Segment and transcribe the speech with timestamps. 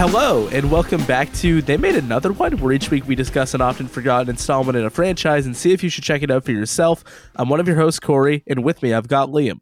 [0.00, 3.60] Hello, and welcome back to They Made Another One, where each week we discuss an
[3.60, 6.52] often forgotten installment in a franchise and see if you should check it out for
[6.52, 7.04] yourself.
[7.36, 9.60] I'm one of your hosts, Corey, and with me I've got Liam.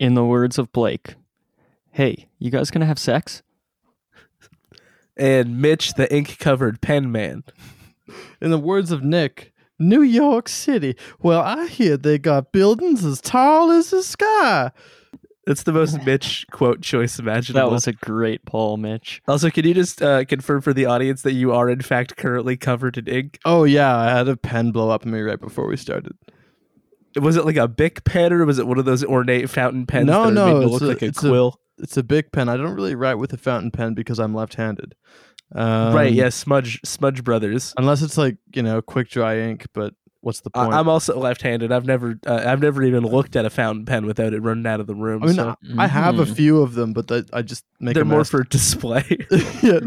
[0.00, 1.14] In the words of Blake,
[1.92, 3.44] hey, you guys gonna have sex?
[5.16, 7.44] And Mitch, the ink covered pen man.
[8.40, 10.96] In the words of Nick, New York City.
[11.20, 14.72] Well, I hear they got buildings as tall as the sky.
[15.46, 17.68] That's the most Mitch quote choice imaginable.
[17.68, 19.22] That was a great poll, Mitch.
[19.28, 22.56] also, can you just uh, confirm for the audience that you are in fact currently
[22.56, 23.38] covered in ink?
[23.44, 26.14] Oh yeah, I had a pen blow up on me right before we started.
[27.20, 30.06] Was it like a Bic pen or was it one of those ornate fountain pens
[30.06, 31.60] No, that no, made to it's a- like a it's a- quill?
[31.78, 32.48] It's a big pen.
[32.48, 34.94] I don't really write with a fountain pen because I'm left-handed.
[35.54, 37.72] Um, right, yeah, Smudge Smudge Brothers.
[37.76, 39.94] Unless it's like you know quick dry ink, but
[40.26, 40.74] what's the point?
[40.74, 41.70] I, I'm also left-handed.
[41.70, 44.80] I've never, uh, I've never even looked at a fountain pen without it running out
[44.80, 45.22] of the room.
[45.22, 46.34] I mean, so I, I have a Mhm.
[46.34, 49.04] few of them, but that, I just make they're a more for display.
[49.62, 49.78] yeah,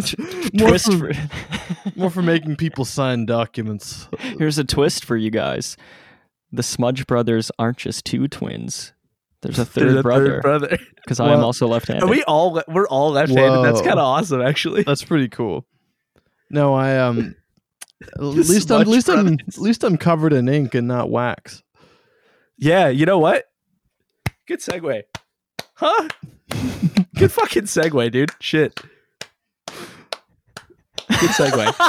[0.54, 4.08] more twist for, for- more for making people sign documents.
[4.20, 5.76] Here's a twist for you guys.
[6.52, 8.94] The Smudge brothers aren't just two twins.
[9.42, 10.78] There's a There's third a brother brother.
[11.04, 12.04] because I am also left-handed.
[12.04, 12.62] Are we all?
[12.68, 13.64] We're all left-handed.
[13.64, 14.84] That's kind of awesome, actually.
[14.84, 15.66] That's pretty cool.
[16.50, 17.36] No, I um.
[18.02, 21.64] At least I'm, at least I'm, at least I'm covered in ink and not wax.
[22.58, 23.46] Yeah, you know what?
[24.48, 25.04] Good segue.
[25.76, 26.08] Huh?
[27.16, 28.32] Good fucking segue, dude.
[28.40, 28.80] Shit.
[29.68, 31.76] Good segue.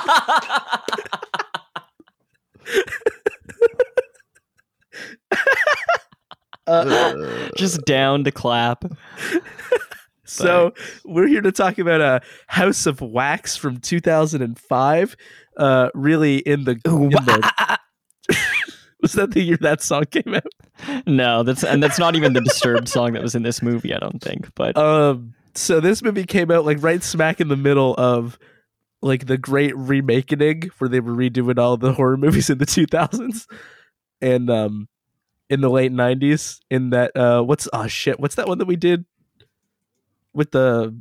[6.67, 8.85] uh, just down to clap.
[10.25, 10.73] so
[11.05, 15.17] we're here to talk about a House of Wax from 2005.
[15.57, 17.79] Uh, really in the, in the
[19.03, 21.07] was that the year that song came out?
[21.07, 23.95] No, that's and that's not even the disturbed song that was in this movie.
[23.95, 24.55] I don't think.
[24.55, 28.39] But Um, so this movie came out like right smack in the middle of
[29.03, 33.47] like the great remaking where they were redoing all the horror movies in the 2000s
[34.21, 34.89] and um
[35.49, 38.77] in the late 90s in that uh what's oh shit what's that one that we
[38.77, 39.07] did
[40.35, 40.95] with the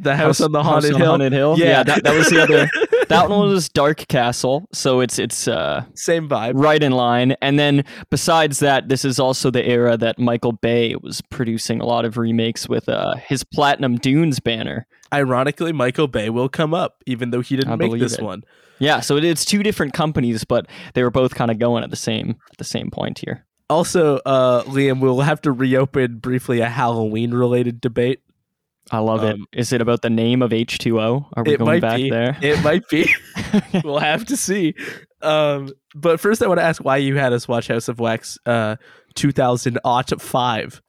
[0.00, 1.58] the house, on the House haunted on hill Haunted Hill.
[1.58, 2.70] Yeah, that, that was the other.
[3.08, 7.36] That one was Dark Castle, so it's it's uh, same vibe right in line.
[7.40, 11.86] And then besides that, this is also the era that Michael Bay was producing a
[11.86, 14.86] lot of remakes with uh, his Platinum Dunes banner.
[15.12, 18.22] ironically michael bay will come up even though he didn't I make this it.
[18.22, 18.42] one
[18.78, 21.88] Yeah, so it, it's two different companies, but they were both kind of going at
[21.90, 23.46] the same at the same point here.
[23.70, 28.20] also uh liam we'll have to reopen briefly a halloween related debate
[28.90, 29.58] I love Um, it.
[29.60, 31.26] Is it about the name of H two O?
[31.36, 32.36] Are we going back be there?
[32.40, 33.08] it might be
[33.84, 34.74] we'll have to see.
[35.20, 38.38] Um, but first, I want to ask why you had us watch House of Wax
[38.46, 38.76] uh,
[39.14, 40.82] 2005.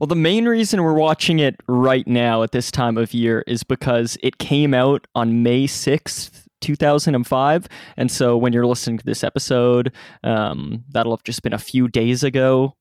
[0.00, 3.62] Well, the main reason we're watching it right now at this time of year is
[3.62, 7.68] because it came out on May 6th, 2005.
[7.96, 9.92] And so when you're listening to this episode,
[10.24, 12.74] um, that'll have just been a few days ago,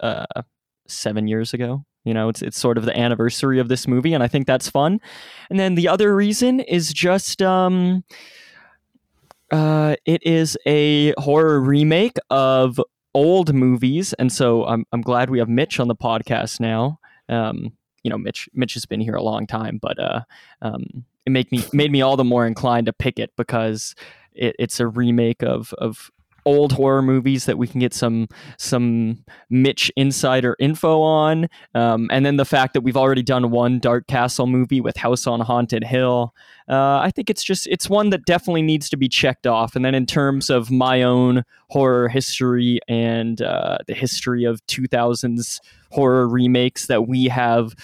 [0.00, 0.24] uh,
[0.88, 1.84] seven years ago.
[2.06, 4.70] You know, it's, it's sort of the anniversary of this movie, and I think that's
[4.70, 5.00] fun.
[5.50, 8.04] And then the other reason is just um,
[9.50, 12.80] uh, it is a horror remake of
[13.12, 17.00] old movies, and so I'm I'm glad we have Mitch on the podcast now.
[17.28, 17.72] Um,
[18.04, 20.20] you know, Mitch Mitch has been here a long time, but uh,
[20.62, 23.96] um, it make me made me all the more inclined to pick it because
[24.32, 26.10] it, it's a remake of of
[26.46, 32.24] old horror movies that we can get some some Mitch insider info on, um, and
[32.24, 35.84] then the fact that we've already done one Dark Castle movie with House on Haunted
[35.84, 36.32] Hill.
[36.68, 39.76] Uh, I think it's just it's one that definitely needs to be checked off.
[39.76, 45.60] And then in terms of my own horror history and uh, the history of 2000s
[45.90, 47.74] horror remakes that we have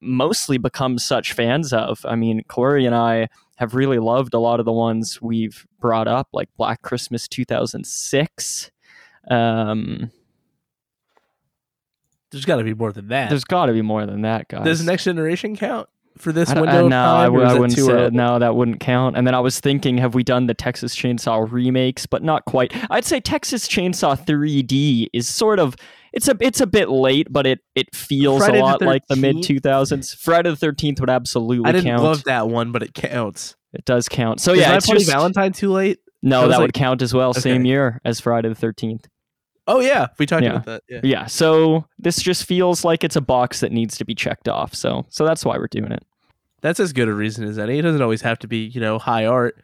[0.00, 2.04] mostly become such fans of.
[2.06, 6.06] I mean, Corey and I have really loved a lot of the ones we've brought
[6.08, 8.70] up, like Black Christmas 2006.
[9.30, 10.10] Um,
[12.30, 13.30] There's got to be more than that.
[13.30, 14.64] there's got to be more than that, guys.
[14.64, 15.88] Does Next Generation count
[16.20, 17.20] for this I window uh, of no, time?
[17.20, 18.10] I, or w- is I that wouldn't say early?
[18.10, 18.38] no.
[18.38, 19.16] That wouldn't count.
[19.16, 22.06] And then I was thinking, have we done the Texas Chainsaw remakes?
[22.06, 22.72] But not quite.
[22.90, 25.76] I'd say Texas Chainsaw 3D is sort of
[26.12, 29.06] it's a it's a bit late, but it it feels Friday a the lot like
[29.08, 30.16] the mid 2000s.
[30.16, 31.66] Friday the 13th would absolutely count.
[31.68, 32.02] I didn't count.
[32.02, 33.56] love that one, but it counts.
[33.72, 34.40] It does count.
[34.40, 35.98] So Is yeah, My it's Bloody just Valentine too late?
[36.22, 37.34] no, that that, was would count as well.
[37.34, 39.04] Same year as Friday the 13th.
[39.68, 40.54] Oh yeah, we talked Yeah.
[40.54, 40.82] about that.
[40.88, 41.00] Yeah.
[41.04, 41.26] Yeah.
[41.26, 44.74] So this just feels like it's a box that needs to be checked off.
[44.74, 46.02] So so that's why we're doing it.
[46.62, 47.78] That's as good a reason as any.
[47.78, 49.62] It doesn't always have to be, you know, high art.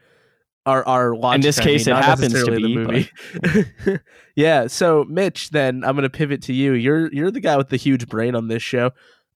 [0.67, 3.61] Our our watch In this case, it happens to necessarily the
[3.93, 4.01] movie.
[4.37, 4.67] yeah.
[4.67, 6.73] So, Mitch, then I'm gonna pivot to you.
[6.73, 8.93] You're you're the guy with the huge brain on this show,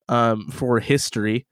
[0.07, 1.45] um, for history.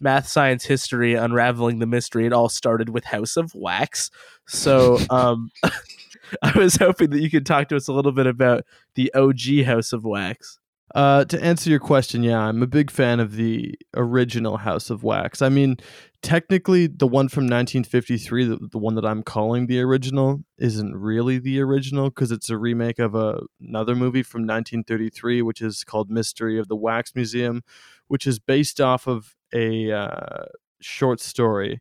[0.00, 2.26] math, science, history, unraveling the mystery.
[2.26, 4.10] It all started with House of Wax.
[4.48, 5.50] So um,
[6.42, 8.64] I was hoping that you could talk to us a little bit about
[8.94, 10.58] the OG House of Wax.
[10.94, 15.02] Uh, to answer your question, yeah, I'm a big fan of the original House of
[15.02, 15.40] Wax.
[15.40, 15.78] I mean,
[16.20, 21.38] technically, the one from 1953, the, the one that I'm calling the original, isn't really
[21.38, 26.10] the original because it's a remake of a, another movie from 1933, which is called
[26.10, 27.62] Mystery of the Wax Museum,
[28.08, 30.44] which is based off of a uh,
[30.82, 31.80] short story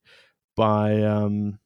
[0.55, 1.59] by, um,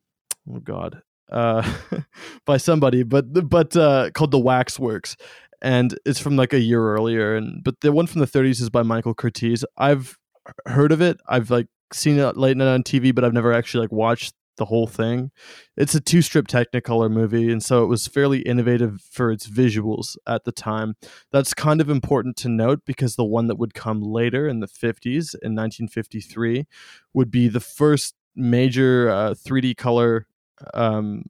[0.51, 1.69] oh God, uh,
[2.45, 5.15] by somebody, but but uh, called The Waxworks
[5.61, 7.35] and it's from like a year earlier.
[7.35, 9.63] And but the one from the 30s is by Michael Curtiz.
[9.77, 10.17] I've
[10.67, 11.17] heard of it.
[11.27, 14.65] I've like seen it late night on TV, but I've never actually like watched the
[14.65, 15.31] whole thing.
[15.75, 20.15] It's a two strip Technicolor movie, and so it was fairly innovative for its visuals
[20.27, 20.95] at the time.
[21.31, 24.67] That's kind of important to note because the one that would come later in the
[24.67, 26.65] 50s, in 1953,
[27.13, 30.27] would be the first major uh, 3D color.
[30.73, 31.23] Um,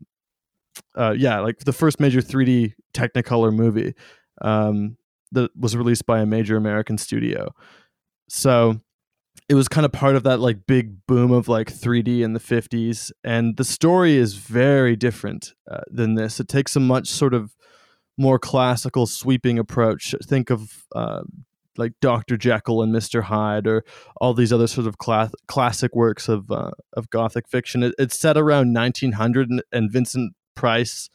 [0.96, 3.94] uh, yeah, like the first major 3D Technicolor movie
[4.42, 4.98] um,
[5.32, 7.54] that was released by a major American studio.
[8.30, 8.80] So
[9.48, 12.40] it was kind of part of that like big boom of like 3D in the
[12.40, 13.12] 50s.
[13.24, 16.40] And the story is very different uh, than this.
[16.40, 17.56] It takes a much sort of
[18.18, 20.16] more classical, sweeping approach.
[20.24, 21.22] Think of uh,
[21.78, 22.38] like Dr.
[22.38, 23.24] Jekyll and Mr.
[23.24, 23.84] Hyde, or
[24.22, 27.84] all these other sort of cla- classic works of uh, of Gothic fiction.
[27.84, 31.10] It, it's set around 1900, and, and Vincent Price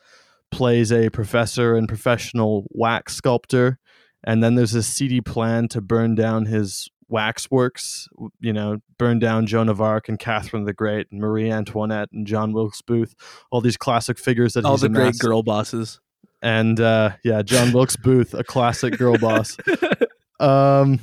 [0.51, 3.79] plays a professor and professional wax sculptor.
[4.23, 8.09] And then there's a seedy plan to burn down his waxworks,
[8.41, 12.27] you know, burn down Joan of Arc and Catherine the Great and Marie Antoinette and
[12.27, 13.15] John Wilkes Booth,
[13.51, 16.01] all these classic figures that all he's the great girl bosses.
[16.43, 19.57] And uh, yeah, John Wilkes Booth, a classic girl boss.
[20.41, 20.99] Um,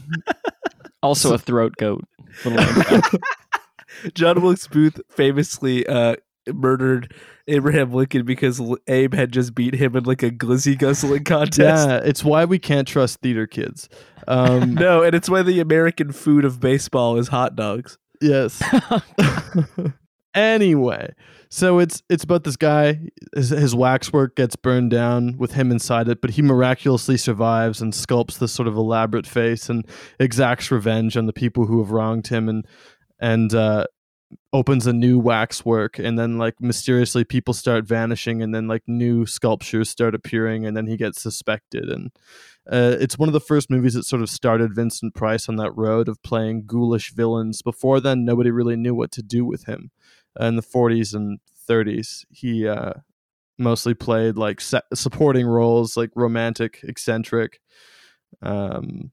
[1.04, 2.04] Also a throat goat.
[4.14, 6.16] John Wilkes Booth famously uh,
[6.54, 7.14] murdered
[7.48, 11.60] Abraham Lincoln because Abe had just beat him in like a glizzy guzzling contest.
[11.88, 13.88] yeah, it's why we can't trust theater kids.
[14.28, 17.98] Um, No, and it's why the American food of baseball is hot dogs.
[18.22, 18.62] Yes.
[20.34, 21.14] anyway,
[21.50, 23.00] so it's it's about this guy.
[23.36, 27.94] His, his waxwork gets burned down with him inside it, but he miraculously survives and
[27.94, 29.86] sculpts this sort of elaborate face and
[30.20, 32.66] exacts revenge on the people who have wronged him and
[33.20, 33.86] and uh,
[34.54, 36.00] opens a new waxwork.
[36.00, 40.76] And then like mysteriously, people start vanishing, and then like new sculptures start appearing, and
[40.76, 42.12] then he gets suspected and.
[42.70, 45.72] Uh, it's one of the first movies that sort of started Vincent Price on that
[45.72, 47.62] road of playing ghoulish villains.
[47.62, 49.90] Before then, nobody really knew what to do with him.
[50.40, 51.40] Uh, in the 40s and
[51.70, 52.94] 30s, he uh,
[53.58, 57.60] mostly played like se- supporting roles, like romantic, eccentric,
[58.42, 59.12] um,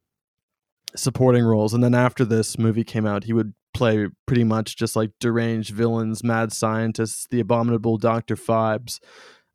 [0.96, 1.74] supporting roles.
[1.74, 5.70] And then after this movie came out, he would play pretty much just like deranged
[5.74, 9.00] villains, mad scientists, the abominable Doctor Phibes,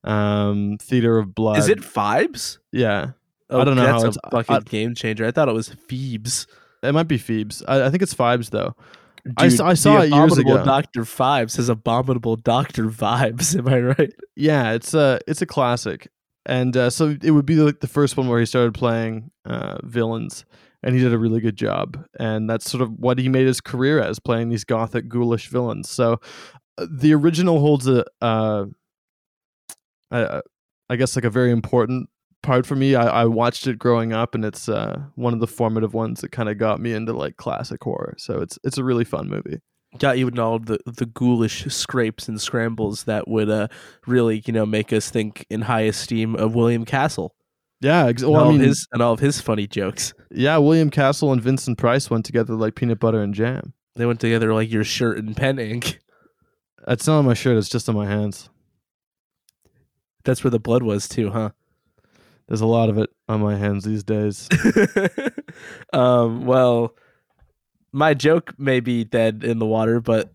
[0.04, 1.60] um, Theater of Blood.
[1.60, 2.58] Is it Phibes?
[2.72, 3.12] Yeah.
[3.50, 5.26] I don't know That's how a fucking I- game changer.
[5.26, 6.46] I thought it was Phoebes.
[6.84, 7.64] It might be Phoebes.
[7.68, 8.76] I, I think it's Phibes though.
[9.38, 10.56] I s- I saw it years ago.
[10.66, 13.56] Doctor Vibes has abominable Doctor Vibes.
[13.58, 14.14] Am I right?
[14.36, 16.10] Yeah, it's a it's a classic,
[16.46, 19.78] and uh, so it would be like the first one where he started playing uh,
[19.84, 20.46] villains,
[20.84, 23.62] and he did a really good job, and that's sort of what he made his
[23.62, 25.90] career as playing these gothic ghoulish villains.
[25.90, 26.20] So
[26.78, 28.66] uh, the original holds a, uh,
[30.12, 32.10] I guess like a very important
[32.42, 32.96] part for me.
[32.96, 36.32] I, I watched it growing up, and it's uh, one of the formative ones that
[36.32, 38.16] kind of got me into like classic horror.
[38.18, 39.60] So it's it's a really fun movie.
[39.98, 43.70] Got you in all the the ghoulish scrapes and scrambles that would uh
[44.06, 47.36] really you know make us think in high esteem of William Castle.
[47.82, 50.14] Yeah, ex- well, all I mean, of his and all of his funny jokes.
[50.32, 53.74] yeah, William Castle and Vincent Price went together like peanut butter and jam.
[53.96, 56.00] They went together like your shirt and pen ink.
[56.88, 58.50] It's not on my shirt; it's just on my hands.
[60.24, 61.52] That's where the blood was too, huh?
[62.50, 64.50] There's a lot of it on my hands these days.
[65.94, 66.96] um, well,
[67.92, 70.32] my joke may be dead in the water, but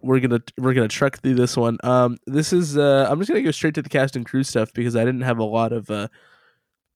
[0.00, 1.76] we're gonna we're gonna truck through this one.
[1.82, 4.72] Um, this is uh, I'm just gonna go straight to the cast and crew stuff
[4.72, 6.06] because I didn't have a lot of uh,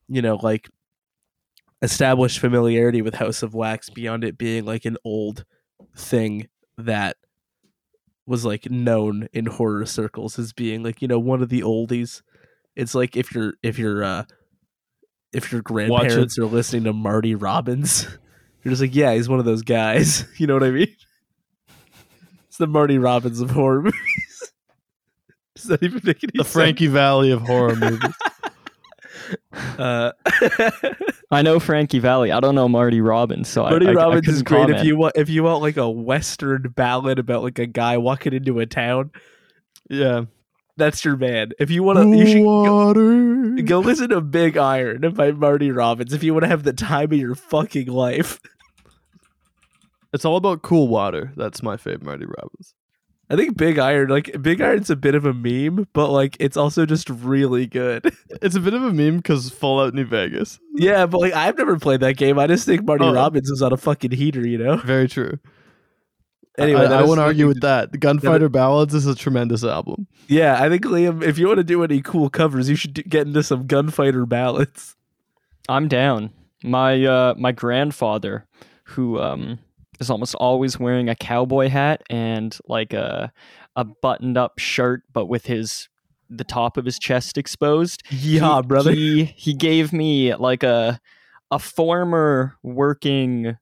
[0.07, 0.71] you know, like
[1.83, 5.45] established familiarity with House of Wax beyond it being like an old
[5.97, 6.47] thing
[6.79, 7.17] that
[8.27, 12.23] was like known in horror circles as being like you know one of the oldies.
[12.77, 14.25] It's like if you're if you're uh
[15.33, 18.05] if your grandparents are listening to Marty Robbins,
[18.63, 20.25] you're just like, yeah, he's one of those guys.
[20.39, 20.97] You know what I mean?
[22.49, 24.53] It's the Marty Robbins of horror movies.
[25.55, 26.53] Does that even make any the sense?
[26.53, 28.13] Frankie Valli of horror movies.
[29.79, 30.13] Uh,
[31.31, 32.33] I know Frankie Valli.
[32.33, 34.81] I don't know Marty Robbins, so Marty I, I, Robbins I is great comment.
[34.81, 38.33] if you want if you want like a western ballad about like a guy walking
[38.35, 39.13] into a town.
[39.89, 40.25] Yeah.
[40.77, 41.53] That's your man.
[41.59, 43.63] If you want to, you should go, Water.
[43.63, 46.13] go listen to Big Iron by Marty Robbins.
[46.15, 48.41] If you want to have the time of your fucking life,
[50.15, 51.33] It's all about cool water.
[51.37, 52.75] That's my favorite Marty Robbins.
[53.31, 56.57] I think Big Iron, like Big Iron's a bit of a meme, but like it's
[56.57, 58.15] also just really good.
[58.43, 60.59] It's a bit of a meme because Fallout New Vegas.
[60.75, 62.39] yeah, but like I've never played that game.
[62.39, 63.13] I just think Marty Oh.
[63.15, 64.77] Robbins is on a fucking heater, you know.
[64.79, 65.39] Very true.
[66.59, 67.93] Anyway, I, that I is won't argue with that.
[67.93, 70.07] The Gunfighter Ballads is a tremendous album.
[70.29, 73.03] Yeah, I think Liam, if you want to do any cool covers, you should do,
[73.03, 74.97] get into some gunfighter ballads.
[75.69, 76.31] I'm down.
[76.63, 78.47] My uh, my grandfather,
[78.85, 79.61] who um,
[79.99, 83.33] is almost always wearing a cowboy hat and like a
[83.75, 85.89] a buttoned up shirt, but with his
[86.29, 88.03] the top of his chest exposed.
[88.11, 88.93] Yeah, he, brother.
[88.93, 91.01] He he gave me like a
[91.51, 93.57] a former working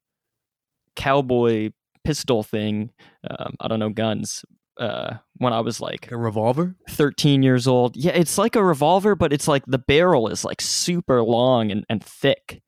[0.97, 1.71] cowboy
[2.05, 2.91] pistol thing.
[3.29, 4.45] Um, I don't know guns.
[4.79, 6.75] Uh, when I was like A revolver?
[6.89, 7.97] 13 years old.
[7.97, 11.85] Yeah, it's like a revolver, but it's like the barrel is like super long and,
[11.91, 12.63] and thick.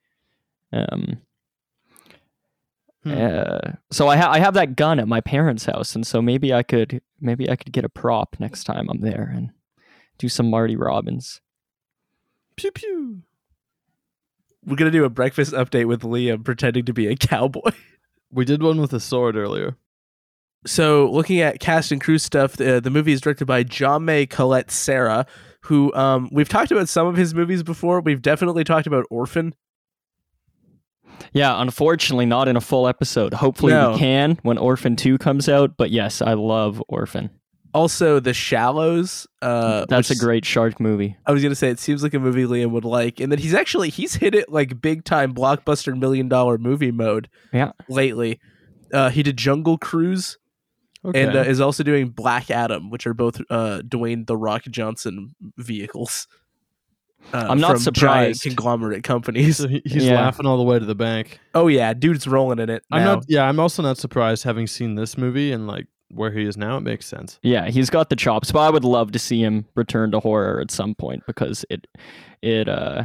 [0.72, 1.18] Um,
[3.04, 3.12] Hmm.
[3.20, 3.58] uh,
[3.90, 6.62] so I, ha- I have that gun at my parents' house, and so maybe I
[6.62, 9.50] could maybe I could get a prop next time I'm there and
[10.18, 11.40] do some Marty Robbins.
[12.54, 13.22] Pew pew.
[14.64, 17.72] We're gonna do a breakfast update with Liam pretending to be a cowboy.
[18.32, 19.76] We did one with a sword earlier.
[20.64, 25.26] So, looking at cast and crew stuff, the, the movie is directed by Jaume Collet-Serra,
[25.62, 28.00] who um, we've talked about some of his movies before.
[28.00, 29.54] We've definitely talked about Orphan.
[31.32, 33.34] Yeah, unfortunately, not in a full episode.
[33.34, 33.92] Hopefully, No.
[33.92, 35.76] we can when Orphan Two comes out.
[35.76, 37.30] But yes, I love Orphan.
[37.74, 39.26] Also, The Shallows.
[39.40, 41.16] Uh, That's a great shark movie.
[41.26, 43.54] I was gonna say it seems like a movie Liam would like, and that he's
[43.54, 47.28] actually he's hit it like big time blockbuster million dollar movie mode.
[47.52, 47.72] Yeah.
[47.88, 48.40] lately,
[48.92, 50.36] uh, he did Jungle Cruise
[51.04, 51.22] Okay.
[51.24, 55.34] and uh, is also doing Black Adam, which are both uh, Dwayne the Rock Johnson
[55.56, 56.28] vehicles.
[57.32, 58.42] Uh, I'm not from giant surprised.
[58.42, 59.56] conglomerate companies.
[59.56, 60.16] so he, he's Yeah.
[60.16, 61.40] laughing all the way to the bank.
[61.54, 62.84] Oh yeah, dude's rolling in it.
[62.92, 63.24] I'm not.
[63.28, 66.76] Yeah, I'm also not surprised having seen this movie and like where he is now.
[66.76, 67.38] It makes sense.
[67.42, 70.60] Yeah, he's got the chops, but I would love to see him return to horror
[70.60, 71.86] at some point because it
[72.42, 73.04] it uh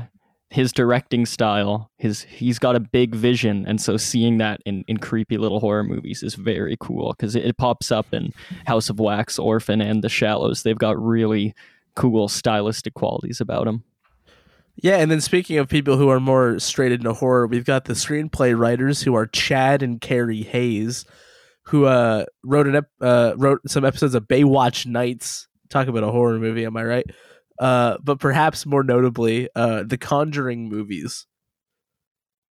[0.50, 4.98] his directing style, his he's got a big vision and so seeing that in, in
[4.98, 8.34] creepy little horror movies is very cool because it, it pops up in
[8.66, 10.64] House of Wax, Orphan and The Shallows.
[10.64, 11.54] They've got really
[11.96, 13.84] cool stylistic qualities about them.
[14.78, 17.94] Yeah, and then speaking of people who are more straight into horror, we've got the
[17.94, 21.04] screenplay writers who are Chad and Carey Hayes,
[21.68, 25.48] who uh, wrote an ep- uh, wrote some episodes of Baywatch Nights.
[25.70, 27.06] Talk about a horror movie, am I right?
[27.60, 31.26] Uh, but perhaps more notably, uh, the Conjuring movies.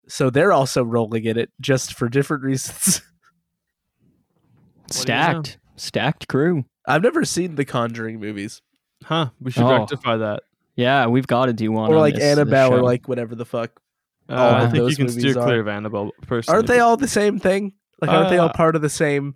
[0.08, 2.98] So they're also rolling in it, just for different reasons.
[4.90, 5.32] do you know?
[5.42, 6.64] Stacked, stacked crew.
[6.86, 8.62] I've never seen the Conjuring movies,
[9.04, 9.30] Huh?
[9.40, 9.78] We should Oh.
[9.78, 10.42] rectify that.
[10.76, 11.90] Yeah, we've got to do one.
[11.90, 12.84] or on like this- this Annabelle, or show.
[12.84, 13.80] like whatever the fuck.
[14.28, 16.10] Uh, All I of think you those can movies steer are- clear of Annabelle.
[16.22, 17.72] Personally, Aren't they all the same thing?
[18.00, 19.34] Like, aren't they all Uh, part of the same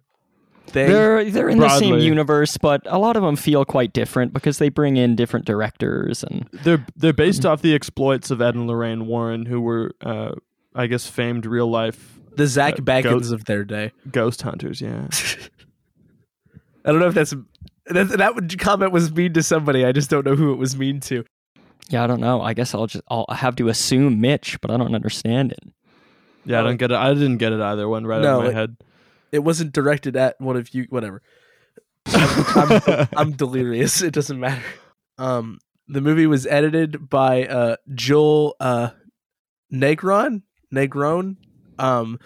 [0.67, 0.89] thing?
[0.89, 4.59] They're they're in the same universe, but a lot of them feel quite different because
[4.59, 8.67] they bring in different directors and They're they're based off the exploits of Ed and
[8.67, 10.33] Lorraine Warren, who were, uh,
[10.75, 13.93] I guess, famed real life the Zak uh, Bagans of their day.
[14.11, 14.81] ghost hunters.
[14.81, 15.09] Yeah.
[16.85, 17.35] I don't know if that's
[17.87, 19.85] that that would- comment was mean to somebody.
[19.85, 21.25] I just don't know who it was mean to.
[21.89, 22.41] yeah, I don't know.
[22.41, 25.61] I guess I'll just I'll have to assume Mitch, but I don't understand it.
[26.45, 26.97] Yeah, I don't get it.
[26.97, 27.89] I didn't get it either.
[27.89, 28.77] Went right No, out of my it- head.
[29.33, 30.87] It wasn't directed at one of you.
[30.91, 31.23] Whatever.
[32.07, 34.03] I'm, I'm, I'm delirious.
[34.03, 34.63] It doesn't matter.
[35.19, 38.91] Um, the movie was edited by uh Joel uh
[39.73, 40.43] Negron
[40.75, 41.37] Negron.
[41.79, 42.19] Um,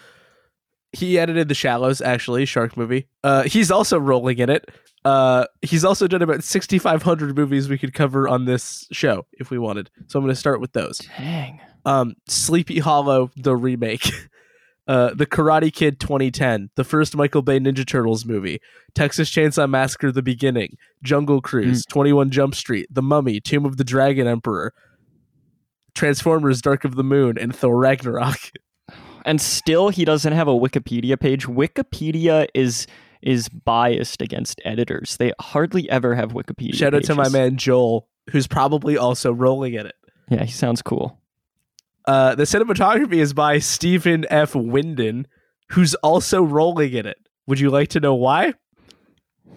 [0.93, 3.09] he edited The Shallows, actually shark movie.
[3.23, 4.71] Uh, he's also rolling in it.
[5.05, 9.59] Uh, he's also done about 6,500 movies we could cover on this show if we
[9.59, 9.91] wanted.
[10.07, 10.99] So I'm going to start with those.
[11.19, 11.61] Dang.
[11.85, 14.11] Um Sleepy Hollow the remake.
[14.87, 18.61] Uh, the Karate Kid 2010, the first Michael Bay Ninja Turtles movie,
[18.95, 23.85] Texas Chainsaw Massacre: The Beginning, Jungle Cruise, 21 Jump Street, The Mummy, Tomb of the
[23.85, 24.75] Dragon Emperor,
[25.95, 28.37] Transformers: Dark of the Moon, and Thor Ragnarok.
[29.27, 31.47] And still, he doesn't have a Wikipedia page.
[31.47, 32.87] Wikipedia is
[33.23, 35.17] is biased against editors.
[35.17, 36.75] They hardly ever have Wikipedia.
[36.75, 39.95] Shout out to my man Joel, who's probably also rolling in it.
[40.29, 41.19] Yeah, he sounds cool.
[42.07, 44.55] Uh, the cinematography is by Stephen F.
[44.55, 45.27] Windon,
[45.71, 47.19] who's also rolling in it.
[47.47, 48.55] Would you like to know why?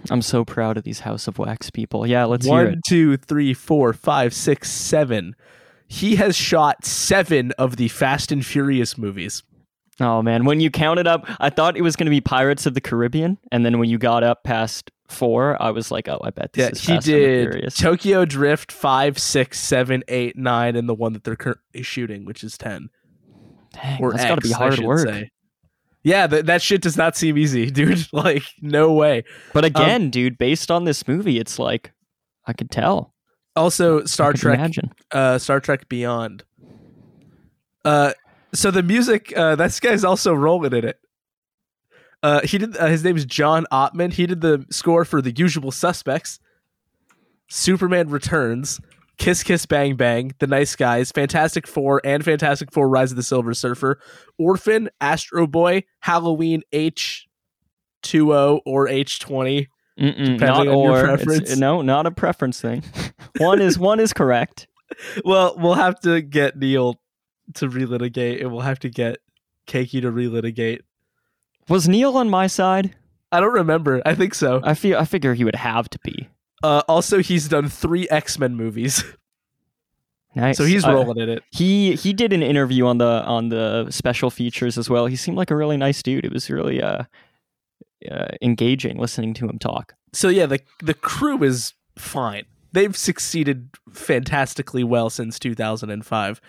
[0.10, 2.06] I'm so proud of these House of Wax people.
[2.08, 2.70] Yeah, let's hear it.
[2.70, 5.36] One, two, three, four, five, six, seven.
[5.88, 9.44] he has shot seven of the Fast and Furious movies.
[10.00, 12.74] Oh man, when you counted up, I thought it was going to be Pirates of
[12.76, 16.30] the Caribbean, and then when you got up past four, I was like, oh, I
[16.30, 17.74] bet this Yeah, is he did.
[17.74, 22.44] Tokyo Drift five, six, seven, eight, nine, and the one that they're currently shooting, which
[22.44, 22.90] is ten.
[23.74, 25.08] Dang, Or that's got to be hard work.
[25.08, 25.32] say.
[26.04, 28.08] Yeah, th- that shit does not seem easy, dude.
[28.14, 29.24] Like, no way.
[29.54, 31.92] But Um, again, dude, based on this movie, it's like
[32.46, 33.14] I could tell.
[33.56, 34.92] Also, Star Trek Imagine.
[35.12, 36.44] uh, Star Trek Beyond.
[37.84, 38.14] Uh,
[38.58, 41.00] so the music, uh, this guy's also rolling in it.
[42.24, 42.76] Uh, he did.
[42.76, 44.12] Uh, his name is John Ottman.
[44.14, 46.40] He did the score for The Usual Suspects,
[47.50, 48.80] Superman Returns,
[49.18, 53.24] Kiss Kiss Bang Bang, The Nice Guys, Fantastic Four, and Fantastic Four: Rise of the
[53.24, 54.00] Silver Surfer,
[54.38, 57.28] Orphan, Astro Boy, Halloween H
[58.02, 59.68] two O or H twenty.
[59.98, 61.58] Depending on your or It's- preference.
[61.58, 62.84] no, not a preference thing.
[63.38, 64.68] one is one is correct.
[65.26, 66.96] Well, we'll have to get Neil
[67.56, 69.20] to relitigate, and we'll have to get
[69.68, 70.82] Keiki to relitigate.
[71.70, 72.96] Was Neil on my side?
[73.32, 74.02] I don't remember.
[74.06, 74.62] I think so.
[74.64, 76.30] I feel I figure he would have to be.
[76.64, 79.04] Uh, also, he's done three X Men movies,
[80.36, 80.58] Nice.
[80.58, 81.44] so he's Uh, rolling in it.
[81.52, 85.06] he he did an interview on the on the special features as well.
[85.08, 86.26] He seemed like a really nice dude.
[86.26, 87.04] It was really uh,
[88.10, 89.94] uh engaging listening to him talk.
[90.14, 92.46] So yeah, the the crew is fine.
[92.72, 96.42] They've succeeded fantastically well since 2005.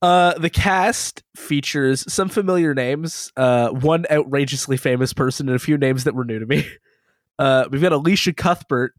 [0.00, 5.76] Uh, the cast features some familiar names, uh, one outrageously famous person, and a few
[5.76, 6.66] names that were new to me.
[7.40, 8.94] Uh, we've got Elisha Cuthbert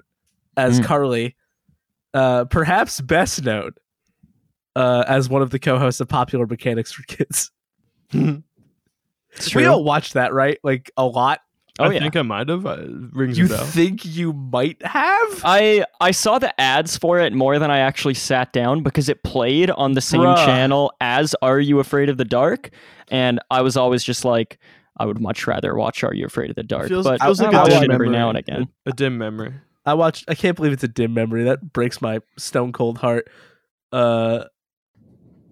[0.56, 0.86] as Mm.
[0.86, 1.36] Carly,
[2.14, 3.72] uh, perhaps best known
[4.78, 7.52] uh, as one of the co-hosts of Popular Mechanics for Kids.
[8.14, 10.58] We all watched that, right?
[10.64, 11.42] Like a lot.
[11.80, 12.00] Oh I yeah.
[12.02, 12.66] think I might have.
[12.66, 12.84] Uh,
[13.14, 13.66] rings You a bell.
[13.66, 15.42] think you might have?
[15.44, 19.24] I I saw the ads for it more than I actually sat down because it
[19.24, 20.46] played on the same Bruh.
[20.46, 22.70] channel as Are You Afraid of the Dark,
[23.10, 24.60] and I was always just like,
[24.98, 27.46] I would much rather watch Are You Afraid of the Dark, feels, but feels I
[27.46, 28.10] like a watch dim it every memory.
[28.10, 28.68] now and again.
[28.86, 29.54] A, a dim memory.
[29.86, 30.26] I watched.
[30.28, 31.46] I can't believe it's a dim memory.
[31.46, 33.30] That breaks my stone cold heart.
[33.92, 34.44] Uh,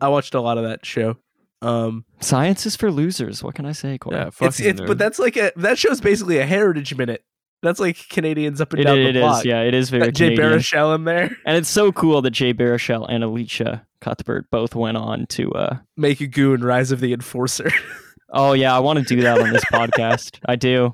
[0.01, 1.17] I watched a lot of that show.
[1.62, 3.41] Um, Science is for losers.
[3.43, 4.15] What can I say, Corey?
[4.17, 7.24] Yeah, it's it's but that's like a that show's basically a heritage minute.
[7.63, 9.43] That's like Canadians up and It, down it the is, block.
[9.46, 10.60] yeah, it is very Got Jay Canadian.
[10.60, 14.96] Baruchel in there, And it's so cool that Jay Baruchel and Elisha Cuthbert both went
[14.98, 15.52] on to.
[15.54, 17.72] uh make a goon, Rise of the Enforcer.
[18.30, 20.38] Oh yeah, I want to do that on this podcast.
[20.46, 20.93] I do.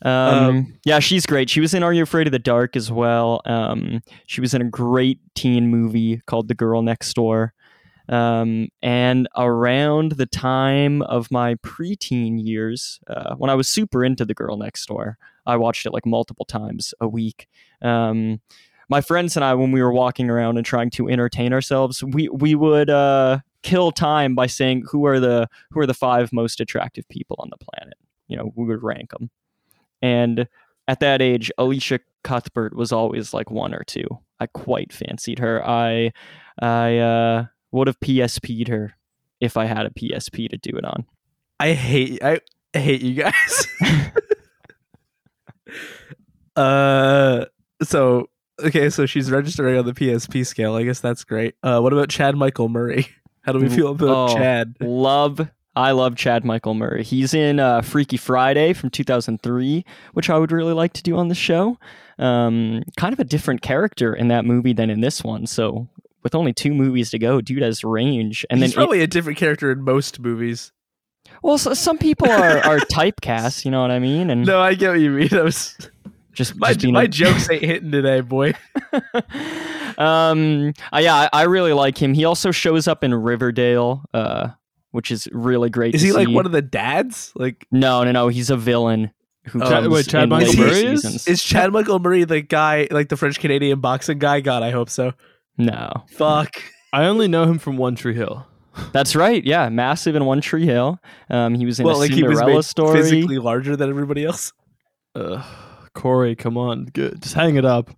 [0.00, 1.48] Um, Um, yeah, she's great.
[1.50, 3.42] She was in Are You Afraid of the Dark as well.
[3.44, 7.52] Um, she was in a great teen movie called The Girl Next Door.
[8.12, 14.26] Um, and around the time of my preteen years, uh, when I was super into
[14.26, 17.48] The Girl Next Door, I watched it like multiple times a week.
[17.80, 18.42] Um,
[18.90, 22.28] my friends and I, when we were walking around and trying to entertain ourselves, we
[22.28, 26.60] we would uh, kill time by saying who are the who are the five most
[26.60, 27.96] attractive people on the planet.
[28.28, 29.30] You know, we would rank them.
[30.02, 30.48] And
[30.86, 34.06] at that age, Elisha Cuthbert was always like one or two.
[34.38, 35.66] I quite fancied her.
[35.66, 36.12] I
[36.60, 38.94] I uh, would have PSP'd her
[39.40, 41.04] if I had a PSP to do it on.
[41.58, 42.40] I hate I
[42.74, 43.66] hate you guys.
[46.56, 47.44] uh,
[47.82, 48.28] so
[48.62, 50.74] okay, so she's registering on the PSP scale.
[50.74, 51.54] I guess that's great.
[51.62, 53.08] Uh, what about Chad Michael Murray?
[53.42, 54.34] How do we feel about Oh.
[54.36, 54.76] Chad?
[54.80, 57.02] Love, I love Chad Michael Murray.
[57.02, 61.26] He's in uh, Freaky Friday from 2003, which I would really like to do on
[61.26, 61.76] the show.
[62.20, 65.46] Um, kind of a different character in that movie than in this one.
[65.48, 65.88] So
[66.22, 68.44] with only two movies to go, dude has range.
[68.50, 70.72] And He's then, it- probably a different character in most movies.
[71.42, 73.64] well, so, some people are, are typecast.
[73.64, 74.30] You know what I mean?
[74.30, 75.28] And No, I get what you mean.
[75.32, 75.76] I was
[76.32, 78.54] just, my just my a- jokes ain't hitting today, boy.
[79.98, 82.14] um, uh, yeah, I, I really like him.
[82.14, 84.48] He also shows up in Riverdale, uh,
[84.90, 85.94] which is really great.
[85.94, 87.32] Is to he like one of the dads?
[87.34, 88.28] Like, No, no, no.
[88.28, 89.10] He's a villain.
[89.46, 91.26] Who Oh, comes wait, Chad in Michael Murray is?
[91.26, 94.40] is Chad Michael Murray the guy, like the French Canadian boxing guy?
[94.40, 95.14] God, I hope so.
[95.58, 96.62] No, Fuck.
[96.92, 98.46] I only know him from One Tree Hill.
[98.92, 99.44] that's right.
[99.44, 100.98] Yeah, massive in One Tree Hill.
[101.30, 103.02] Um, he was in well, a like he was Cinderella made story.
[103.02, 104.52] physically larger than everybody else.
[105.14, 105.44] Ugh,
[105.94, 107.20] Corey, come on, good.
[107.22, 107.90] Just hang it up.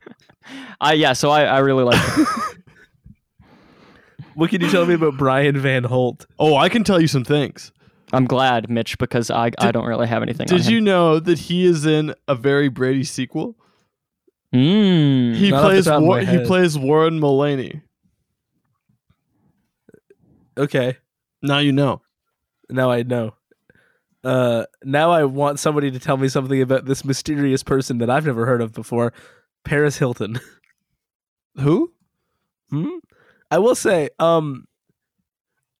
[0.80, 2.00] I yeah, so I, I really like.
[2.16, 2.26] him.
[4.34, 6.26] What can you tell me about Brian Van Holt?
[6.38, 7.72] Oh, I can tell you some things.
[8.12, 10.46] I'm glad, Mitch, because I I don't really have anything.
[10.50, 10.74] on Did him.
[10.74, 13.56] you know that he is in a very Brady sequel?
[14.56, 15.34] Mm.
[15.36, 17.82] He Not off the plays War- he plays Warren Mullaney.
[20.58, 20.96] Okay,
[21.42, 22.00] Now you know.
[22.70, 23.34] now I know.
[24.24, 28.24] Uh, now I want somebody to tell me something about this mysterious person that I've
[28.26, 29.12] never heard of before,
[29.64, 30.40] Paris Hilton.
[31.60, 31.92] Who?
[32.70, 32.96] Hmm?
[33.50, 34.66] I will say, um,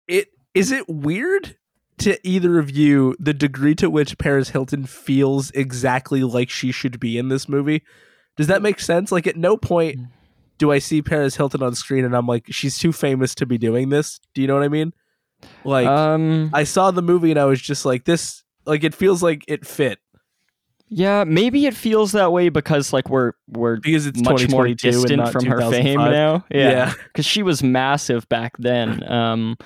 [0.06, 1.56] it is it weird
[1.98, 7.00] to either of you the degree to which Paris Hilton feels exactly like she should
[7.00, 7.82] be in this movie?
[8.36, 9.10] Does that make sense?
[9.12, 9.98] Like, at no point
[10.58, 13.58] do I see Paris Hilton on screen and I'm like, she's too famous to be
[13.58, 14.20] doing this.
[14.34, 14.92] Do you know what I mean?
[15.64, 19.22] Like, um, I saw the movie and I was just like, this, like, it feels
[19.22, 19.98] like it fit
[20.88, 25.28] yeah, maybe it feels that way because like we're we're because it's much more distant
[25.30, 26.44] from her fame now.
[26.50, 26.94] Yeah, Yeah.
[27.04, 29.02] because she was massive back then.
[29.10, 29.56] Um,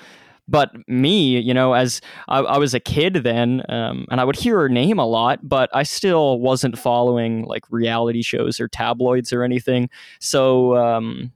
[0.47, 4.35] but me, you know, as I, I was a kid then, um, and I would
[4.35, 9.31] hear her name a lot, but I still wasn't following like reality shows or tabloids
[9.31, 9.89] or anything.
[10.19, 11.31] So um,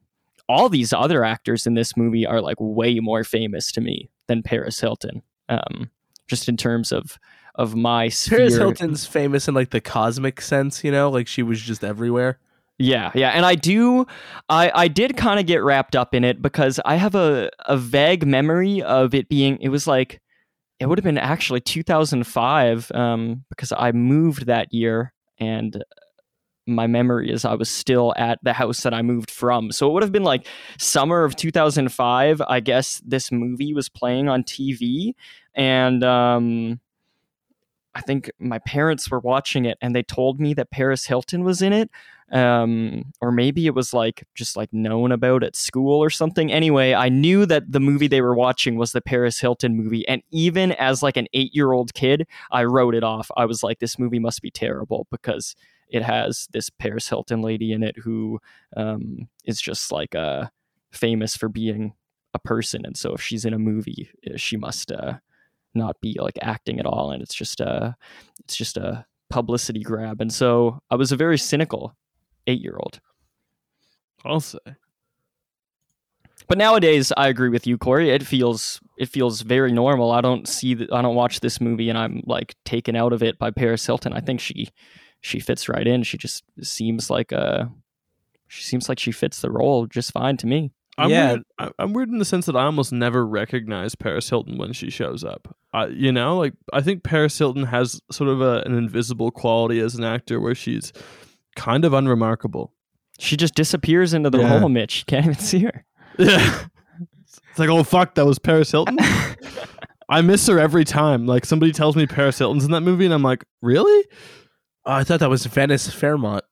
[0.50, 4.44] all these other actors in this movie are like way more famous to me than
[4.44, 5.22] Paris Hilton.
[5.48, 5.92] Um,
[6.28, 7.20] just in terms of
[7.56, 8.40] of my sphere.
[8.40, 12.40] Paris Hilton's famous in like the cosmic sense, you know, like she was just everywhere.
[12.78, 14.06] Yeah, yeah, and I do,
[14.50, 17.78] I I did kind of get wrapped up in it because I have a a
[17.78, 19.58] vague memory of it being.
[19.62, 20.22] It was like
[20.80, 25.82] it would have been actually 2005 um, because I moved that year, and
[26.68, 29.72] my memory is I was still at the house that I moved from.
[29.72, 30.46] So it would have been like
[30.78, 32.42] summer of 2005.
[32.46, 35.14] I guess this movie was playing on TV,
[35.54, 36.82] and um,
[37.96, 41.62] I think my parents were watching it and they told me that Paris Hilton was
[41.62, 41.90] in it.
[42.32, 46.52] Um, or maybe it was like just like known about at school or something.
[46.52, 50.08] Anyway, I knew that the movie they were watching was the Paris Hilton movie.
[50.08, 53.30] And even as like an eight year old kid, I wrote it off.
[53.38, 55.56] I was like, this movie must be terrible because
[55.88, 58.40] it has this Paris Hilton lady in it who
[58.76, 60.48] um, is just like uh,
[60.92, 61.94] famous for being
[62.34, 62.86] a person.
[62.86, 65.20] And so if she's in a movie, uh, she must uh,
[65.76, 67.96] not be like acting at all and it's just a
[68.40, 71.96] it's just a publicity grab and so i was a very cynical
[72.48, 73.00] eight year old
[74.24, 74.58] I'll say.
[76.48, 80.48] but nowadays i agree with you corey it feels it feels very normal i don't
[80.48, 83.52] see that i don't watch this movie and i'm like taken out of it by
[83.52, 84.68] paris hilton i think she
[85.22, 87.72] she fits right in she just seems like a
[88.48, 91.32] she seems like she fits the role just fine to me I'm Yeah.
[91.34, 91.44] weird.
[91.60, 94.90] I- I'm weird in the sense that I almost never recognize Paris Hilton when she
[94.90, 95.54] shows up.
[95.74, 99.82] I, you know, like I think Paris Hilton has sort of a, an invisible quality
[99.82, 100.94] as an actor where she's
[101.56, 102.74] kind of unremarkable.
[103.20, 104.60] she just disappears into the Yeah.
[104.60, 105.86] hole mitch you can't even see her
[106.18, 106.66] Yeah.
[107.50, 108.98] It's like, oh fuck, that was Paris Hilton.
[110.10, 111.26] I miss her every time.
[111.26, 114.06] Like somebody tells me Paris Hilton's in that movie, and I'm like, really?
[114.86, 116.44] Oh, I thought that was Venice Fairmont.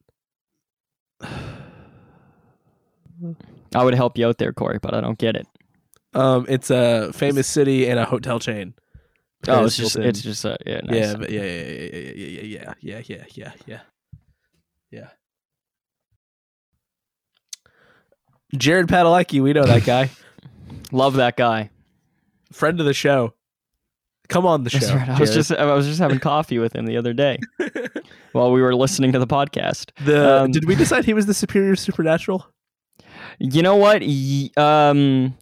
[3.75, 5.47] i would help you out there corey but i don't get it
[6.13, 8.73] Um, it's a famous city and a hotel chain.
[8.77, 10.95] oh Paris it's just it's just a yeah nice.
[10.95, 13.79] yeah, but yeah, yeah, yeah, yeah, yeah, yeah, yeah, yeah, yeah, yeah, yeah.
[18.57, 20.09] Jared Padalecki, we know that guy,
[20.91, 21.69] Love that guy.
[22.51, 23.33] friend of the show.
[24.29, 24.95] Come on the show.
[24.95, 25.09] Right.
[25.09, 25.33] I was Jared.
[25.47, 27.39] just I was just having coffee with him the other day
[28.31, 29.91] while we were listening to the podcast.
[30.05, 30.43] the.
[30.43, 32.47] um, did we decide he was the superior supernatural?
[33.39, 34.01] You know what?
[34.01, 35.37] Y- Um,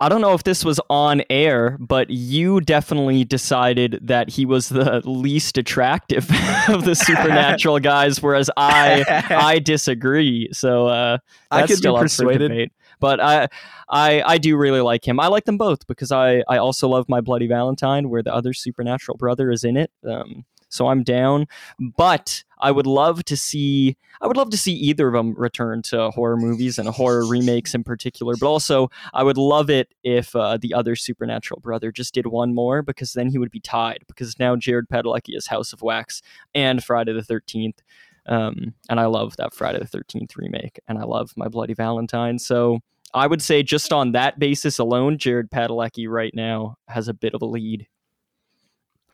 [0.00, 4.68] I don't know if this was on air, but you definitely decided that he was
[4.68, 6.30] the least attractive
[6.68, 10.48] of the supernatural guys, whereas I I disagree.
[10.52, 11.18] So uh,
[11.50, 12.48] I could still be persuaded.
[12.48, 12.72] debate.
[13.00, 13.48] But I,
[13.88, 15.20] I, I do really like him.
[15.20, 18.52] I like them both because I, I also love My Bloody Valentine, where the other
[18.52, 19.90] supernatural brother is in it.
[20.04, 21.46] Um, so I'm down.
[21.78, 25.82] But I would love to see, I would love to see either of them return
[25.82, 28.34] to horror movies and horror remakes in particular.
[28.38, 32.54] But also, I would love it if uh, the other supernatural brother just did one
[32.54, 34.04] more because then he would be tied.
[34.08, 36.22] Because now Jared Padalecki is House of Wax
[36.54, 37.82] and Friday the Thirteenth.
[38.26, 42.38] Um, and I love that Friday the Thirteenth remake, and I love My Bloody Valentine.
[42.38, 42.80] So
[43.14, 47.32] I would say just on that basis alone, Jared Padalecki right now has a bit
[47.32, 47.86] of a lead.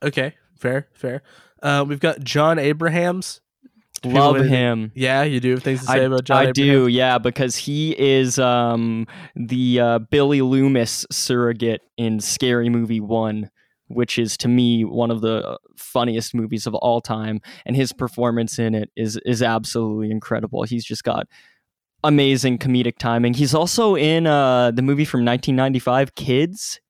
[0.02, 1.22] Okay, fair, fair.
[1.62, 3.40] Uh, we've got Jon Abrahams.
[4.02, 4.92] People Love him.
[4.94, 6.36] Yeah, you do have things to say I, about Jon.
[6.36, 6.54] I Abrahams?
[6.56, 13.50] do, yeah, because he is um, the uh, Billy Loomis surrogate in Scary Movie One,
[13.86, 18.58] which is to me one of the funniest movies of all time, and his performance
[18.58, 20.64] in it is is absolutely incredible.
[20.64, 21.26] He's just got
[22.02, 23.32] amazing comedic timing.
[23.32, 26.80] He's also in uh, the movie from 1995, Kids.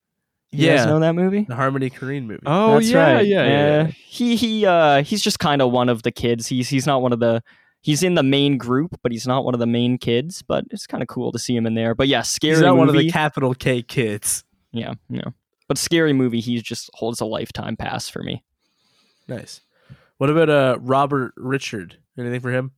[0.54, 0.84] You guys Yeah.
[0.86, 1.44] know that movie?
[1.48, 2.42] The Harmony Korine movie.
[2.46, 3.26] Oh That's yeah, right.
[3.26, 6.46] yeah, yeah, Uh, he he uh he's just kind of one of the kids.
[6.46, 7.42] He's he's not one of the
[7.82, 10.42] he's in the main group, but he's not one of the main kids.
[10.42, 11.94] But it's kind of cool to see him in there.
[11.94, 12.78] But yeah, scary He's not movie.
[12.78, 14.44] one of the capital K kids.
[14.72, 15.28] yeah, yeah.
[15.68, 18.44] But scary movie, he just holds a lifetime pass for me.
[19.28, 19.60] Nice.
[20.18, 21.98] What about uh Robert Richard?
[22.18, 22.72] Anything for him?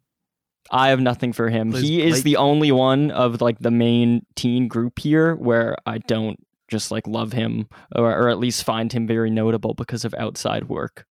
[0.70, 1.70] I have nothing for him.
[1.70, 2.24] Plays he is Blake.
[2.24, 7.06] the only one of like the main teen group here where I don't just like
[7.06, 11.06] love him or, or at least find him very notable because of outside work.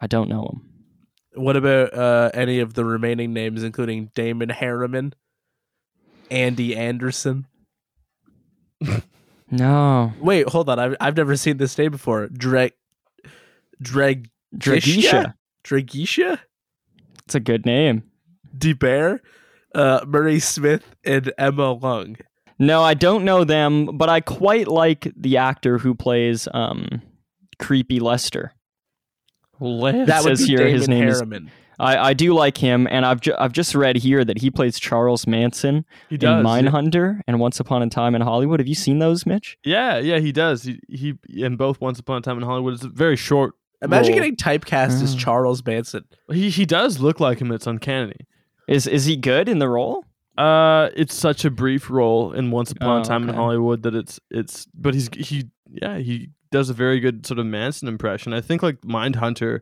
[0.00, 0.70] I don't know him.
[1.42, 5.12] What about uh, any of the remaining names, including Damon Herriman,
[6.30, 7.46] Andy Anderson?
[9.50, 10.12] No.
[10.20, 10.78] Wait, hold on.
[10.78, 12.26] I've I've never seen this name before.
[12.28, 12.72] Dreg,
[13.80, 15.34] Dreg, Dragisha.
[15.64, 16.38] Dragisha,
[17.24, 18.02] It's a good name.
[18.56, 19.20] DeBear,
[19.74, 22.16] uh, Murray Smith, and Emma Lung.
[22.58, 27.02] No, I don't know them, but I quite like the actor who plays um
[27.58, 28.52] creepy Lester.
[30.06, 31.22] That would says here Damon his name is
[31.78, 34.78] I, I do like him, and I've ju- I've just read here that he plays
[34.78, 36.42] Charles Manson He in does.
[36.64, 37.22] yeah.
[37.26, 38.60] And Once Upon a Time in Hollywood.
[38.60, 39.58] Have you seen those, Mitch?
[39.62, 40.62] Yeah, yeah, he does.
[40.62, 41.14] He he
[41.44, 42.72] in both Once Upon a Time in Hollywood.
[42.74, 43.54] It's a very short.
[43.82, 44.20] Imagine role.
[44.20, 45.18] getting typecast as Oh.
[45.18, 46.04] Charles Manson.
[46.32, 47.52] He he does look like him.
[47.52, 48.16] It's uncanny.
[48.66, 50.04] Is is he good in the role?
[50.36, 53.34] Uh, it's such a brief role in Once Upon Oh, a Time in.
[53.34, 54.66] Hollywood that it's it's.
[54.74, 58.32] But he's he yeah he does a very good sort of Manson impression.
[58.32, 59.60] I think like Mindhunter,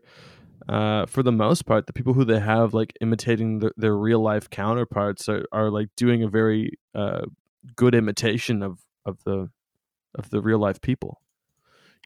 [0.69, 4.21] uh, for the most part, the people who they have like imitating the, their real
[4.21, 7.23] life counterparts are, are like doing a very uh
[7.77, 9.51] good imitation of of the
[10.17, 11.21] of the real life people.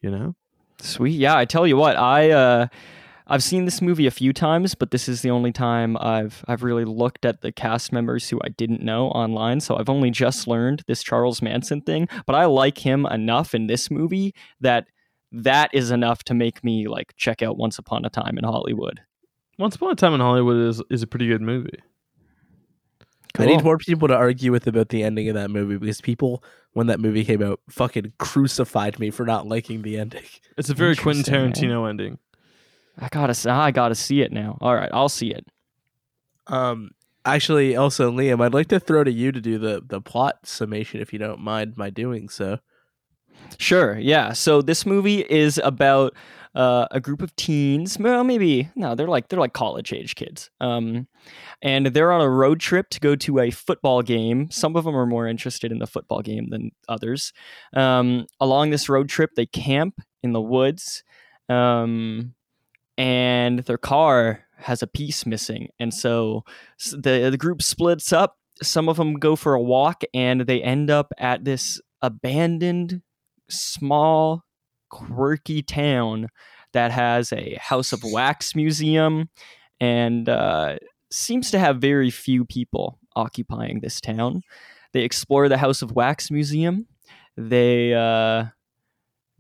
[0.02, 0.36] You know.
[0.80, 1.18] Sweet.
[1.18, 2.66] Yeah, I tell you what, I uh
[3.30, 6.62] I've seen this movie a few times, but this is the only time I've I've
[6.62, 9.60] really looked at the cast members who I didn't know online.
[9.60, 13.66] So I've only just learned this Charles Manson thing, but I like him enough in
[13.66, 14.88] this movie that
[15.30, 19.00] that is enough to make me like check out Once Upon a Time in Hollywood.
[19.58, 21.80] Once Upon a Time in Hollywood is is a pretty good movie.
[23.38, 26.42] I need more people to argue with about the ending of that movie because people,
[26.72, 30.24] when that movie came out, fucking crucified me for not liking the ending.
[30.56, 32.18] It's a very Quentin Tarantino ending.
[32.98, 34.58] I gotta I gotta see it now.
[34.60, 35.46] All right, I'll see it.
[36.46, 36.90] Um,
[37.24, 40.46] actually, Elsa and Liam, I'd like to throw to you to do the the plot
[40.46, 42.58] summation if you don't mind my doing so.
[43.58, 44.32] Sure, yeah.
[44.32, 46.14] So this movie is about
[46.54, 47.98] uh, a group of teens.
[47.98, 50.50] Well, maybe no, they're like they're like college age kids.
[50.60, 51.06] Um,
[51.62, 54.50] and they're on a road trip to go to a football game.
[54.50, 57.32] Some of them are more interested in the football game than others.
[57.74, 61.04] Um, along this road trip, they camp in the woods,
[61.48, 62.34] um,
[62.98, 66.44] and their car has a piece missing, and so
[66.92, 68.36] the the group splits up.
[68.60, 73.00] Some of them go for a walk, and they end up at this abandoned
[73.48, 74.44] small,
[74.90, 76.28] quirky town
[76.72, 79.30] that has a House of Wax museum
[79.80, 80.76] and uh,
[81.10, 84.42] seems to have very few people occupying this town.
[84.92, 86.86] They explore the House of Wax museum.
[87.36, 88.46] They uh,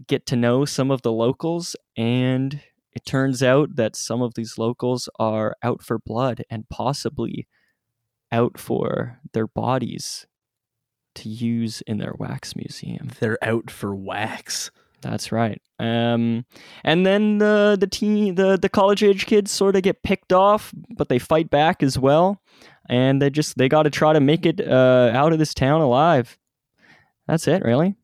[0.06, 2.60] get to know some of the locals, and
[2.98, 7.46] it turns out that some of these locals are out for blood and possibly
[8.32, 10.26] out for their bodies
[11.14, 13.10] to use in their wax museum.
[13.20, 14.72] They're out for wax.
[15.00, 15.62] That's right.
[15.78, 16.44] Um,
[16.82, 20.74] and then the the teen the the college age kids sort of get picked off,
[20.96, 22.42] but they fight back as well,
[22.88, 25.80] and they just they got to try to make it uh, out of this town
[25.82, 26.36] alive.
[27.28, 27.94] That's it, really.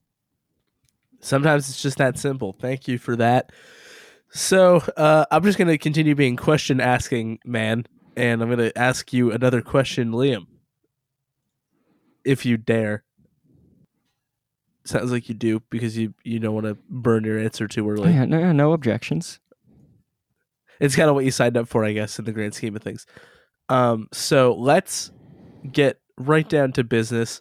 [1.18, 2.52] Sometimes it's just that simple.
[2.52, 3.50] Thank you for that.
[4.34, 9.30] So uh, I'm just gonna continue being question asking man, and I'm gonna ask you
[9.30, 10.46] another question, Liam,
[12.24, 13.04] if you dare.
[14.84, 18.12] Sounds like you do because you you don't want to burn your answer too early.
[18.12, 19.38] yeah, no, no objections.
[20.80, 22.82] It's kind of what you signed up for, I guess, in the grand scheme of
[22.82, 23.06] things.
[23.68, 25.12] Um, so let's
[25.70, 27.40] get right down to business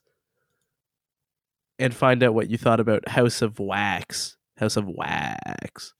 [1.79, 4.37] and find out what you thought about House of Wax.
[4.57, 5.93] House of Wax.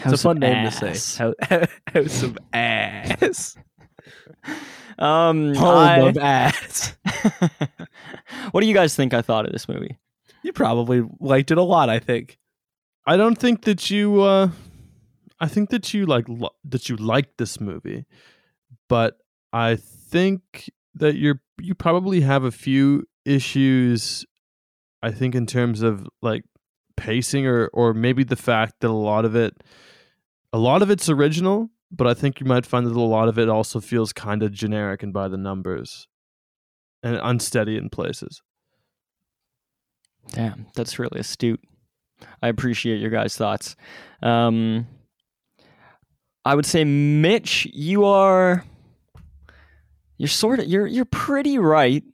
[0.00, 0.80] House it's a fun name ass.
[0.80, 1.22] to say.
[1.48, 3.56] Hou- House of Ass.
[4.96, 6.94] Um, Home I- of Ass.
[8.52, 9.98] what do you guys think I thought of this movie?
[10.44, 12.38] You probably liked it a lot, I think.
[13.06, 14.20] I don't think that you.
[14.22, 14.50] Uh,
[15.40, 18.04] I think that you like lo- that you liked this movie,
[18.88, 19.16] but
[19.52, 24.24] I think that you're you probably have a few issues.
[25.02, 26.44] I think in terms of like
[26.96, 29.62] pacing, or or maybe the fact that a lot of it,
[30.52, 33.38] a lot of it's original, but I think you might find that a lot of
[33.38, 36.08] it also feels kind of generic and by the numbers,
[37.02, 38.42] and unsteady in places.
[40.32, 41.60] Damn, that's really astute.
[42.42, 43.76] I appreciate your guys' thoughts.
[44.22, 44.86] Um,
[46.44, 48.64] I would say, Mitch, you are
[50.16, 52.04] you're sort of you're you're pretty right,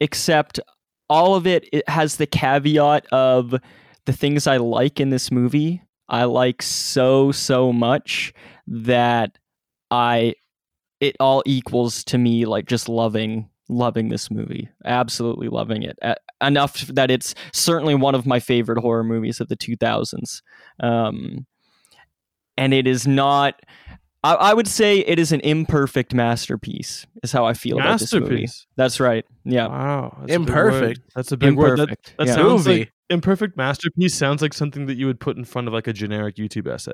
[0.00, 0.60] except
[1.08, 3.54] all of it it has the caveat of
[4.04, 5.82] the things I like in this movie.
[6.08, 8.32] I like so so much
[8.66, 9.38] that
[9.90, 10.34] I
[11.00, 16.14] it all equals to me like just loving loving this movie absolutely loving it uh,
[16.40, 20.40] enough that it's certainly one of my favorite horror movies of the 2000s
[20.80, 21.44] um,
[22.56, 23.60] and it is not
[24.26, 28.12] I, I, would say it is an imperfect masterpiece is how i feel about this
[28.12, 31.78] movie that's right yeah wow that's imperfect a that's a big imperfect.
[31.78, 32.34] word that, that yeah.
[32.34, 32.78] sounds movie.
[32.80, 35.92] like imperfect masterpiece sounds like something that you would put in front of like a
[35.92, 36.92] generic youtube essay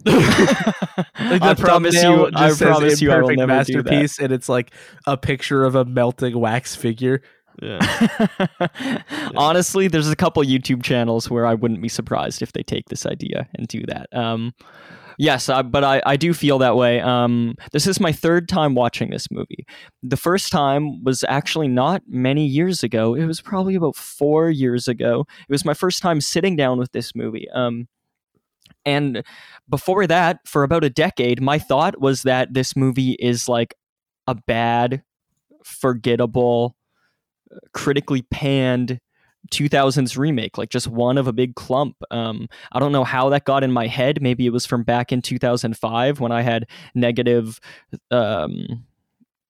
[0.06, 4.72] like I promise you, I promise you, I will never masterpiece, and it's like
[5.06, 7.22] a picture of a melting wax figure.
[7.60, 8.28] Yeah.
[8.60, 9.02] yeah.
[9.36, 13.06] Honestly, there's a couple YouTube channels where I wouldn't be surprised if they take this
[13.06, 14.14] idea and do that.
[14.16, 14.54] Um,
[15.18, 17.00] yes, I, but I, I do feel that way.
[17.00, 19.66] Um, this is my third time watching this movie.
[20.02, 23.14] The first time was actually not many years ago.
[23.14, 25.26] It was probably about four years ago.
[25.48, 27.48] It was my first time sitting down with this movie.
[27.50, 27.88] Um,
[28.84, 29.22] and
[29.68, 33.74] before that, for about a decade, my thought was that this movie is like
[34.26, 35.02] a bad,
[35.64, 36.76] forgettable,
[37.72, 39.00] critically panned
[39.50, 41.96] 2000s remake, like just one of a big clump.
[42.10, 44.22] Um, I don't know how that got in my head.
[44.22, 47.60] Maybe it was from back in 2005 when I had negative
[48.10, 48.84] um,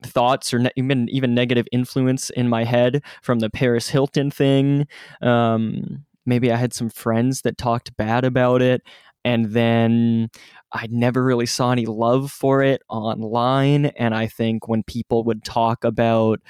[0.03, 4.87] thoughts or ne- even even negative influence in my head from the Paris Hilton thing.
[5.23, 8.83] Um, maybe I had some friends that talked bad about it
[9.27, 10.31] and then
[10.73, 13.87] I never really saw any love for it online.
[13.97, 16.41] And I think when people would talk about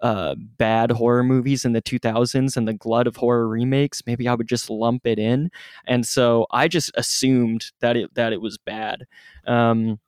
[0.00, 4.34] uh, bad horror movies in the 2000s and the glut of horror remakes, maybe I
[4.34, 5.50] would just lump it in.
[5.86, 9.06] And so I just assumed that it that it was bad.
[9.46, 9.98] Um,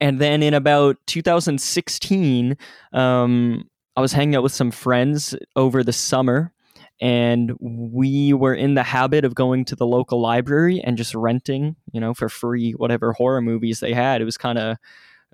[0.00, 2.56] and then in about 2016,
[2.92, 6.52] um, I was hanging out with some friends over the summer
[7.00, 11.76] and we were in the habit of going to the local library and just renting,
[11.92, 14.20] you know, for free whatever horror movies they had.
[14.20, 14.76] It was kind of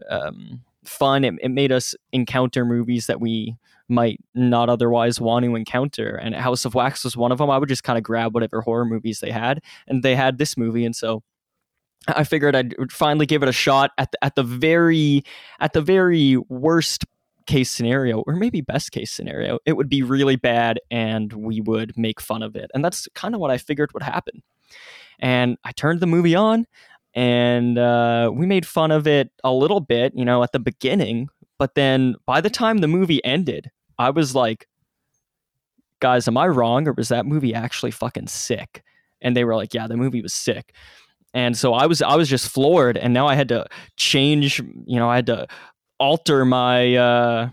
[0.09, 1.25] um, fun.
[1.25, 3.57] It, it made us encounter movies that we
[3.89, 6.17] might not otherwise want to encounter.
[6.17, 7.51] And House of Wax was one of them.
[7.51, 10.57] I would just kind of grab whatever horror movies they had, and they had this
[10.57, 11.23] movie, and so
[12.09, 15.25] I figured I'd finally give it a shot at the, at the very
[15.61, 17.05] at the very worst
[17.47, 21.97] case scenario, or maybe best case scenario, it would be really bad and we would
[21.97, 22.71] make fun of it.
[22.75, 24.43] And that's kind of what I figured would happen.
[25.19, 26.67] And I turned the movie on
[27.15, 31.29] and uh, we made fun of it a little bit, you know, at the beginning.
[31.59, 34.69] But then by the time the movie ended, I was like,
[36.01, 36.87] guys, am I wrong?
[36.87, 38.83] Or was that movie actually fucking sick?
[39.23, 40.75] And they were like, yeah, the movie was sick
[41.37, 43.65] and so i was i was just floored and now i had to
[43.97, 45.47] change you know i had to
[45.99, 47.49] alter my uh,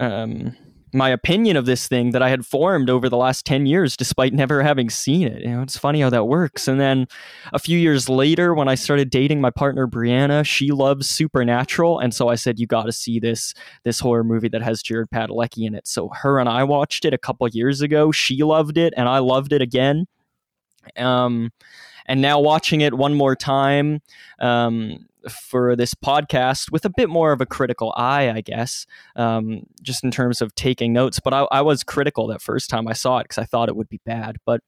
[0.00, 0.56] um,
[0.92, 4.32] my opinion of this thing that I had formed over the last 10 years despite
[4.32, 5.42] never having seen it.
[5.42, 6.66] You know, it's funny how that works.
[6.66, 7.06] And then
[7.52, 12.14] a few years later when I started dating my partner Brianna, she loves Supernatural and
[12.14, 15.66] so I said you got to see this this horror movie that has Jared Padalecki
[15.66, 15.86] in it.
[15.86, 18.10] So her and I watched it a couple years ago.
[18.12, 20.06] She loved it and I loved it again.
[20.96, 21.50] Um
[22.06, 24.00] and now watching it one more time
[24.40, 28.86] um, for this podcast with a bit more of a critical eye, I guess,
[29.16, 31.20] um, just in terms of taking notes.
[31.20, 33.76] But I, I was critical that first time I saw it because I thought it
[33.76, 34.36] would be bad.
[34.44, 34.62] But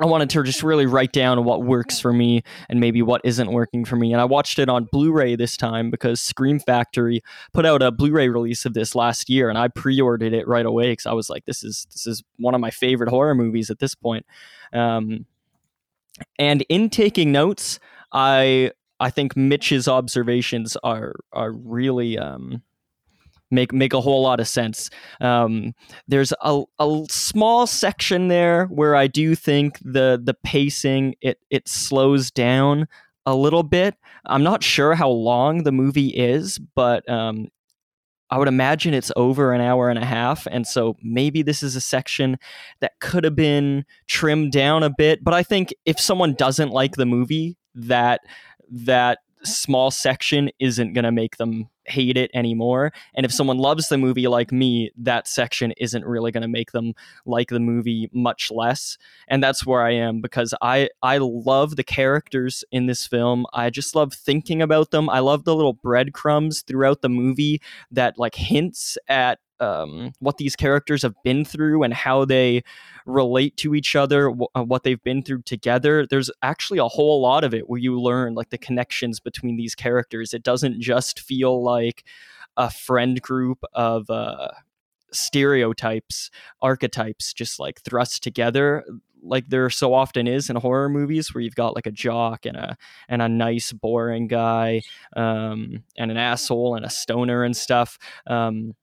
[0.00, 3.50] I wanted to just really write down what works for me and maybe what isn't
[3.50, 4.12] working for me.
[4.12, 7.20] And I watched it on Blu ray this time because Scream Factory
[7.52, 9.48] put out a Blu ray release of this last year.
[9.48, 12.22] And I pre ordered it right away because I was like, this is, this is
[12.36, 14.24] one of my favorite horror movies at this point.
[14.72, 15.26] Um,
[16.38, 17.80] and in taking notes,
[18.12, 22.62] I I think Mitch's observations are are really um,
[23.50, 24.90] make make a whole lot of sense.
[25.20, 25.74] Um,
[26.06, 31.68] there's a, a small section there where I do think the the pacing it it
[31.68, 32.88] slows down
[33.26, 33.94] a little bit.
[34.26, 37.48] I'm not sure how long the movie is, but um,
[38.30, 40.46] I would imagine it's over an hour and a half.
[40.50, 42.38] And so maybe this is a section
[42.80, 45.24] that could have been trimmed down a bit.
[45.24, 48.20] But I think if someone doesn't like the movie, that
[48.70, 52.92] that small section isn't going to make them hate it anymore.
[53.14, 56.72] And if someone loves the movie like me, that section isn't really going to make
[56.72, 56.92] them
[57.24, 58.98] like the movie much less.
[59.28, 63.46] And that's where I am because I I love the characters in this film.
[63.52, 65.08] I just love thinking about them.
[65.08, 67.60] I love the little breadcrumbs throughout the movie
[67.90, 72.62] that like hints at um, what these characters have been through and how they
[73.06, 76.06] relate to each other, uh, what they've been through together.
[76.08, 79.74] There's actually a whole lot of it where you learn like the connections between these
[79.74, 80.34] characters.
[80.34, 82.04] It doesn't just feel like
[82.56, 84.48] a friend group of uh,
[85.12, 86.30] stereotypes,
[86.60, 88.84] archetypes, just like thrust together.
[89.22, 92.56] like there so often is in horror movies where you've got like a jock and
[92.56, 92.76] a
[93.08, 94.80] and a nice boring guy
[95.16, 97.98] um, and an asshole and a stoner and stuff
[98.28, 98.74] um,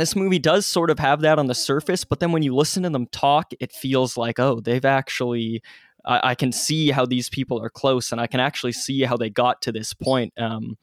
[0.00, 2.82] this movie does sort of have that on the surface but then when you listen
[2.82, 5.62] to them talk it feels like oh they've actually
[6.04, 9.16] I, I can see how these people are close and i can actually see how
[9.16, 10.76] they got to this point um,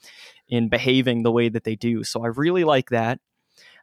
[0.47, 3.19] in behaving the way that they do so i really like that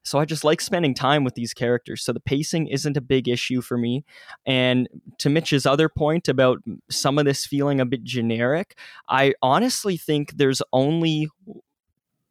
[0.06, 2.04] so I just like spending time with these characters.
[2.04, 4.04] So the pacing isn't a big issue for me.
[4.46, 9.96] And to Mitch's other point about some of this feeling a bit generic, I honestly
[9.96, 11.28] think there's only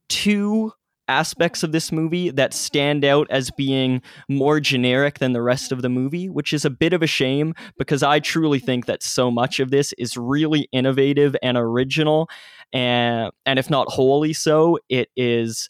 [0.07, 0.71] two
[1.07, 5.81] aspects of this movie that stand out as being more generic than the rest of
[5.81, 9.29] the movie, which is a bit of a shame because I truly think that so
[9.29, 12.29] much of this is really innovative and original.
[12.73, 15.69] And, and if not wholly so, it is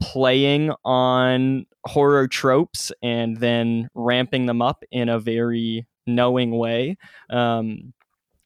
[0.00, 6.96] playing on horror tropes and then ramping them up in a very knowing way.
[7.30, 7.92] Um,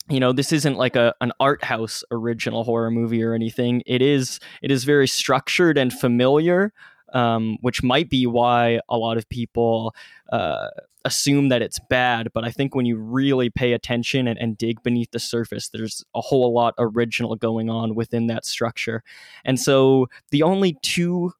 [0.09, 3.83] you know, this isn't like a an art house original horror movie or anything.
[3.87, 6.73] It is it is very structured and familiar,
[7.13, 9.95] um, which might be why a lot of people
[10.31, 10.69] uh,
[11.05, 12.33] assume that it's bad.
[12.33, 16.05] But I think when you really pay attention and, and, dig beneath the surface, there's
[16.15, 19.03] a whole lot original going on within that structure.
[19.45, 21.33] And so the only two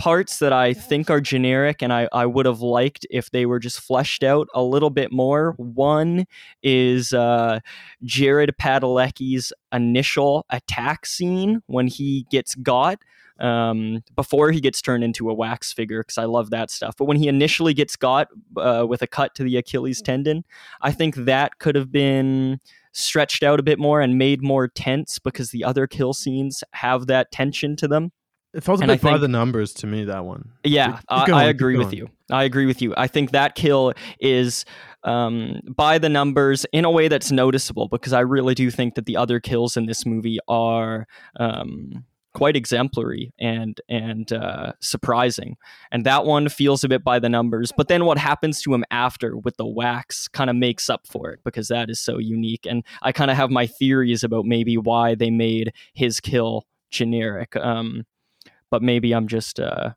[0.00, 3.58] parts that I think are generic and I, I would have liked if they were
[3.58, 5.52] just fleshed out a little bit more.
[5.58, 6.24] One
[6.62, 7.60] is uh,
[8.02, 12.98] Jared Padalecki's initial attack scene when he gets got.
[13.40, 16.94] Um, before he gets turned into a wax figure, because I love that stuff.
[16.98, 20.44] But when he initially gets got uh, with a cut to the Achilles tendon,
[20.82, 22.60] I think that could have been
[22.92, 27.06] stretched out a bit more and made more tense because the other kill scenes have
[27.06, 28.12] that tension to them.
[28.52, 30.04] It felt a bit by the numbers to me.
[30.04, 30.50] That one.
[30.64, 32.08] Yeah, keep, keep I, I, agree with you.
[32.30, 32.94] I agree with you.
[32.96, 34.64] I think that kill is
[35.04, 39.06] um, by the numbers in a way that's noticeable because I really do think that
[39.06, 41.06] the other kills in this movie are
[41.38, 45.56] um, quite exemplary and and uh, surprising.
[45.92, 47.72] And that one feels a bit by the numbers.
[47.76, 51.30] But then what happens to him after with the wax kind of makes up for
[51.30, 52.66] it because that is so unique.
[52.66, 57.54] And I kind of have my theories about maybe why they made his kill generic.
[57.56, 58.04] Um,
[58.70, 59.90] but maybe I'm just uh,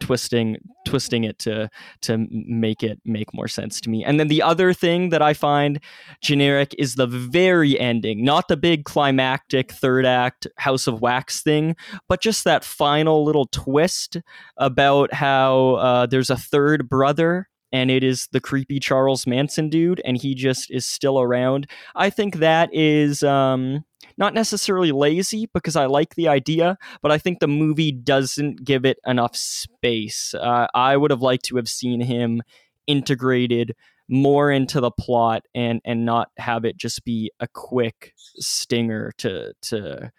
[0.00, 0.56] twisting
[0.86, 1.68] twisting it to
[2.02, 4.04] to make it make more sense to me.
[4.04, 5.80] And then the other thing that I find
[6.22, 11.76] generic is the very ending, not the big climactic third act House of Wax thing,
[12.08, 14.18] but just that final little twist
[14.58, 20.00] about how uh, there's a third brother and it is the creepy Charles Manson dude,
[20.04, 21.68] and he just is still around.
[21.96, 23.84] I think that is um,
[24.16, 28.84] not necessarily lazy because I like the idea, but I think the movie doesn't give
[28.84, 30.34] it enough space.
[30.34, 32.42] Uh, I would have liked to have seen him
[32.86, 33.74] integrated
[34.08, 39.54] more into the plot and and not have it just be a quick stinger to
[39.62, 40.12] to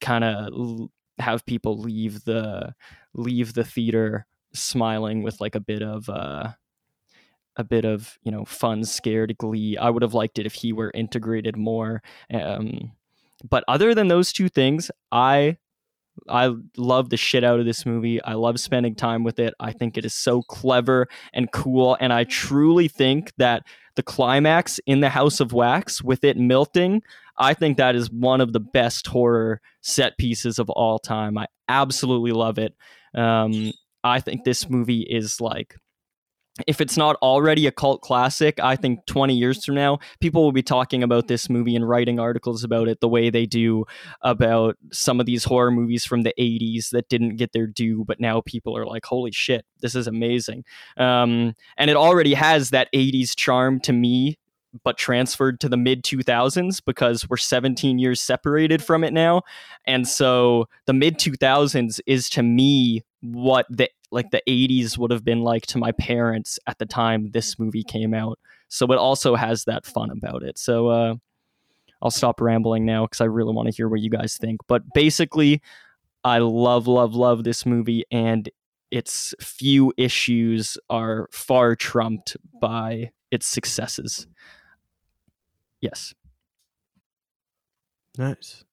[0.00, 2.72] kind of l- have people leave the
[3.14, 6.52] leave the theater smiling with like a bit of uh
[7.56, 10.72] a bit of you know fun scared glee i would have liked it if he
[10.72, 12.00] were integrated more
[12.32, 12.92] um
[13.48, 15.56] but other than those two things i
[16.28, 18.22] I love the shit out of this movie.
[18.22, 19.54] I love spending time with it.
[19.58, 21.96] I think it is so clever and cool.
[22.00, 23.62] And I truly think that
[23.96, 27.02] the climax in the House of Wax with it melting,
[27.38, 31.38] I think that is one of the best horror set pieces of all time.
[31.38, 32.74] I absolutely love it.
[33.14, 33.72] Um,
[34.04, 35.76] I think this movie is like
[36.66, 40.52] if it's not already a cult classic, I think 20 years from now, people will
[40.52, 43.84] be talking about this movie and writing articles about it the way they do
[44.20, 48.20] about some of these horror movies from the 80s that didn't get their due, but
[48.20, 50.64] now people are like, holy shit, this is amazing.
[50.98, 54.36] Um, and it already has that 80s charm to me
[54.84, 59.42] but transferred to the mid 2000s because we're 17 years separated from it now.
[59.86, 65.24] And so the mid 2000s is to me what the like the 80s would have
[65.24, 68.38] been like to my parents at the time this movie came out.
[68.68, 70.58] So it also has that fun about it.
[70.58, 71.14] So uh,
[72.00, 74.60] I'll stop rambling now because I really want to hear what you guys think.
[74.68, 75.62] But basically,
[76.24, 78.48] I love, love, love this movie, and
[78.90, 84.26] its few issues are far trumped by its successes.
[85.80, 86.14] Yes.
[88.18, 88.64] Nice.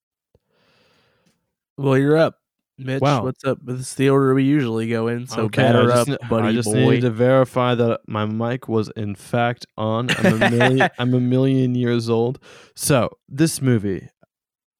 [1.77, 2.39] Well, you're up.
[2.79, 3.23] Mitch, wow.
[3.23, 3.59] what's up?
[3.61, 5.27] This is the order we usually go in.
[5.27, 6.75] So okay, batter up, buddy I just boy.
[6.75, 10.09] needed to verify that my mic was in fact on.
[10.17, 12.39] I'm a million, I'm a million years old.
[12.75, 14.07] So this movie,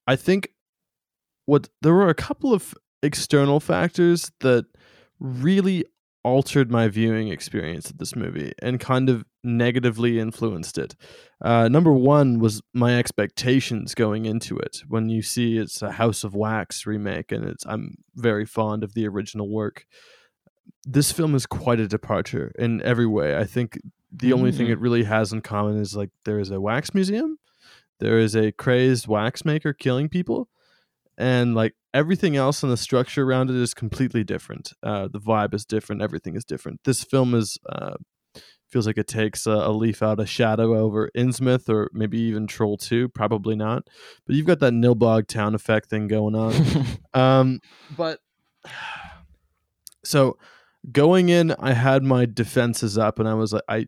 [0.08, 0.50] I think,
[1.45, 2.74] what there were a couple of
[3.04, 4.66] external factors that
[5.20, 5.86] really
[6.30, 10.96] altered my viewing experience of this movie and kind of negatively influenced it.
[11.42, 14.82] Uh, number one was my expectations going into it.
[14.88, 18.94] When you see it's a House of Wax remake, and it's I'm very fond of
[18.94, 19.86] the original work.
[20.86, 23.38] This film is quite a departure in every way.
[23.38, 23.80] I think
[24.12, 24.72] the only thing Mm.
[24.72, 27.38] it really has in common is like there is a wax museum,
[28.00, 30.50] there is a crazed wax maker killing people,
[31.20, 34.74] and like everything else in the structure around it is completely different.
[34.82, 36.01] Uh, the vibe is different.
[36.01, 36.80] Everything is different.
[36.86, 37.95] This film is uh,
[38.70, 42.47] feels like it takes a, a leaf out of Shadow over Innsmouth or maybe even
[42.47, 43.09] Troll Two.
[43.09, 43.84] Probably not,
[44.26, 46.53] but you've got that Nilbog town effect thing going on.
[47.13, 47.59] Um,
[47.97, 48.20] but
[50.05, 50.38] so
[50.91, 53.88] going in, I had my defenses up, and I was like, I,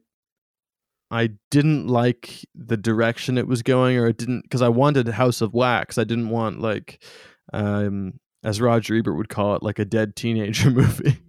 [1.11, 5.41] I didn't like the direction it was going, or it didn't because I wanted House
[5.41, 5.97] of Wax.
[5.97, 7.03] I didn't want like,
[7.51, 11.19] um, as Roger Ebert would call it, like a dead teenager movie.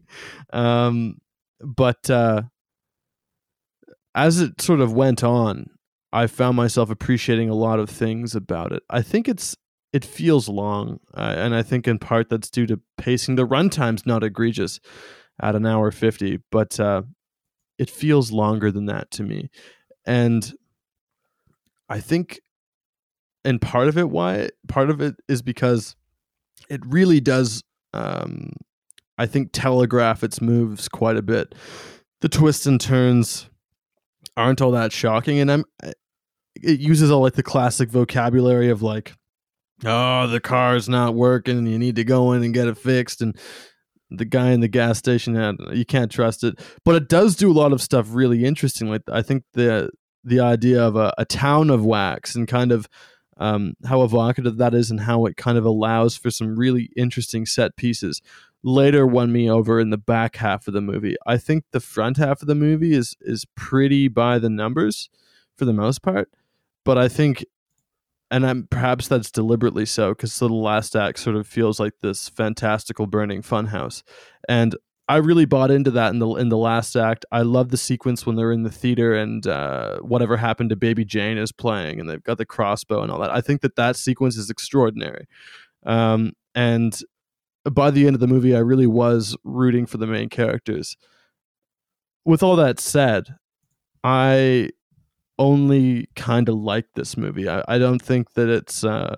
[0.52, 1.16] um,
[1.60, 2.42] but uh,
[4.14, 5.66] as it sort of went on,
[6.12, 8.84] I found myself appreciating a lot of things about it.
[8.88, 9.56] I think it's
[9.92, 13.34] it feels long, uh, and I think in part that's due to pacing.
[13.34, 14.78] The runtime's not egregious
[15.40, 17.02] at an hour fifty, but uh,
[17.82, 19.50] it feels longer than that to me,
[20.06, 20.54] and
[21.88, 22.40] I think,
[23.44, 25.96] and part of it why part of it is because
[26.70, 27.64] it really does.
[27.92, 28.52] Um,
[29.18, 31.56] I think telegraph its moves quite a bit.
[32.20, 33.50] The twists and turns
[34.36, 35.64] aren't all that shocking, and I'm
[36.54, 39.14] it uses all like the classic vocabulary of like
[39.84, 43.36] oh the car's not working you need to go in and get it fixed and
[44.16, 46.58] the guy in the gas station uh, you can't trust it.
[46.84, 49.90] But it does do a lot of stuff really interesting like i think the
[50.24, 52.88] the idea of a, a town of wax and kind of
[53.38, 57.44] um, how evocative that is and how it kind of allows for some really interesting
[57.44, 58.22] set pieces.
[58.62, 61.16] Later won me over in the back half of the movie.
[61.26, 65.10] I think the front half of the movie is is pretty by the numbers
[65.56, 66.30] for the most part
[66.84, 67.44] but i think
[68.32, 71.92] and I'm, perhaps that's deliberately so because so the last act sort of feels like
[72.00, 74.02] this fantastical burning funhouse,
[74.48, 74.74] and
[75.06, 77.26] I really bought into that in the in the last act.
[77.30, 81.04] I love the sequence when they're in the theater and uh, whatever happened to Baby
[81.04, 83.30] Jane is playing, and they've got the crossbow and all that.
[83.30, 85.26] I think that that sequence is extraordinary,
[85.84, 86.98] um, and
[87.70, 90.96] by the end of the movie, I really was rooting for the main characters.
[92.24, 93.34] With all that said,
[94.02, 94.70] I
[95.42, 97.48] only kind of like this movie.
[97.48, 99.16] I, I don't think that it's uh,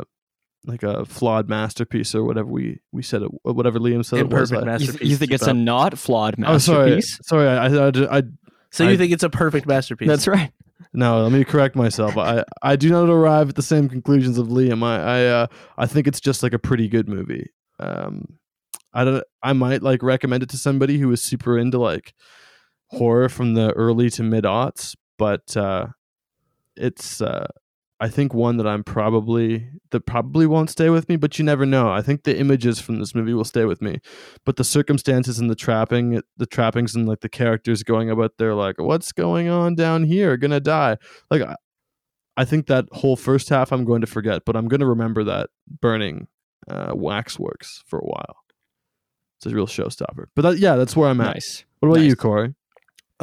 [0.65, 4.51] like a flawed masterpiece or whatever we, we said it, whatever Liam said it was.
[4.51, 5.09] Imperfect I- you, masterpiece.
[5.11, 7.21] you think it's a not flawed oh, sorry, masterpiece?
[7.23, 7.49] sorry.
[7.49, 8.23] I, I, I, I
[8.71, 10.09] so you I- think it's a perfect masterpiece?
[10.09, 10.51] That's right.
[10.93, 11.23] no.
[11.23, 12.17] Let me correct myself.
[12.17, 14.83] I, I do not arrive at the same conclusions of Liam.
[14.83, 15.47] I, I, uh,
[15.77, 17.51] I think it's just like a pretty good movie.
[17.79, 18.39] Um,
[18.93, 19.25] I don't.
[19.43, 22.15] I might like recommend it to somebody who is super into like
[22.89, 25.89] horror from the early to mid aughts, but uh,
[26.77, 27.47] it's uh,
[28.01, 31.65] I think one that I'm probably that probably won't stay with me, but you never
[31.65, 31.91] know.
[31.91, 34.01] I think the images from this movie will stay with me,
[34.45, 38.55] but the circumstances and the trapping, the trappings and like the characters going about their
[38.55, 40.37] like, what's going on down here?
[40.37, 40.97] Gonna die.
[41.31, 41.57] Like, I,
[42.37, 45.23] I think that whole first half I'm going to forget, but I'm going to remember
[45.25, 45.51] that
[45.81, 46.27] burning
[46.69, 48.37] uh, waxworks for a while.
[49.39, 50.27] It's a real showstopper.
[50.35, 51.35] But that, yeah, that's where I'm at.
[51.35, 51.65] Nice.
[51.79, 52.09] What about Nice.
[52.09, 52.55] you, Corey?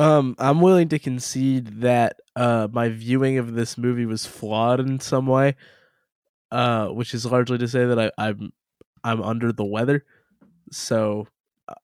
[0.02, 4.99] Um, I'm willing to concede that uh, my viewing of this movie was flawed in
[4.99, 5.56] some way,
[6.49, 8.52] uh, which is largely to say that I, I'm
[9.04, 10.04] I'm under the weather,
[10.72, 11.28] so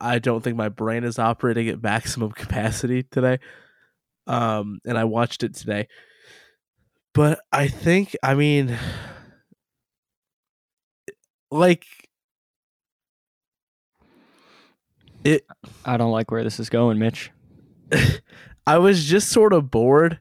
[0.02, 3.38] I don't think my brain is operating at maximum capacity today.
[4.26, 5.88] Um, and I watched it today,
[7.14, 8.80] but I think I mean,
[11.52, 11.86] like
[15.24, 15.46] it
[15.86, 17.30] I don't like where this is going, Mitch.
[18.68, 20.20] I was just sort of bored.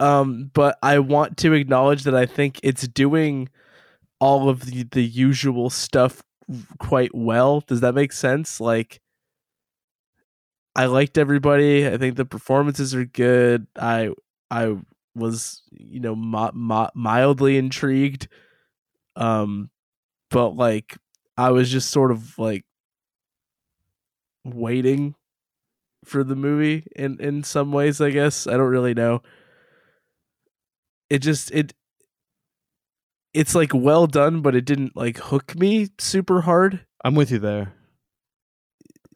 [0.00, 3.48] Um, but I want to acknowledge that I think it's doing
[4.20, 6.22] all of the, the usual stuff
[6.78, 7.60] quite well.
[7.60, 8.60] Does that make sense?
[8.60, 9.00] Like
[10.76, 11.86] I liked everybody.
[11.86, 13.66] I think the performances are good.
[13.78, 14.10] I
[14.50, 14.76] I
[15.14, 18.28] was, you know, mi- mi- mildly intrigued.
[19.16, 19.70] Um
[20.30, 20.96] but like
[21.36, 22.64] I was just sort of like
[24.44, 25.14] waiting
[26.04, 28.46] for the movie in in some ways i guess.
[28.46, 29.22] I don't really know.
[31.10, 31.74] It just it
[33.32, 36.80] it's like well done but it didn't like hook me super hard.
[37.04, 37.74] I'm with you there.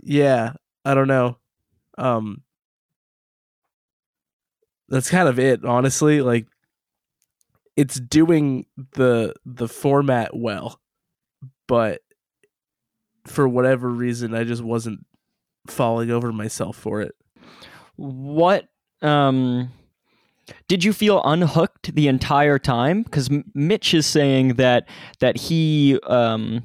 [0.03, 0.53] yeah
[0.85, 1.39] i don't know.
[1.97, 2.43] Um
[4.89, 6.47] that's kind of it honestly like
[7.77, 10.81] it's doing the the format well
[11.67, 12.01] but
[13.27, 15.05] for whatever reason i just wasn't
[15.71, 17.15] falling over myself for it.
[17.97, 18.69] What
[19.03, 19.71] um
[20.67, 23.03] did you feel unhooked the entire time?
[23.03, 24.89] Because Mitch is saying that
[25.21, 26.65] that he um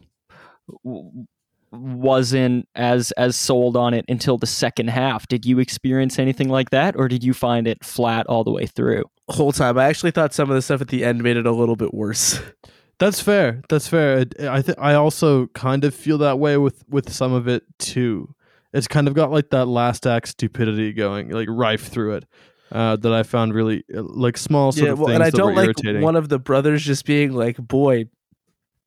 [0.84, 1.26] w-
[1.72, 5.28] wasn't as as sold on it until the second half.
[5.28, 8.68] Did you experience anything like that, or did you find it flat all the way
[8.68, 9.04] through?
[9.30, 11.51] Whole time, I actually thought some of the stuff at the end made it a
[11.51, 12.39] little bit worse.
[12.99, 13.62] That's fair.
[13.70, 14.26] That's fair.
[14.41, 18.34] I think I also kind of feel that way with with some of it too.
[18.74, 22.26] It's kind of got like that last act stupidity going, like rife through it.
[22.71, 25.51] Uh, that I found really uh, like small sort of things and I that don't
[25.51, 26.01] were like irritating.
[26.01, 28.05] one of the brothers just being like, "Boy,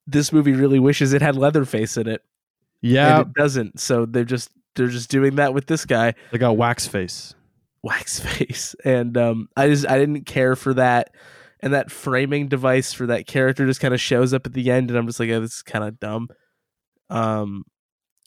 [0.08, 2.22] this movie really wishes it had Leatherface in it."
[2.82, 3.78] yeah, and it doesn't.
[3.78, 7.34] So they're just they're just doing that with this guy, they got wax face.
[7.84, 11.14] wax face, and um, I just I didn't care for that,
[11.60, 14.90] and that framing device for that character just kind of shows up at the end,
[14.90, 16.28] and I'm just like, oh, this is kind of dumb.
[17.08, 17.62] Um,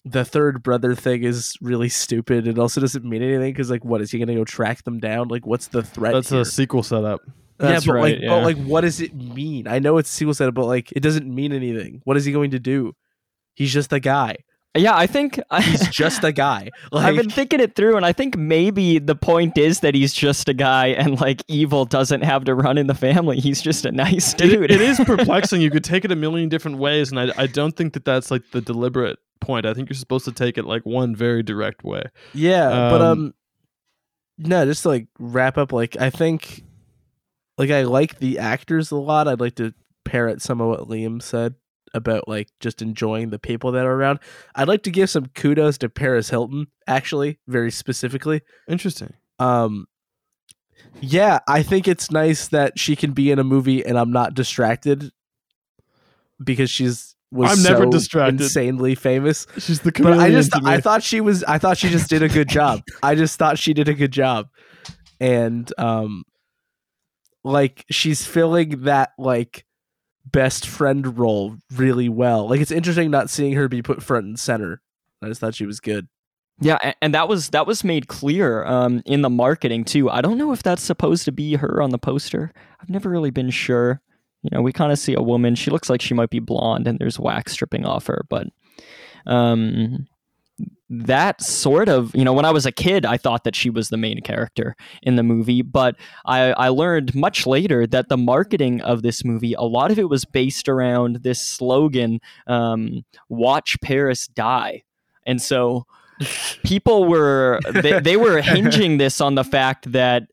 [0.09, 2.47] the third brother thing is really stupid.
[2.47, 5.27] It also doesn't mean anything because like, what is he gonna go track them down?
[5.27, 6.13] Like, what's the threat?
[6.13, 6.41] That's here?
[6.41, 7.21] a sequel setup.
[7.57, 8.29] That's yeah, but right, like, yeah.
[8.29, 9.67] but like, what does it mean?
[9.67, 12.01] I know it's sequel setup, but like, it doesn't mean anything.
[12.05, 12.93] What is he going to do?
[13.53, 14.37] He's just a guy.
[14.77, 16.69] Yeah, I think He's just a guy.
[16.91, 20.13] Like, I've been thinking it through, and I think maybe the point is that he's
[20.13, 23.39] just a guy, and like evil doesn't have to run in the family.
[23.39, 24.71] He's just a nice It- dude.
[24.71, 25.59] it is perplexing.
[25.59, 28.31] You could take it a million different ways, and I, I don't think that that's
[28.31, 29.65] like the deliberate point.
[29.65, 32.03] I think you're supposed to take it like one very direct way.
[32.33, 33.33] yeah, but Um, um,
[34.37, 35.71] no, just to like wrap up.
[35.73, 36.63] Like, I think,
[37.57, 39.27] like, I like the actors a lot.
[39.27, 39.73] I'd like to
[40.05, 41.55] parrot some of what Liam said
[41.93, 44.19] about like just enjoying the people that are around.
[44.55, 48.41] I'd like to give some kudos to Paris Hilton, actually, very specifically.
[48.67, 49.13] Interesting.
[49.39, 49.87] um
[51.01, 54.33] yeah i think it's nice that she can be in a movie and i'm not
[54.33, 55.11] distracted
[56.41, 58.41] because she's was I'm never so distracted.
[58.41, 60.71] insanely famous She's the but chameleon i just to me.
[60.71, 63.59] i thought she was i thought she just did a good job i just thought
[63.59, 64.47] she did a good job
[65.19, 66.23] and um
[67.43, 69.65] like she's filling that like
[70.25, 74.39] best friend role really well like it's interesting not seeing her be put front and
[74.39, 74.81] center
[75.23, 76.07] i just thought she was good
[76.61, 80.09] Yeah, and that was that was made clear um, in the marketing too.
[80.09, 82.51] I don't know if that's supposed to be her on the poster.
[82.81, 84.01] I've never really been sure.
[84.43, 85.55] You know, we kind of see a woman.
[85.55, 88.25] She looks like she might be blonde, and there's wax dripping off her.
[88.29, 88.47] But
[89.25, 90.07] um,
[90.89, 93.89] that sort of, you know, when I was a kid, I thought that she was
[93.89, 95.61] the main character in the movie.
[95.61, 99.99] But I, I learned much later that the marketing of this movie, a lot of
[99.99, 104.83] it was based around this slogan, um, "Watch Paris Die,"
[105.25, 105.85] and so
[106.63, 110.23] people were they, they were hinging this on the fact that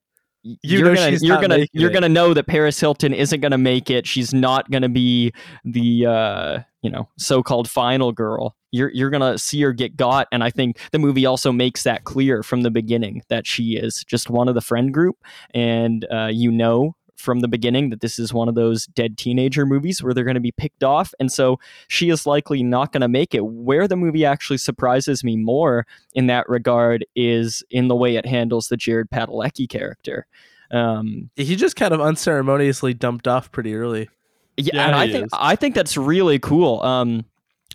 [0.47, 1.93] You you're know gonna you're gonna you're it.
[1.93, 4.07] gonna know that Paris Hilton isn't gonna make it.
[4.07, 5.33] She's not gonna be
[5.65, 8.55] the uh, you know so-called final girl.
[8.71, 12.05] You're you're gonna see her get got, and I think the movie also makes that
[12.05, 15.17] clear from the beginning that she is just one of the friend group,
[15.53, 19.67] and uh, you know from the beginning that this is one of those dead teenager
[19.67, 21.59] movies where they're going to be picked off and so
[21.89, 25.87] she is likely not going to make it where the movie actually surprises me more
[26.15, 30.27] in that regard is in the way it handles the jared padalecki character
[30.73, 34.09] um, he just kind of unceremoniously dumped off pretty early
[34.57, 35.31] yeah, Yeah, and I think is.
[35.33, 36.81] I think that's really cool.
[36.83, 37.25] Um,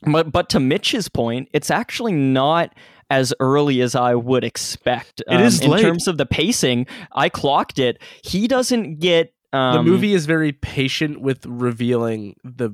[0.04, 2.74] but but to Mitch's point, it's actually not
[3.12, 5.20] as early as I would expect.
[5.28, 5.82] It Um, is in late.
[5.82, 6.88] terms of the pacing.
[7.12, 8.02] I clocked it.
[8.24, 12.72] He doesn't get um, the movie is very patient with revealing the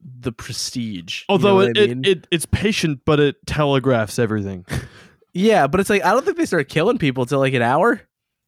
[0.00, 1.22] the prestige.
[1.28, 2.04] you know Although it, I it, mean?
[2.04, 4.64] it it's patient, but it telegraphs everything.
[5.34, 8.00] yeah, but it's like I don't think they start killing people till like an hour.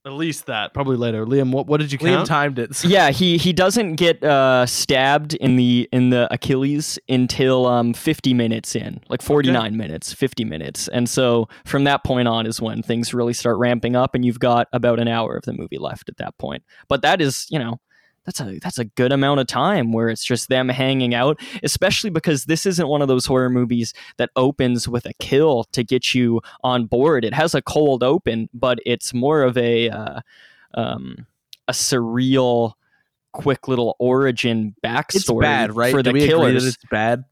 [0.06, 0.72] At least that.
[0.72, 1.26] Probably later.
[1.26, 2.24] Liam, what, what did you count?
[2.24, 2.74] Liam timed it.
[2.74, 7.92] so- Yeah, he he doesn't get uh, stabbed in the in the Achilles until um,
[7.92, 12.62] 50 minutes in, like 49 minutes, 50 minutes, and so from that point on is
[12.62, 15.78] when things really start ramping up, and you've got about an hour of the movie
[15.78, 16.62] left at that point.
[16.88, 17.78] But that is, you know,
[18.26, 22.10] that's a that's a good amount of time where it's just them hanging out, especially
[22.10, 26.14] because this isn't one of those horror movies that opens with a kill to get
[26.14, 27.24] you on board.
[27.24, 30.20] It has a cold open, but it's more of a uh,
[30.74, 31.26] um,
[31.66, 32.74] a surreal,
[33.32, 35.90] quick little origin backstory It's bad, right?
[35.92, 36.62] for Do the we agree killers.
[36.64, 37.24] that it's bad?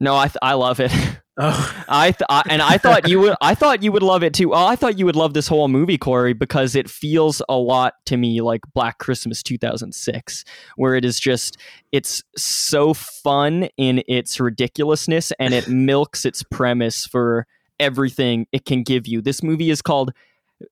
[0.00, 0.92] No, I th- I love it.
[1.42, 4.34] Oh, I, th- I and I thought you would I thought you would love it
[4.34, 4.50] too.
[4.50, 7.94] Well, I thought you would love this whole movie, Corey, because it feels a lot
[8.06, 10.44] to me like Black Christmas 2006,
[10.76, 11.56] where it is just
[11.92, 17.46] it's so fun in its ridiculousness and it milks its premise for
[17.78, 19.22] everything it can give you.
[19.22, 20.12] This movie is called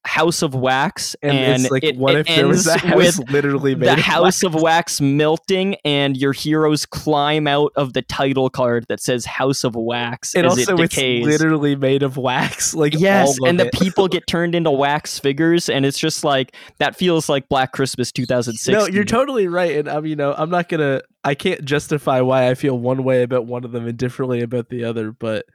[0.05, 3.19] House of Wax, And, and, it's like, it, what it if there was a house
[3.19, 4.43] with literally made the of House wax?
[4.43, 9.65] of Wax melting, and your heroes climb out of the title card that says House
[9.65, 12.75] of Wax And also, it it's literally made of wax.
[12.79, 16.97] Like Yes, and the people get turned into wax figures, and it's just like that
[16.97, 18.69] feels like Black Christmas 2006.
[18.69, 22.49] No, you're totally right, and I'm you know I'm not gonna I can't justify why
[22.49, 25.47] I feel one way about one of them and differently about the other, but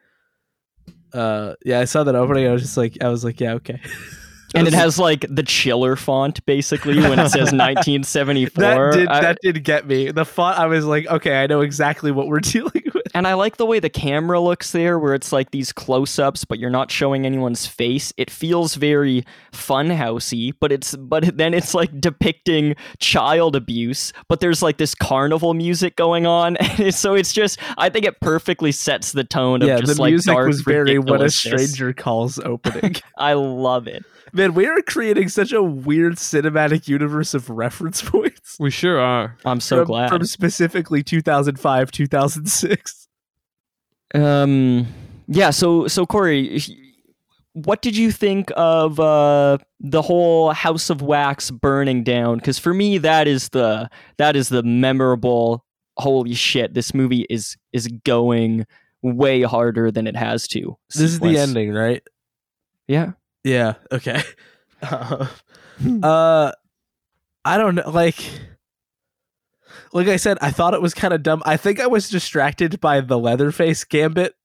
[1.14, 2.48] uh yeah, I saw that opening.
[2.48, 3.80] I was just like I was like yeah okay,
[4.54, 8.52] and it has like the chiller font basically when it says 1974.
[8.92, 10.12] that did I- that did get me.
[10.12, 13.04] The font I was like okay, I know exactly what we're dealing with.
[13.14, 16.60] and I like the way the camera looks there, where it's like these close-ups, but
[16.60, 18.12] you're not showing anyone's face.
[18.18, 24.14] It feels very funhousey, but it's but then it's like depicting child abuse.
[24.28, 28.20] But there's like this carnival music going on, and so it's just I think it
[28.22, 31.30] perfectly sets the tone of yeah, just the like music dark was very When a
[31.30, 32.96] Stranger Calls opening.
[33.18, 34.04] I love it.
[34.36, 38.58] Man, we are creating such a weird cinematic universe of reference points.
[38.60, 39.38] We sure are.
[39.46, 40.10] I'm so from, glad.
[40.10, 43.08] from specifically 2005, 2006.
[44.16, 44.88] Um,
[45.28, 45.52] yeah.
[45.52, 46.60] So, so Corey,
[47.54, 52.38] what did you think of uh, the whole House of Wax burning down?
[52.38, 55.64] Because for me, that is the that is the memorable.
[55.98, 56.74] Holy shit!
[56.74, 58.66] This movie is is going
[59.04, 60.76] way harder than it has to.
[60.90, 62.02] This is the ending, right?
[62.88, 63.12] Yeah.
[63.44, 63.74] Yeah.
[63.92, 64.22] Okay.
[64.82, 65.28] Uh,
[66.04, 66.52] uh,
[67.46, 67.90] I don't know.
[67.90, 68.18] Like,
[69.92, 71.42] like I said, I thought it was kind of dumb.
[71.46, 74.36] I think I was distracted by the Leatherface gambit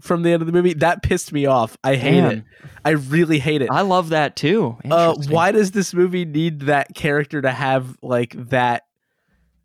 [0.00, 0.74] from the end of the movie.
[0.74, 1.76] That pissed me off.
[1.82, 2.44] I hate it.
[2.84, 3.70] I really hate it.
[3.70, 4.76] I love that too.
[4.88, 8.82] Uh, why does this movie need that character to have like that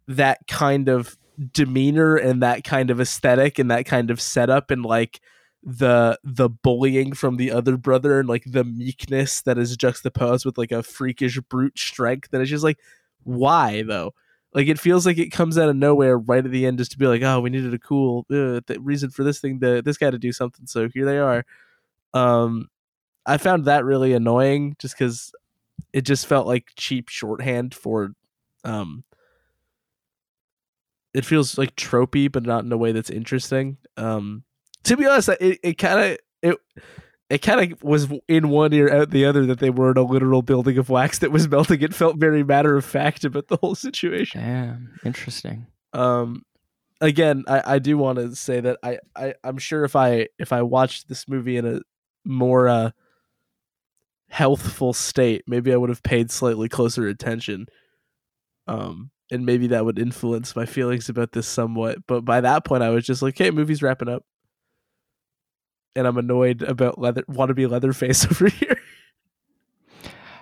[0.07, 1.17] that kind of
[1.51, 5.19] demeanor and that kind of aesthetic and that kind of setup and like
[5.67, 10.57] the the bullying from the other brother and like the meekness that is juxtaposed with
[10.57, 12.29] like a freakish brute strength.
[12.31, 12.79] That is just like
[13.23, 14.13] why though?
[14.53, 16.97] Like it feels like it comes out of nowhere right at the end just to
[16.97, 19.97] be like oh we needed a cool uh, th- reason for this thing to this
[19.97, 21.45] guy to do something so here they are.
[22.13, 22.69] Um
[23.25, 25.33] i found that really annoying just because
[25.91, 28.11] it just felt like cheap shorthand for
[28.63, 29.03] um
[31.13, 33.77] it feels like tropey but not in a way that's interesting.
[33.97, 34.43] Um
[34.87, 36.57] to be honest it, it kind of it
[37.29, 40.03] it kind of was in one ear out the other that they were in a
[40.03, 43.57] literal building of wax that was melting it felt very matter of fact about the
[43.57, 44.99] whole situation Damn.
[45.05, 45.67] Interesting.
[45.93, 46.43] um
[47.01, 50.51] again i i do want to say that I, I i'm sure if i if
[50.51, 51.81] i watched this movie in a
[52.25, 52.91] more uh
[54.29, 57.67] healthful state maybe i would have paid slightly closer attention
[58.67, 62.83] um and maybe that would influence my feelings about this somewhat but by that point
[62.83, 64.23] i was just like hey movie's wrapping up
[65.97, 68.79] and i'm annoyed about leather wannabe leatherface over here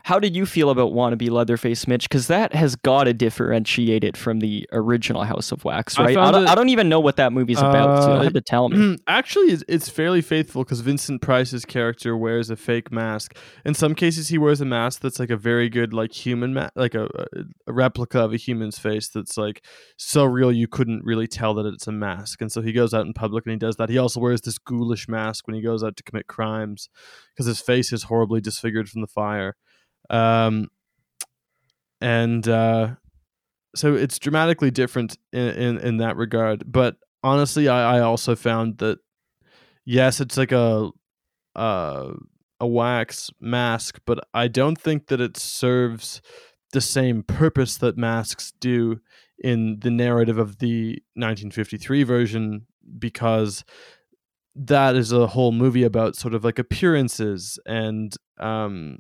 [0.06, 2.08] How did you feel about Wannabe Leatherface Mitch?
[2.08, 6.10] Because that has got to differentiate it from the original House of Wax, right?
[6.12, 8.24] I, found don't, it- I don't even know what that movie's about, so Uh, you'll
[8.26, 8.98] have to tell me.
[9.08, 13.36] Actually, it's, it's fairly faithful because Vincent Price's character wears a fake mask.
[13.66, 16.70] In some cases, he wears a mask that's like a very good, like human, ma-
[16.76, 17.06] like a,
[17.66, 19.66] a replica of a human's face that's like
[19.98, 22.42] so real you couldn't really tell that it's a mask.
[22.42, 23.90] And so he goes out in public and he does that.
[23.90, 26.90] He also wears this ghoulish mask when he goes out to commit crimes
[27.34, 29.56] because his face is horribly disfigured from the fire.
[30.10, 30.70] Um,
[32.02, 32.96] and uh,
[33.76, 36.72] so it's dramatically different in, in in that regard.
[36.72, 39.00] But honestly, I, I also found that
[39.86, 40.90] yes, it's like a
[41.56, 42.12] uh,
[42.60, 46.22] a wax mask, but I don't think that it serves
[46.74, 49.00] the same purpose that masks do
[49.40, 52.68] in the narrative of the 1953 version
[53.00, 53.64] because
[54.56, 59.00] that is a whole movie about sort of like appearances and um,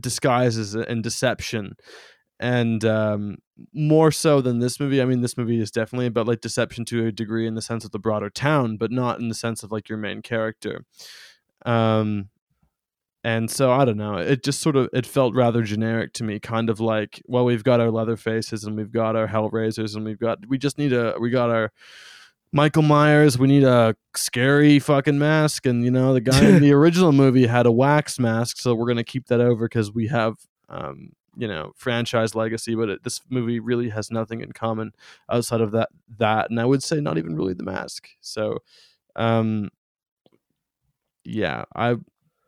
[0.00, 1.74] disguises and deception
[2.42, 3.36] and um,
[3.72, 5.00] more so than this movie.
[5.00, 7.84] I mean, this movie is definitely about like deception to a degree in the sense
[7.84, 10.84] of the broader town, but not in the sense of like your main character.
[11.64, 12.30] Um,
[13.24, 14.16] and so I don't know.
[14.16, 17.62] It just sort of it felt rather generic to me, kind of like, well, we've
[17.62, 20.92] got our leather faces and we've got our Hellraisers and we've got we just need
[20.92, 21.70] a we got our
[22.52, 23.38] Michael Myers.
[23.38, 27.46] We need a scary fucking mask, and you know the guy in the original movie
[27.46, 30.36] had a wax mask, so we're gonna keep that over because we have
[30.68, 34.92] um, you know franchise legacy but it, this movie really has nothing in common
[35.30, 35.88] outside of that
[36.18, 38.58] that and i would say not even really the mask so
[39.16, 39.70] um
[41.24, 41.96] yeah i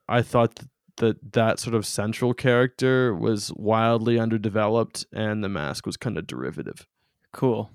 [0.09, 5.87] i thought th- that that sort of central character was wildly underdeveloped and the mask
[5.87, 6.87] was kind of derivative
[7.33, 7.69] Cool.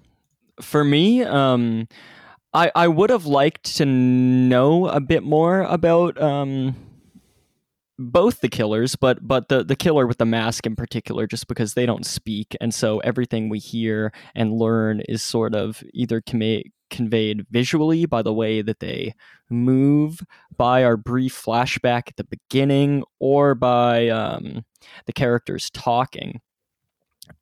[0.61, 1.89] For me, um,
[2.53, 6.75] I I would have liked to know a bit more about um,
[7.97, 11.73] both the killers, but but the the killer with the mask in particular, just because
[11.73, 16.71] they don't speak, and so everything we hear and learn is sort of either convey,
[16.89, 19.13] conveyed visually by the way that they
[19.49, 20.21] move,
[20.55, 24.65] by our brief flashback at the beginning, or by um,
[25.05, 26.41] the characters talking.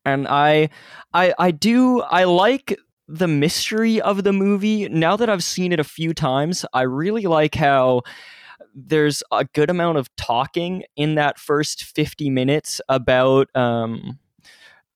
[0.04, 0.68] And I,
[1.14, 2.78] I, I do I like
[3.08, 4.88] the mystery of the movie.
[4.88, 8.02] Now that I've seen it a few times, I really like how
[8.74, 14.18] there's a good amount of talking in that first 50 minutes about um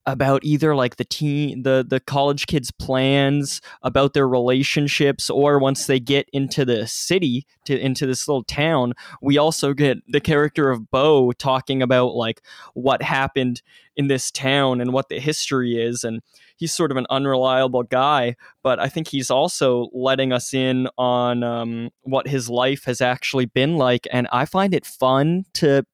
[0.05, 5.86] about either like the teen the the college kids plans about their relationships or once
[5.86, 10.70] they get into the city to into this little town we also get the character
[10.70, 12.42] of Bo talking about like
[12.74, 13.62] what happened
[13.94, 16.20] in this town and what the history is and
[16.62, 21.42] he's sort of an unreliable guy, but I think he's also letting us in on
[21.42, 24.07] um, what his life has actually been like.
[24.12, 25.84] And I find it fun to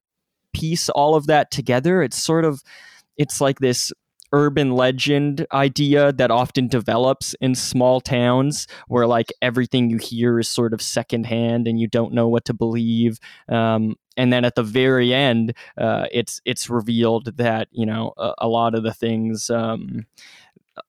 [0.53, 2.03] piece all of that together.
[2.03, 2.63] It's sort of,
[3.17, 3.93] it's like this
[4.33, 10.49] urban legend idea that often develops in small towns where like everything you hear is
[10.49, 13.19] sort of secondhand and you don't know what to believe
[13.49, 18.33] um, and then at the very end uh, it's it's revealed that you know a,
[18.39, 20.07] a lot of the things um,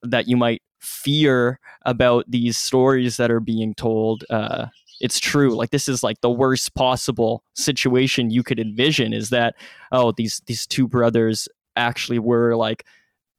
[0.03, 4.67] that you might fear about these stories that are being told uh,
[4.99, 5.55] it's true.
[5.55, 9.55] Like this is like the worst possible situation you could envision is that
[9.91, 12.85] oh these these two brothers actually were like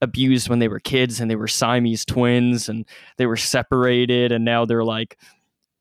[0.03, 2.87] abused when they were kids and they were Siamese twins and
[3.19, 5.19] they were separated and now they're like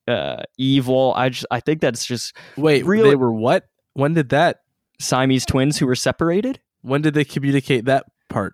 [0.07, 3.65] uh, evil I just I think that's just Wait, Really- they were what?
[3.93, 4.61] When did that?
[4.99, 8.53] Siamese twins who were separated When did they communicate that part?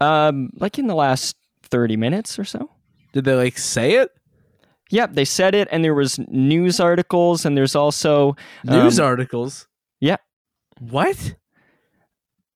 [0.00, 2.70] um like in the last 30 minutes or so
[3.12, 4.10] Did they like say it?
[4.90, 9.66] Yep, they said it, and there was news articles, and there's also News um, articles.
[9.98, 10.18] yeah.
[10.78, 11.36] What?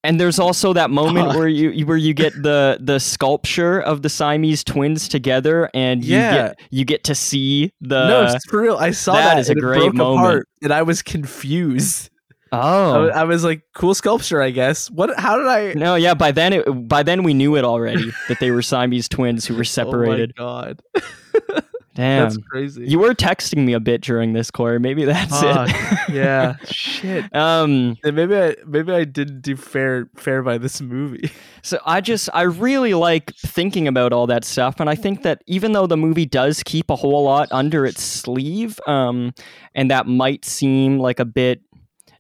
[0.05, 4.09] And there's also that moment where you where you get the the sculpture of the
[4.09, 6.33] Siamese twins together, and you Yeah.
[6.33, 8.77] get you get to see the no, it's for real.
[8.77, 9.39] I saw that that.
[9.41, 10.19] is a great moment.
[10.21, 12.11] apart, and I was confused.
[12.51, 15.19] I, oh wa- I was like, "Cool sculpture, I guess." What?
[15.19, 15.75] How did I?
[15.75, 19.07] no yeah by then it, by then we knew it already that they were Siamese
[19.09, 20.33] twins who were separated.
[20.39, 21.63] Oh my god,
[21.99, 22.87] Damn, that's crazy.
[22.87, 24.79] you were texting me a bit during this, Corey.
[24.79, 26.09] Maybe that's Fuck, it.
[26.15, 27.25] yeah, shit.
[27.35, 27.97] um.
[28.05, 31.31] And maybe I maybe I didn't do fair fair by this movie.
[31.63, 35.43] So I just I really like thinking about all that stuff, and I think that
[35.47, 39.35] even though the movie does keep a whole lot under its sleeve, um,
[39.75, 41.61] and that might seem like a bit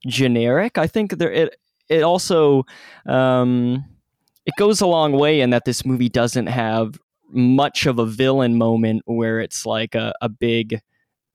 [0.06, 1.56] generic, I think there it
[1.88, 2.66] it also
[3.06, 3.84] um,
[4.44, 6.98] it goes a long way in that this movie doesn't have
[7.30, 10.80] much of a villain moment where it's like a, a big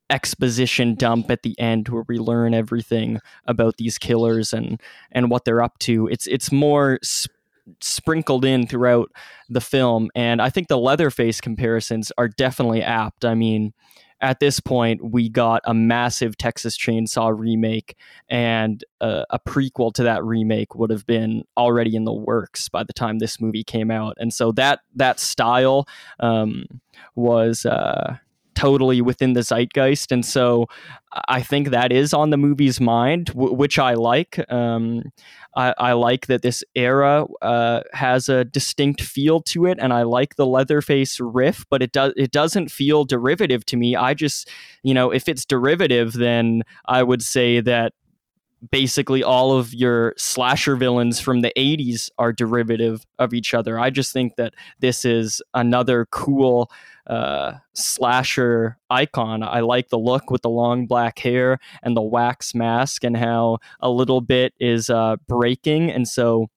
[0.09, 4.81] exposition dump at the end where we learn everything about these killers and
[5.11, 6.07] and what they're up to.
[6.07, 7.31] It's it's more sp-
[7.81, 9.11] sprinkled in throughout
[9.49, 13.25] the film, and I think the Leatherface comparisons are definitely apt.
[13.25, 13.73] I mean.
[14.23, 17.97] At this point, we got a massive Texas Chainsaw remake,
[18.29, 22.85] and uh, a prequel to that remake would have been already in the works by
[22.85, 24.15] the time this movie came out.
[24.17, 25.89] And so that that style
[26.21, 26.65] um,
[27.15, 28.15] was uh,
[28.55, 30.67] totally within the zeitgeist, and so
[31.27, 34.39] I think that is on the movie's mind, w- which I like.
[34.51, 35.03] Um,
[35.55, 40.03] I, I like that this era uh, has a distinct feel to it, and I
[40.03, 43.95] like the Leatherface riff, but it does it doesn't feel derivative to me.
[43.95, 44.49] I just,
[44.81, 47.93] you know, if it's derivative, then I would say that
[48.71, 53.79] basically all of your slasher villains from the 80s are derivative of each other.
[53.79, 56.71] I just think that this is another cool
[57.07, 59.43] uh, slasher icon.
[59.43, 63.59] I like the look with the long black hair and the wax mask and how
[63.79, 65.91] a little bit is uh, breaking.
[65.91, 66.47] And so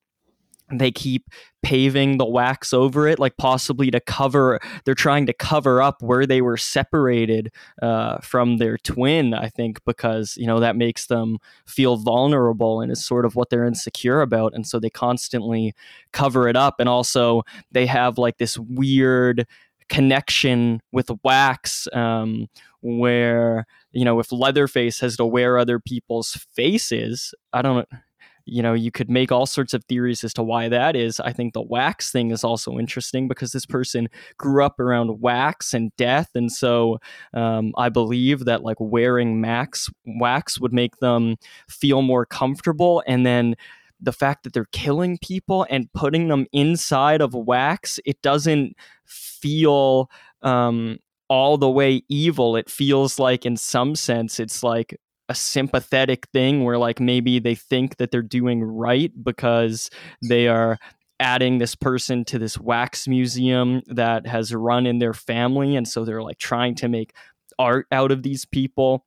[0.72, 1.30] they keep
[1.62, 6.26] paving the wax over it, like possibly to cover, they're trying to cover up where
[6.26, 11.38] they were separated uh, from their twin, I think, because, you know, that makes them
[11.66, 14.54] feel vulnerable and is sort of what they're insecure about.
[14.54, 15.72] And so they constantly
[16.12, 16.80] cover it up.
[16.80, 19.46] And also, they have like this weird
[19.88, 22.48] connection with wax um,
[22.80, 27.98] where, you know, if Leatherface has to wear other people's faces, I don't know,
[28.46, 31.18] you know, you could make all sorts of theories as to why that is.
[31.18, 34.08] I think the wax thing is also interesting because this person
[34.38, 36.98] grew up around wax and death, and so
[37.34, 41.36] um, I believe that like wearing max wax would make them
[41.68, 43.56] feel more comfortable, and then
[44.00, 48.76] the fact that they're killing people and putting them inside of wax, it doesn't
[49.06, 50.10] feel
[50.42, 52.56] um, all the way evil.
[52.56, 54.96] It feels like, in some sense, it's like
[55.28, 59.90] a sympathetic thing where like maybe they think that they're doing right because
[60.22, 60.78] they are
[61.18, 66.04] adding this person to this wax museum that has run in their family and so
[66.04, 67.12] they're like trying to make
[67.58, 69.04] art out of these people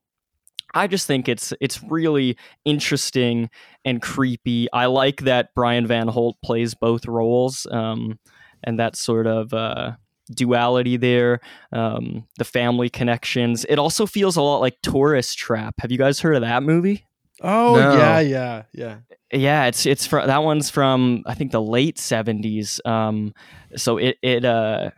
[0.73, 3.49] I just think it's it's really interesting
[3.85, 4.67] and creepy.
[4.71, 8.19] I like that Brian Van Holt plays both roles, um,
[8.63, 9.93] and that sort of uh,
[10.35, 11.39] duality there.
[11.71, 13.65] Um, the family connections.
[13.67, 15.75] It also feels a lot like Tourist Trap.
[15.79, 17.05] Have you guys heard of that movie?
[17.41, 17.97] Oh No.
[17.97, 18.97] yeah, yeah, yeah.
[19.31, 22.81] Yeah, it's it's from that one's from I think the late seventies.
[22.83, 23.33] Um,
[23.75, 24.89] so it it uh,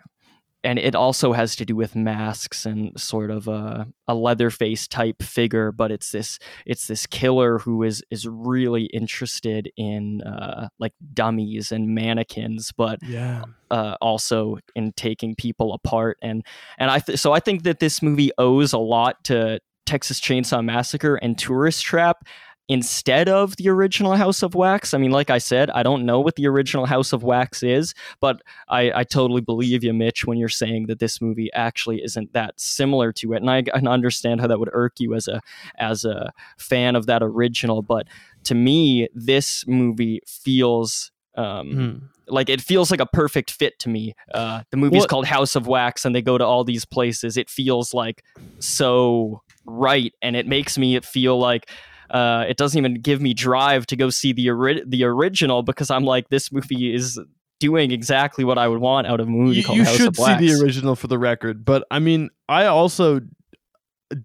[0.64, 5.24] and it also has to do with masks and sort of a, a Leatherface type
[5.24, 10.94] figure, but it's this it's this killer who is is really interested in uh, like
[11.14, 13.44] dummies and mannequins, but Yeah.
[13.72, 16.46] uh, also in taking people apart and
[16.78, 20.64] and I th- so I think that this movie owes a lot to Texas Chainsaw
[20.64, 22.26] Massacre and Tourist Trap
[22.72, 24.94] instead of the original House of Wax.
[24.94, 27.94] I mean, like I said, I don't know what the original House of Wax is,
[28.20, 32.34] but I, I totally believe you, Mitch, when you're saying that this movie actually isn't
[32.34, 33.42] that similar to it.
[33.42, 35.42] And I, I understand how that would irk you as a
[35.78, 38.08] as a fan of that original, but
[38.46, 42.06] to me, this movie feels um, Hmm.
[42.34, 44.16] like it feels like a perfect fit to me.
[44.34, 47.38] Uh, the movie's Well- called House of Wax, and they go to all these places.
[47.38, 48.24] It feels like
[48.60, 51.70] so right, and it makes me feel like
[52.12, 55.90] uh, it doesn't even give me drive to go see the ori- the original because
[55.90, 57.20] I'm like this movie is
[57.60, 60.08] doing exactly what I would want out of a movie You, called you House should
[60.08, 63.22] of see the original for the record, but I mean, I also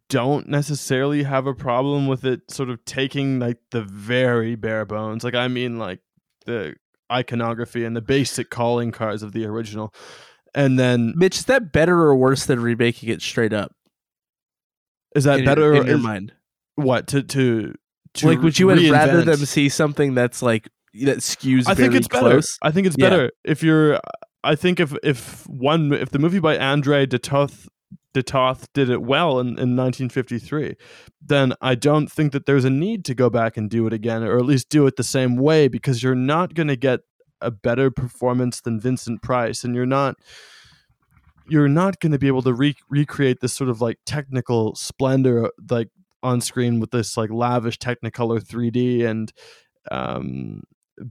[0.09, 5.23] don't necessarily have a problem with it sort of taking like the very bare bones.
[5.23, 6.01] Like I mean like
[6.45, 6.75] the
[7.13, 9.95] iconography and the basic calling cards of the original.
[10.57, 13.73] And then Mitch, is that better or worse than remaking it straight up?
[15.15, 16.33] is that in your- better in or your is- mind?
[16.77, 17.75] What to to
[18.15, 19.25] to like, would you would rather reinvent?
[19.27, 20.69] them see something that's like
[21.03, 21.65] that skews?
[21.69, 22.41] I think it's better.
[22.63, 23.11] I think it's Yeah.
[23.11, 24.01] better if you're.
[24.45, 27.69] I think if if one if the movie by Andre de Toth
[28.15, 30.77] de Toth did it well in, in 1953,
[31.21, 34.23] then I don't think that there's a need to go back and do it again,
[34.23, 37.01] or at least do it the same way, because you're not going to get
[37.43, 40.17] a better performance than Vincent Price, and you're not
[41.49, 45.51] you're not going to be able to re- recreate this sort of like technical splendor
[45.71, 45.89] like
[46.23, 49.33] on screen with this like lavish technicolor 3d and
[49.91, 50.63] um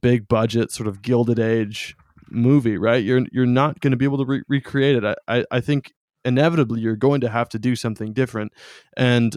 [0.01, 1.95] big budget sort of gilded age
[2.29, 3.03] movie right?
[3.03, 5.05] You're you're not going to be able to re- recreate it.
[5.05, 5.93] I, I i think
[6.23, 8.51] inevitably you're going to have to do something different.
[8.97, 9.35] And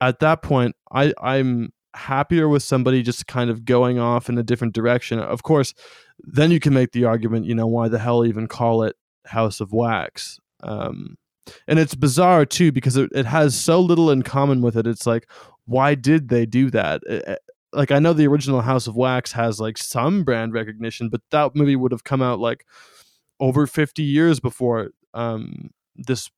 [0.00, 4.42] at that point i i'm happier with somebody just kind of going off in a
[4.42, 5.18] different direction.
[5.18, 5.74] Of course
[6.20, 8.96] then you can make the argument you know why the hell even call it
[9.26, 10.38] house of wax?
[10.62, 11.16] Um
[11.66, 14.86] and it's bizarre too because it, it has so little in common with it.
[14.86, 15.28] It's like
[15.66, 17.02] why did they do that?
[17.08, 17.36] Eh, eh,
[17.72, 21.56] like i know the original house of wax has like some brand recognition but that
[21.56, 22.64] movie would have come out like
[23.40, 26.30] over 50 years before um this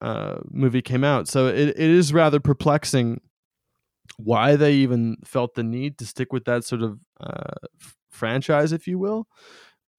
[0.00, 1.28] uh movie came out.
[1.28, 3.20] So it, it is rather perplexing
[4.16, 7.54] why they even felt the need to stick with that sort of uh
[8.10, 9.26] franchise if you will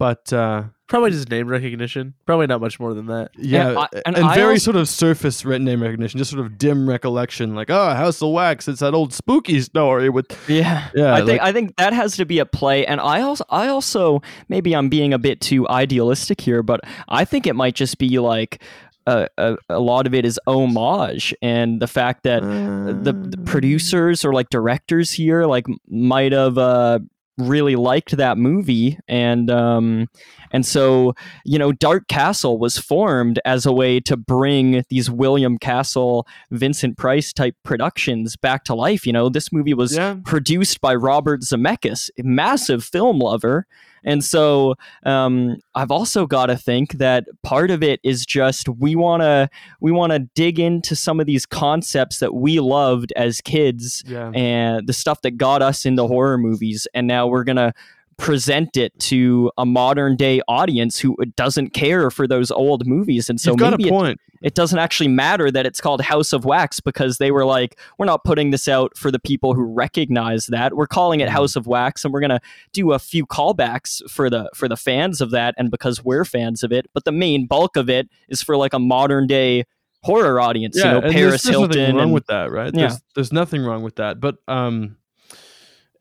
[0.01, 2.15] but uh Probably just name recognition.
[2.25, 3.29] Probably not much more than that.
[3.37, 6.45] yeah, I- and, and I very also- sort of surface written name recognition, just sort
[6.45, 10.89] of dim recollection, like oh, House of Wax, it's that old spooky story with Yeah,
[10.93, 13.45] Yeah, I think like- I think that has to be at play, and I also
[13.49, 17.75] I also maybe I'm being a bit too idealistic here, but I think it might
[17.75, 18.61] just be like
[19.07, 24.25] a, a, a lot of it is homage, and the fact that the, the producers
[24.25, 26.99] or like directors here like might have uh,
[27.37, 30.07] really liked that movie and um
[30.51, 31.13] and so
[31.45, 36.97] you know dark castle was formed as a way to bring these william castle vincent
[36.97, 41.41] price type productions back to life you know this movie was yeah, produced by Robert
[41.41, 43.65] Zemeckis, massive film lover.
[44.03, 44.75] And so
[45.05, 49.49] um, I've also got to think that part of it is just we want to
[49.79, 54.31] we want to dig into some of these concepts that we loved as kids yeah.
[54.33, 57.73] and the stuff that got us into horror movies and now we're going to
[58.17, 63.39] present it to a modern day audience who doesn't care for those old movies and
[63.41, 67.29] so maybe it it doesn't actually matter that it's called House of Wax because they
[67.29, 70.73] were like, we're not putting this out for the people who recognize that.
[70.75, 71.33] We're calling it Mhm.
[71.33, 72.39] House of Wax, and we're gonna
[72.73, 76.63] do a few callbacks for the for the fans of that, and because we're fans
[76.63, 76.87] of it.
[76.93, 79.65] But the main bulk of it is for like a modern day
[80.03, 80.75] horror audience.
[80.75, 81.95] yeah, you know, and Paris there's, there's nothing Hilton.
[81.97, 82.71] wrong and- with that, right?
[82.73, 82.79] Yeah.
[82.87, 84.97] There's there's nothing wrong with that, but um,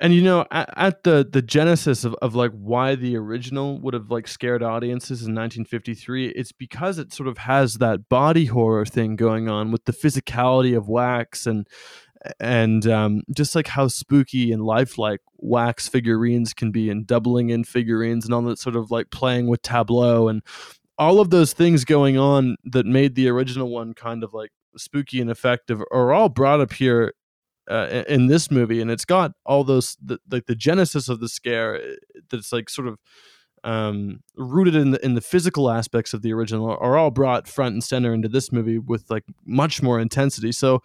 [0.00, 3.94] and you know, at, at the the genesis of, of like why the original would
[3.94, 8.86] have like scared audiences in 1953, it's because it sort of has that body horror
[8.86, 11.66] thing going on with the physicality of wax and
[12.38, 17.64] and um, just like how spooky and lifelike wax figurines can be, and doubling in
[17.64, 20.42] figurines, and all that sort of like playing with tableau and
[20.98, 25.20] all of those things going on that made the original one kind of like spooky
[25.20, 27.14] and effective are all brought up here
[27.70, 31.28] uh, in this movie, and it's got all those the, like the genesis of the
[31.28, 32.98] scare uh, that's like sort of
[33.62, 37.74] um, rooted in the in the physical aspects of the original are all brought front
[37.74, 40.52] and center into this movie with like much more intensity.
[40.52, 40.82] So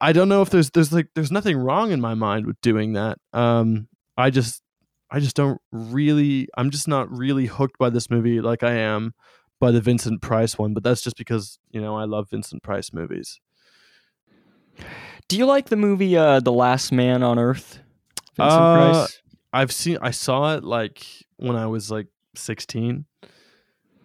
[0.00, 2.92] I don't know if there's there's like there's nothing wrong in my mind with doing
[2.92, 3.18] that.
[3.32, 4.62] Um, I just
[5.10, 9.14] I just don't really I'm just not really hooked by this movie like I am
[9.58, 12.92] by the Vincent Price one, but that's just because, you know, I love Vincent Price
[12.92, 13.40] movies.
[15.28, 17.80] Do you like the movie uh, The Last Man on Earth?
[18.36, 19.22] Vincent Uh, Price?
[19.52, 21.04] I've seen I saw it like
[21.36, 23.06] when I was like 16.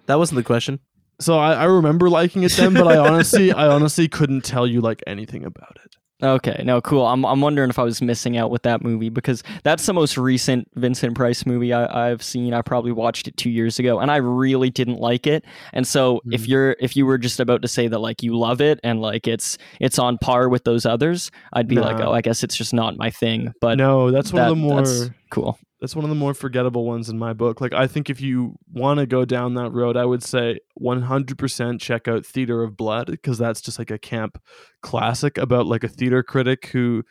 [0.07, 0.79] That wasn't the question.
[1.19, 4.81] So I, I remember liking it then, but I honestly I honestly couldn't tell you
[4.81, 5.95] like anything about it.
[6.23, 7.05] Okay, no, cool.
[7.07, 10.17] I'm I'm wondering if I was missing out with that movie because that's the most
[10.17, 12.53] recent Vincent Price movie I, I've seen.
[12.53, 15.43] I probably watched it two years ago, and I really didn't like it.
[15.73, 16.47] And so, if Mhm.
[16.49, 19.27] you're if you were just about to say that like you love it and like
[19.27, 22.73] it's it's on par with those others, I'd be like, oh, I guess it's just
[22.73, 23.53] not my thing.
[23.59, 25.57] But no, that's one that- of the more that's cool.
[25.81, 27.59] That's one of the more forgettable ones in my book.
[27.59, 31.81] Like I think if you want to go down that road, I would say 100%
[31.81, 34.39] check out Theater of Blood because that's just like a camp
[34.81, 37.03] classic about like a theater critic who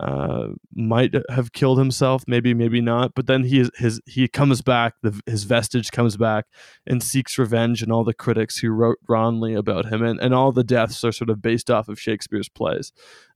[0.00, 4.60] uh, might have killed himself, maybe maybe not, but then he is, his he comes
[4.60, 6.46] back, the, his vestige comes back
[6.86, 10.50] and seeks revenge and all the critics who wrote wrongly about him and, and all
[10.50, 12.92] the deaths are sort of based off of Shakespeare's plays.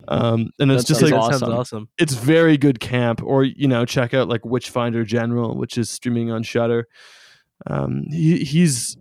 [0.09, 1.39] Um, and it's That just sounds like awesome.
[1.39, 1.89] sounds awesome.
[1.99, 6.31] it's very good camp or you know check out like witchfinder general which is streaming
[6.33, 6.89] on Shudder
[7.69, 8.97] um he, he's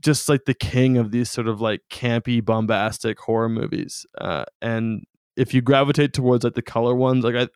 [0.00, 5.04] just like the king of these sort of like campy bombastic horror movies uh and
[5.38, 7.48] if you gravitate towards like the color ones like i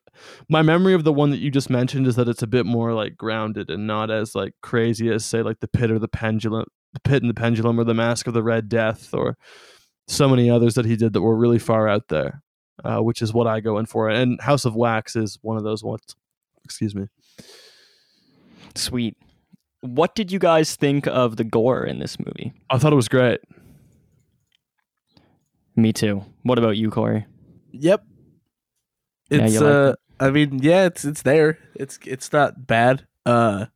[0.48, 2.94] my memory of the one that you just mentioned is that it's a bit more
[2.94, 6.64] like grounded and not as like crazy as say like the pit or the pendulum
[6.92, 9.36] the pit and the pendulum or the mask of the red death or
[10.08, 12.42] so many others that he did that were really far out there
[12.84, 14.08] uh, which is what I go in for.
[14.08, 16.16] And House of Wax is one of those ones.
[16.64, 17.06] Excuse me.
[18.74, 19.16] Sweet.
[19.80, 22.52] What did you guys think of the gore in this movie?
[22.70, 23.40] I thought it was great.
[25.74, 26.24] Me too.
[26.42, 27.26] What about you, Corey?
[27.72, 28.04] Yep.
[29.30, 31.58] Yeah, It's you like uh I mean, yeah, it's it's there.
[31.74, 33.06] It's it's not bad.
[33.26, 33.66] Uh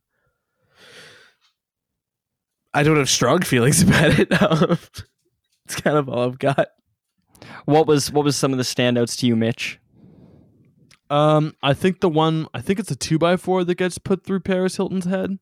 [2.73, 4.41] I don't have strong feelings about it.
[4.41, 4.77] Um,
[5.65, 6.67] it's kind of all I've got.
[7.65, 9.79] What was what was some of the standouts to you, Mitch?
[11.09, 14.23] Um, I think the one I think it's a two by four that gets put
[14.23, 15.39] through Paris Hilton's head.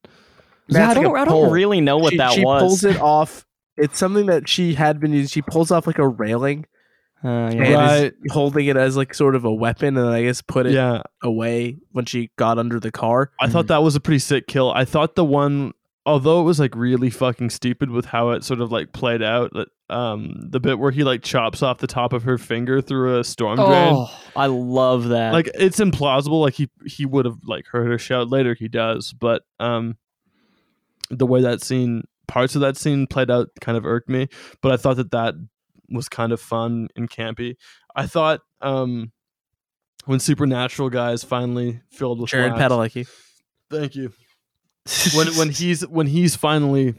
[0.67, 2.61] Yeah, I don't, a I don't really know what she, that she was.
[2.61, 3.45] pulls it off.
[3.77, 5.27] It's something that she had been using.
[5.27, 6.65] She pulls off like a railing
[7.25, 7.75] Uh, and yeah.
[7.75, 8.13] Right.
[8.23, 11.01] is holding it as like sort of a weapon, and I guess put it Yeah,
[11.23, 13.31] away when she got under the car.
[13.41, 14.71] I thought that was a pretty sick kill.
[14.71, 15.73] I thought the one,
[16.05, 19.51] although it was like really fucking stupid with how it sort of like played out,
[19.89, 23.23] um, the bit where he like chops off the top of her finger through a
[23.23, 23.95] storm drain.
[23.95, 25.33] Oh, I love that.
[25.33, 29.13] like it's implausible like he he would have like heard her shout later he does
[29.13, 29.95] but um
[31.11, 34.27] the way that scene parts of that scene played out kind of irked me
[34.61, 35.35] but i thought that that
[35.89, 37.55] was kind of fun and campy
[37.95, 39.11] i thought um
[40.05, 43.07] when supernatural guys finally filled with Jared Padalecki.
[43.71, 44.11] thank you
[45.15, 46.93] when when he's when he's finally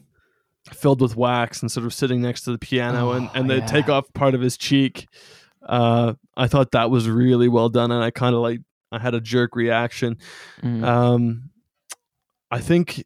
[0.72, 3.59] filled with wax and sort of sitting next to the piano and, Oh, and they
[3.59, 3.66] yeah.
[3.66, 5.07] take off part of his cheek
[5.64, 8.61] uh i thought that was really well done and i kind of like
[8.93, 10.16] i had a jerk reaction
[10.62, 10.84] Mm.
[10.84, 11.51] um
[12.51, 13.04] i think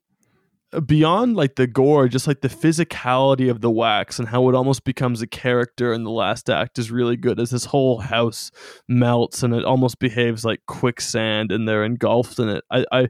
[0.87, 4.85] beyond like the gore just like the physicality of the wax and how it almost
[4.85, 8.51] becomes a character in the last act is really good as this whole house
[8.89, 13.09] melts and it almost behaves like quicksand and they're engulfed in it i i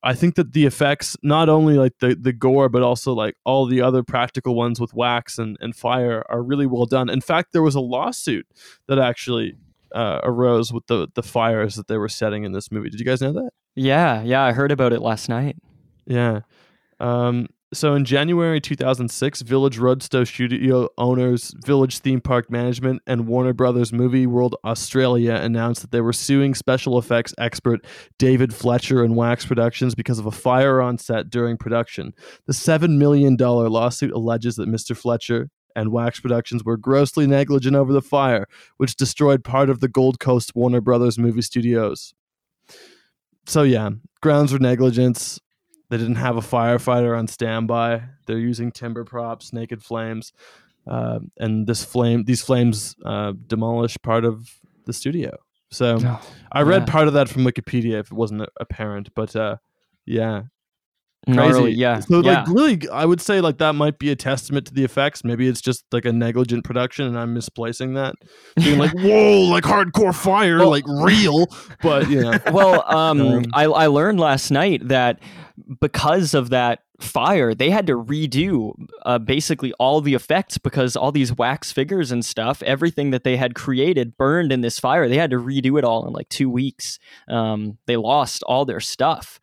[0.00, 3.66] I think that the effects, not only like the, the gore, but also like all
[3.66, 7.10] the other practical ones with wax and, and fire, are really well done.
[7.10, 8.46] In fact, there was a lawsuit
[8.86, 9.56] that actually
[9.92, 12.90] uh, arose with the the fires that they were setting in this movie.
[12.90, 13.50] Did you guys know that?
[13.74, 15.56] yeah, yeah, I heard about it last night.
[16.06, 16.40] Yeah.
[17.00, 23.52] Um, so in January 2006, Village Roadshow studio owners, Village Theme Park Management, and Warner
[23.52, 27.84] Brothers Movie World Australia announced that they were suing special effects expert
[28.18, 32.14] David Fletcher and Wax Productions because of a fire on set during production.
[32.46, 34.96] The $7 million lawsuit alleges that Mr.
[34.96, 38.46] Fletcher and Wax Productions were grossly negligent over the fire,
[38.78, 42.14] which destroyed part of the Gold Coast Warner Brothers movie studios.
[43.46, 43.90] So, yeah,
[44.22, 45.38] grounds for negligence.
[45.90, 48.02] They didn't have a firefighter on standby.
[48.26, 50.32] They're using timber props, naked flames.
[50.86, 54.48] uh, and this flame, these flames, uh, demolish part of
[54.86, 55.36] the studio.
[55.70, 56.20] So Oh,
[56.50, 56.92] I read yeah.
[56.92, 59.56] part of that from Wikipedia if it wasn't apparent, but uh,
[60.06, 60.44] yeah,
[61.26, 61.36] crazy.
[61.36, 62.00] Gnarly, yeah.
[62.00, 62.40] So yeah.
[62.40, 65.24] like really, I would say like that might be a testament to the effects.
[65.24, 68.14] Maybe it's just like a negligent production, and I'm misplacing that,
[68.56, 71.48] being like, whoa, like hardcore fire, Well- like real.
[71.82, 75.20] But you know, well, um, Um, I, I learned last night that
[75.80, 78.72] because of that fire, they had to redo
[79.04, 83.36] uh, basically all the effects because all these wax figures and stuff, everything that they
[83.36, 85.08] had created burned in this fire.
[85.08, 86.98] They had to redo it all in like two weeks.
[87.28, 89.40] Um, they lost all their stuff.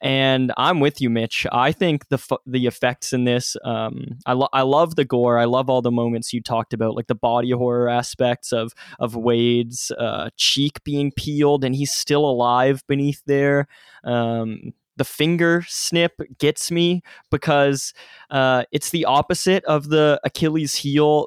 [0.00, 1.46] And I'm with you, Mitch.
[1.50, 5.38] I think the f- the effects in this, um, I, lo- I love the gore.
[5.38, 9.16] I love all the moments you talked about, like the body horror aspects of of
[9.16, 13.66] Wade's uh, cheek being peeled and he's still alive beneath there.
[14.04, 17.92] Um, the finger snip gets me because
[18.30, 21.26] uh, it's the opposite of the Achilles heel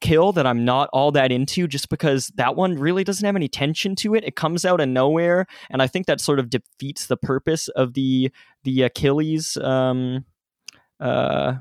[0.00, 3.48] kill that I'm not all that into just because that one really doesn't have any
[3.48, 4.22] tension to it.
[4.22, 7.94] It comes out of nowhere and I think that sort of defeats the purpose of
[7.94, 8.30] the
[8.64, 10.26] the Achilles um
[11.00, 11.54] uh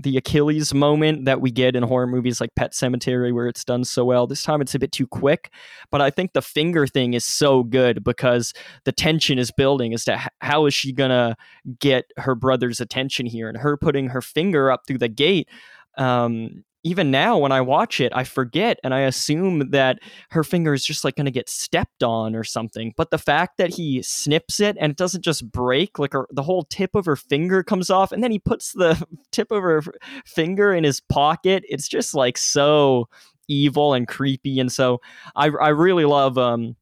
[0.00, 3.84] the Achilles moment that we get in horror movies like Pet Sematary where it's done
[3.84, 4.28] so well.
[4.28, 5.52] This time it's a bit too quick,
[5.90, 8.54] but I think the finger thing is so good because
[8.84, 11.36] the tension is building as to how is she going to
[11.80, 15.48] get her brother's attention here and her putting her finger up through the gate
[15.96, 19.98] um even now when I watch it, I forget and I assume that
[20.30, 22.94] her finger is just like going to get stepped on or something.
[22.96, 26.42] But the fact that he snips it and it doesn't just break, like her, the
[26.42, 29.02] whole tip of her finger comes off, and then he puts the
[29.32, 29.82] tip of her
[30.24, 33.08] finger in his pocket, it's just like so
[33.48, 34.60] evil and creepy.
[34.60, 35.00] And so
[35.34, 36.76] I, I really love um,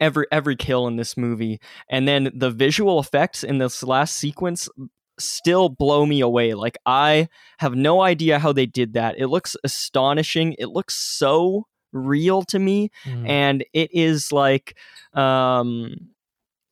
[0.00, 4.68] every every kill in this movie, and then the visual effects in this last sequence
[5.20, 6.54] still blow me away.
[6.54, 7.28] Like I
[7.58, 9.16] have no idea how they did that.
[9.18, 10.54] It looks astonishing.
[10.58, 12.90] It looks so real to me
[13.26, 14.76] and it is like
[15.14, 16.10] um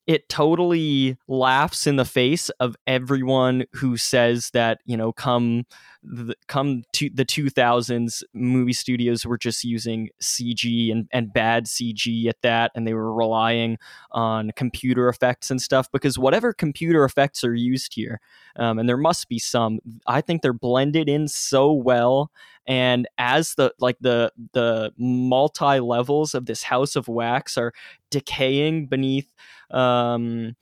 [0.06, 5.66] it totally laughs in the face of everyone who says that you know come
[6.10, 12.26] the, come to the 2000s movie studios were just using cg and, and bad cg
[12.26, 13.76] at that and they were relying
[14.12, 18.20] on computer effects and stuff because whatever computer effects are used here
[18.56, 22.30] um, and there must be some i think they're blended in so well
[22.66, 27.72] and as the like the the multi levels of this house of wax are
[28.10, 29.30] decaying beneath
[29.70, 30.56] um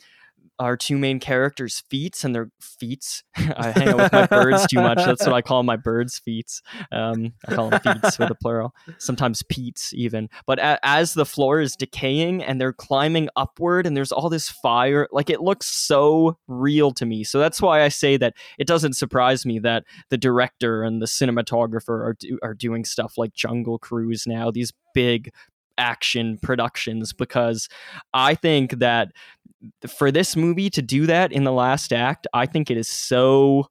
[0.58, 3.22] our two main characters' feet and their feet.
[3.36, 4.98] I hang out with my birds too much.
[4.98, 6.60] That's what I call my birds' feet.
[6.90, 8.74] Um, I call them feet with a plural.
[8.98, 10.28] Sometimes peats even.
[10.46, 14.48] But a- as the floor is decaying and they're climbing upward, and there's all this
[14.48, 17.24] fire, like it looks so real to me.
[17.24, 21.06] So that's why I say that it doesn't surprise me that the director and the
[21.06, 24.50] cinematographer are do- are doing stuff like Jungle Cruise now.
[24.50, 25.32] These big
[25.78, 27.68] action productions because
[28.14, 29.12] I think that
[29.88, 33.66] for this movie to do that in the last act, I think it is so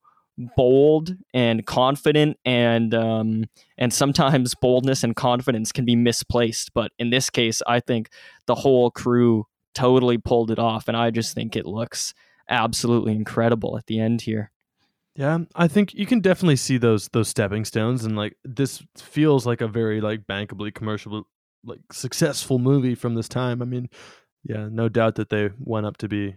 [0.58, 3.46] bold and confident and um
[3.78, 6.74] and sometimes boldness and confidence can be misplaced.
[6.74, 8.10] But in this case i think
[8.46, 12.14] the whole crew totally pulled it off and i just think it looks
[12.50, 14.52] absolutely incredible at the end here.
[15.16, 19.46] Yeah, I think you can definitely see those those stepping stones, and like this feels
[19.46, 21.26] like a very like bankably commercial,
[21.66, 23.62] like successful movie from this time.
[23.62, 23.90] I mean,
[24.44, 26.36] yeah, no doubt that they went up to be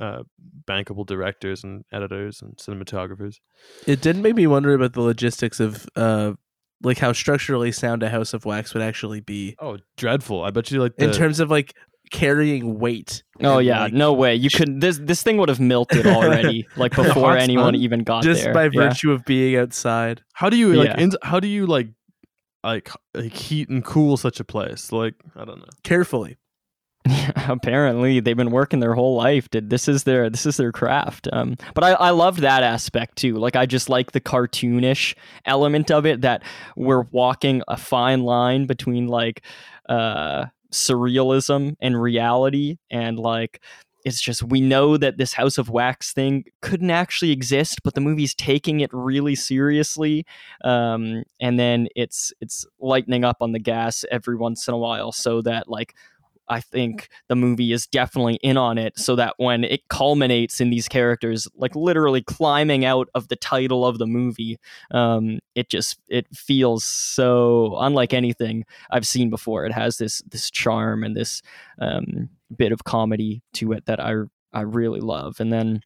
[0.00, 0.22] uh,
[0.66, 3.36] bankable directors and editors and cinematographers.
[3.86, 6.32] It did make me wonder about the logistics of uh
[6.84, 10.42] like how structurally sound a House of Wax would actually be Oh, dreadful!
[10.42, 11.74] I bet you like the, in terms of like
[12.10, 13.22] carrying weight.
[13.42, 16.94] oh yeah like, no way you could this this thing would have melted already like
[16.94, 18.88] before anyone even got just there by Yeah.
[18.88, 20.22] virtue of being outside.
[20.34, 21.00] how do you like Yeah.
[21.00, 21.88] in, how do you like
[22.64, 24.92] like like heat and cool such a place?
[24.92, 25.68] Like I don't know.
[25.82, 26.38] Carefully.
[27.48, 31.26] apparently they've been working their whole life did this is their this is their craft
[31.32, 35.90] um but i i loved that aspect too like i just like the cartoonish element
[35.90, 36.44] of it that
[36.76, 39.42] we're walking a fine line between like
[39.88, 43.60] uh surrealism and reality and like
[44.04, 48.00] it's just we know that this house of wax thing couldn't actually exist but the
[48.00, 50.24] movie's taking it really seriously
[50.64, 55.12] um and then it's it's lightening up on the gas every once in a while
[55.12, 55.94] so that like
[56.48, 60.70] I think the movie is definitely in on it so that when it culminates in
[60.70, 64.58] these characters like literally climbing out of the title of the movie
[64.90, 69.64] um, it just it feels so unlike anything I've seen before.
[69.64, 71.42] It has this this charm and this
[71.78, 74.14] um, bit of comedy to it that I
[74.52, 75.82] I really love and then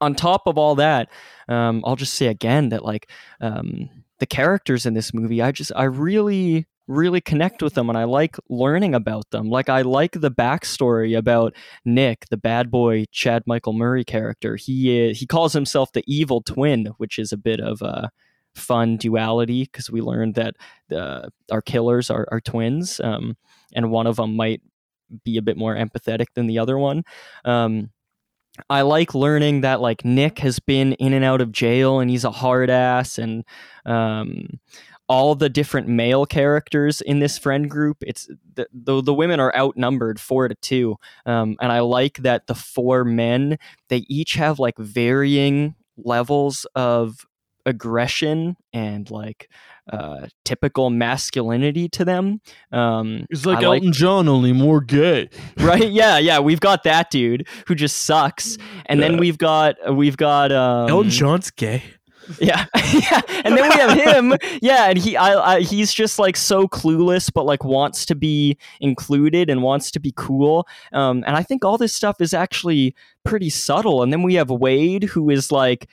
[0.00, 1.08] on top of all that
[1.48, 3.10] um, I'll just say again that like
[3.40, 3.90] um,
[4.20, 8.02] the characters in this movie, I just I really really connect with them and I
[8.04, 9.48] like learning about them.
[9.48, 11.54] Like I like the backstory about
[11.84, 14.56] Nick, the bad boy Chad Michael Murray character.
[14.56, 18.10] He is, he calls himself the evil twin, which is a bit of a
[18.56, 20.56] fun duality because we learned that
[20.94, 23.36] uh, our killers are, are twins, um,
[23.72, 24.60] and one of them might
[25.24, 27.04] be a bit more empathetic than the other one.
[27.44, 27.90] Um,
[28.68, 32.24] I like learning that like Nick has been in and out of jail and he's
[32.24, 33.44] a hard ass and
[33.86, 34.58] um,
[35.10, 39.54] all the different male characters in this friend group it's the, the, the women are
[39.56, 40.96] outnumbered four to two
[41.26, 43.58] um, and i like that the four men
[43.88, 47.26] they each have like varying levels of
[47.66, 49.50] aggression and like
[49.90, 52.40] uh, typical masculinity to them
[52.72, 55.28] um, It's like I like- Elton John, only more gay.
[55.58, 58.56] right yeah yeah we've got that dude who just sucks
[58.86, 61.82] and then we've got we've got um, Elton John's gay.
[62.40, 64.36] yeah, yeah, and then we have him.
[64.62, 68.56] Yeah, and he, I, I, he's just like so clueless, but like wants to be
[68.80, 70.68] included and wants to be cool.
[70.92, 72.94] Um, and I think all this stuff is actually
[73.24, 74.02] pretty subtle.
[74.04, 75.88] And then we have Wade, who is like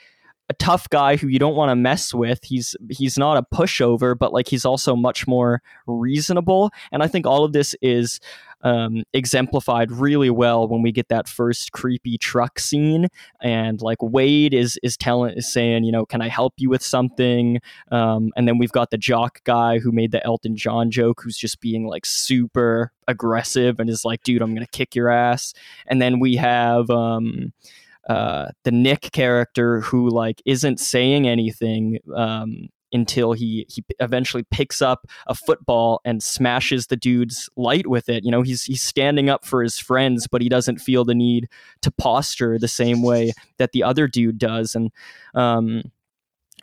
[0.49, 2.43] a tough guy who you don't want to mess with.
[2.43, 6.71] He's he's not a pushover, but like he's also much more reasonable.
[6.91, 8.19] And I think all of this is
[8.61, 13.07] um, exemplified really well when we get that first creepy truck scene
[13.41, 16.81] and like Wade is is telling is saying you know can I help you with
[16.81, 17.59] something
[17.91, 21.37] um, and then we've got the jock guy who made the Elton John joke who's
[21.37, 25.53] just being like super aggressive and is like dude I'm gonna kick your ass
[25.85, 27.53] and then we have um,
[28.07, 34.81] uh, the Nick character who like isn't saying anything um, until he he eventually picks
[34.81, 38.23] up a football and smashes the dude's light with it.
[38.23, 41.49] You know, he's he's standing up for his friends, but he doesn't feel the need
[41.81, 44.73] to posture the same way that the other dude does.
[44.73, 44.91] And
[45.35, 45.83] um,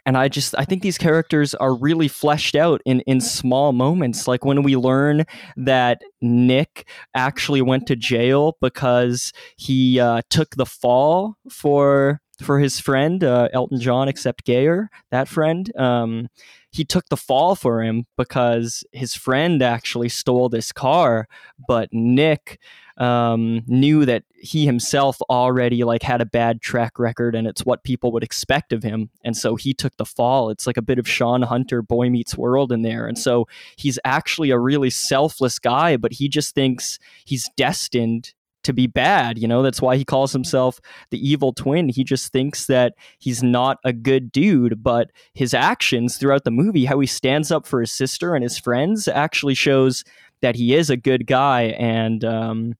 [0.06, 4.28] and I just I think these characters are really fleshed out in in small moments,
[4.28, 5.24] like when we learn
[5.56, 12.80] that Nick actually went to jail because he uh, took the fall for for his
[12.80, 14.90] friend uh, Elton John, except gayer.
[15.10, 16.28] That friend, um,
[16.70, 21.28] he took the fall for him because his friend actually stole this car,
[21.68, 22.58] but Nick
[22.96, 27.84] um, knew that he himself already like had a bad track record and it's what
[27.84, 29.10] people would expect of him.
[29.24, 30.50] And so he took the fall.
[30.50, 33.06] It's like a bit of shawn hunter boy meets world in there.
[33.06, 33.46] And so
[33.76, 39.38] he's actually a really selfless guy but he just thinks he's destined to be bad
[39.38, 39.62] you know?
[39.62, 40.80] That's why he calls himself
[41.10, 41.88] the evil twin.
[41.88, 46.84] He just thinks that he's not a good dude but his actions throughout the movie
[46.84, 50.04] how he stands up for his sister and his friends actually shows
[50.44, 51.74] that he is a good guy.
[51.78, 52.74] And um,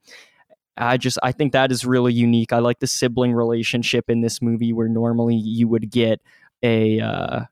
[0.76, 2.52] I just I think that is really unique.
[2.52, 6.20] I like the sibling relationship in this movie where normally you would get
[6.62, 7.44] a uh,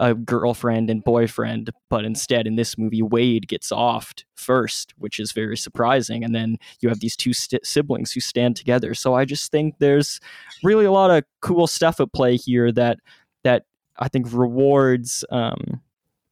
[0.00, 5.18] a, a girlfriend and boyfriend, but instead in this movie Wade gets offed first, which
[5.18, 8.94] is very surprising, and then you have these two st- siblings who stand together.
[8.94, 10.20] So I just think there's
[10.62, 12.98] really a lot of cool stuff at play here that
[13.44, 13.64] that
[13.98, 15.80] I think rewards um,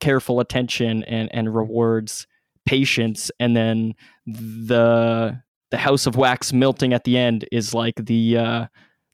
[0.01, 2.27] careful attention and and rewards
[2.67, 3.95] patience, and then
[4.27, 5.41] the
[5.75, 8.67] the house of wax melting at the end is like the uh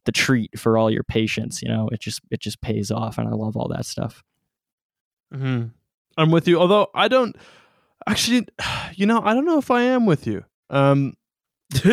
[0.04, 1.88] the treat for all your patience you know?
[1.90, 4.22] It just it just pays off and i love all that stuff
[5.32, 5.64] hmm
[6.16, 6.58] I'm with you.
[6.60, 7.36] Although I don't
[8.06, 8.46] actually,
[8.94, 10.44] you know, I don't know if I am with you.
[10.68, 11.16] Um,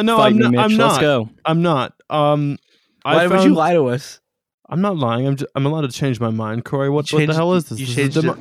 [0.00, 0.54] no, I'm not.
[0.54, 1.00] I'm let's not.
[1.00, 1.94] go I'm not.
[2.10, 2.58] Um,
[3.02, 4.20] Why would you lie to us?
[4.68, 5.26] I'm not lying.
[5.26, 5.36] I'm.
[5.36, 6.90] Just, I'm allowed to change my mind, Corey.
[6.90, 7.78] What, You what the hell is this?
[7.78, 8.36] you This is changed real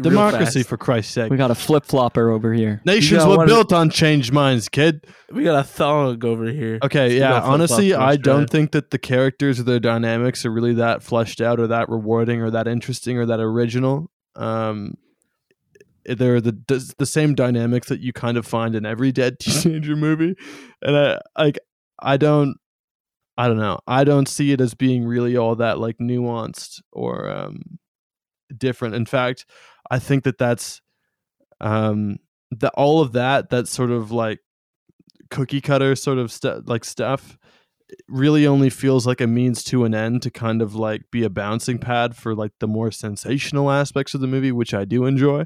[0.00, 1.30] democracy, for Christ's sake.
[1.30, 5.06] we got a flip-flopper over here Nations were one- built on changed minds, kid.
[5.30, 6.78] We got a thong over here.
[6.82, 7.40] Okay, You yeah.
[7.40, 11.58] Honestly, I don't think that the characters or their dynamics are really that fleshed out
[11.60, 14.10] or that rewarding or that interesting or that original.
[14.36, 14.94] Um,
[16.04, 19.94] they're the the the same dynamics that you kind of find in every dead teenager
[19.96, 20.34] movie,
[20.82, 21.58] and I like
[22.00, 22.56] I don't
[23.38, 27.30] I don't know I don't see it as being really all that like nuanced or
[27.30, 27.78] um
[28.56, 28.94] different.
[28.94, 29.46] In fact,
[29.92, 30.80] I think that that's
[31.60, 32.16] um
[32.50, 34.40] that all of that that sort of like
[35.30, 37.36] cookie cutter sort of stuff like stuff
[38.08, 41.30] really only feels like a means to an end to kind of like be a
[41.30, 45.44] bouncing pad for like the more sensational aspects of the movie which I do enjoy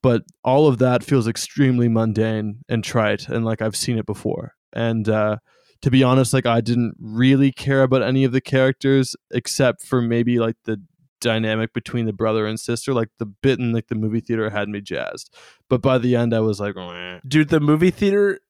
[0.00, 4.54] but all of that feels extremely mundane and trite and like I've seen it before.
[4.72, 5.38] And uh
[5.82, 10.00] to be honest like I didn't really care about any of the characters except for
[10.00, 10.80] maybe like the
[11.20, 14.68] dynamic between the brother and sister like the bit in like the movie theater had
[14.68, 15.34] me jazzed
[15.68, 18.40] but by the end I was like "Meh." Dude, the movie theater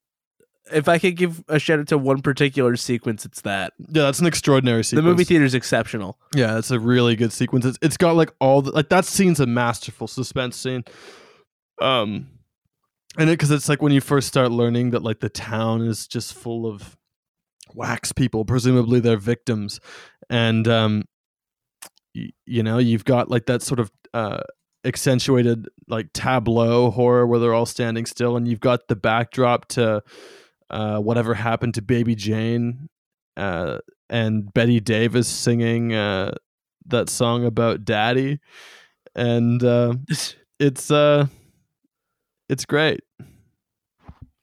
[0.71, 4.19] if I could give a shout out to one particular sequence, it's that Yeah, that's
[4.19, 6.19] an extraordinary sequence the movie theater is exceptional.
[6.35, 7.65] Yeah, it's a really good sequence.
[7.65, 10.83] It's, it's got like all the, like that scene's a masterful suspense scene.
[11.81, 12.27] Um,
[13.17, 16.07] and it because it's like when you first start learning that like the town is
[16.07, 16.97] just full of
[17.73, 19.79] wax people, presumably they're victims,
[20.29, 21.05] and um,
[22.13, 24.41] you know you've got like that sort of uh
[24.85, 30.01] accentuated like tableau horror where they're all standing still, and you've got the backdrop to
[30.69, 32.87] uh whatever happened to Baby Jane,
[33.37, 33.79] uh,
[34.09, 36.31] and Bette Davis singing uh
[36.87, 38.39] that song about daddy.
[39.15, 39.95] And uh
[40.59, 41.27] it's uh
[42.47, 43.01] it's great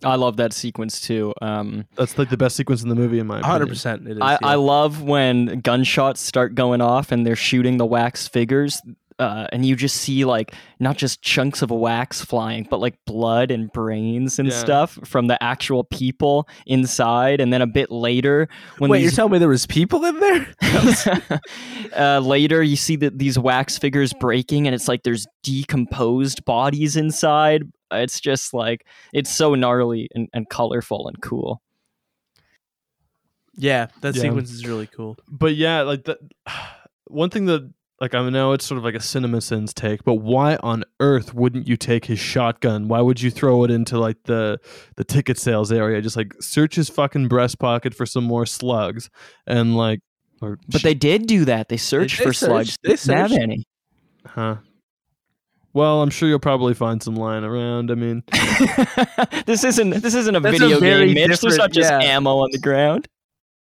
[0.05, 1.33] I love that sequence too.
[1.41, 3.51] Um, that's like the best sequence in the movie in my opinion.
[3.51, 4.07] hundred percent.
[4.07, 4.19] It is.
[4.21, 4.39] I, yeah.
[4.43, 8.81] I love when gunshots start going off and they're shooting the wax figures.
[9.19, 13.51] Uh, and you just see like not just chunks of wax flying, but like blood
[13.51, 14.55] and brains and Yeah.
[14.59, 17.41] stuff from the actual people inside.
[17.41, 18.47] And then a bit later,
[18.77, 20.47] when Wait, these, you're telling me there was people in there?
[21.97, 26.95] uh, later you see that these wax figures breaking, and it's like there's decomposed bodies
[26.97, 27.63] inside.
[27.93, 31.63] It's just like it's so gnarly and, and colorful and cool.
[33.57, 34.23] yeah, that Yeah.
[34.23, 35.17] sequence is really cool.
[35.29, 36.19] but yeah like that
[37.07, 40.17] one thing that like I know it's sort of like a cinema sins take, but
[40.17, 42.89] why on earth wouldn't you take his shotgun?
[42.89, 44.61] Why would you throw it into like the
[44.97, 46.03] the ticket sales area?
[46.03, 49.09] Just like search his fucking breast pocket for some more slugs,
[49.47, 50.01] and like,
[50.43, 51.71] or But they did do that.
[51.71, 52.77] They searched they for searched- slugs.
[52.83, 53.65] they Didn't have any.
[54.27, 54.57] huh?
[55.77, 57.91] Well, I'm sure you'll probably find some lying around.
[57.91, 58.23] I mean,
[59.45, 61.41] this isn't this isn't a That's video very game, Mitch.
[61.43, 62.01] There's not just yeah.
[62.01, 63.09] ammo on the ground.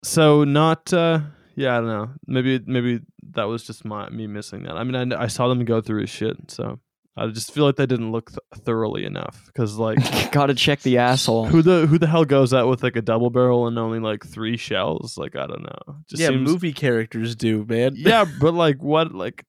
[0.01, 0.93] so not.
[0.93, 1.19] uh
[1.57, 2.09] Yeah, I don't know.
[2.25, 3.01] Maybe maybe
[3.31, 4.77] that was just my me missing that.
[4.77, 6.79] I mean, I, I saw them go through his shit, so
[7.17, 9.43] I just feel like they didn't look th- thoroughly enough.
[9.47, 9.99] Because like,
[10.31, 11.47] Gotta check the asshole.
[11.47, 14.25] who the who the hell goes out with like a double barrel and only like
[14.25, 15.17] three shells?
[15.17, 15.97] Like, I don't know.
[16.09, 17.91] Just yeah, seems, movie characters do, man.
[17.97, 19.13] Yeah, but like, what?
[19.13, 19.45] Like,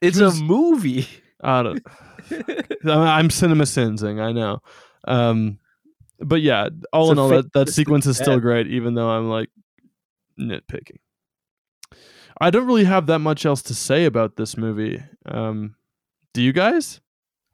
[0.00, 1.06] it's was- a movie.
[1.42, 1.82] I don't.
[2.86, 4.20] I'm cinema sinsing.
[4.20, 4.60] I know.
[5.06, 5.58] Um,
[6.20, 9.28] but yeah, all It's in all, that, that sequence is still great, even though I'm
[9.28, 9.50] like
[10.38, 10.98] nitpicking.
[12.40, 15.02] I don't really have that much else to say about this movie.
[15.26, 15.74] Um,
[16.34, 17.00] do you guys?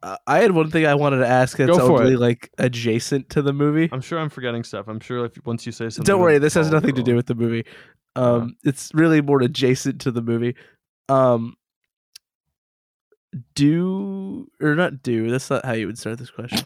[0.03, 3.55] Uh, I had one thing I wanted to ask that's only like adjacent to the
[3.55, 3.89] movie.
[3.91, 4.87] I'm sure I'm forgetting stuff.
[4.87, 7.27] I'm sure if once you say something, Don't worry, this has nothing to do with
[7.27, 7.65] the movie.
[8.15, 8.37] Uh-huh.
[8.37, 10.57] Um, it's really more adjacent to the movie.
[11.09, 11.57] Um,
[13.55, 15.31] do or not do?
[15.31, 16.61] That's not how you would start this question.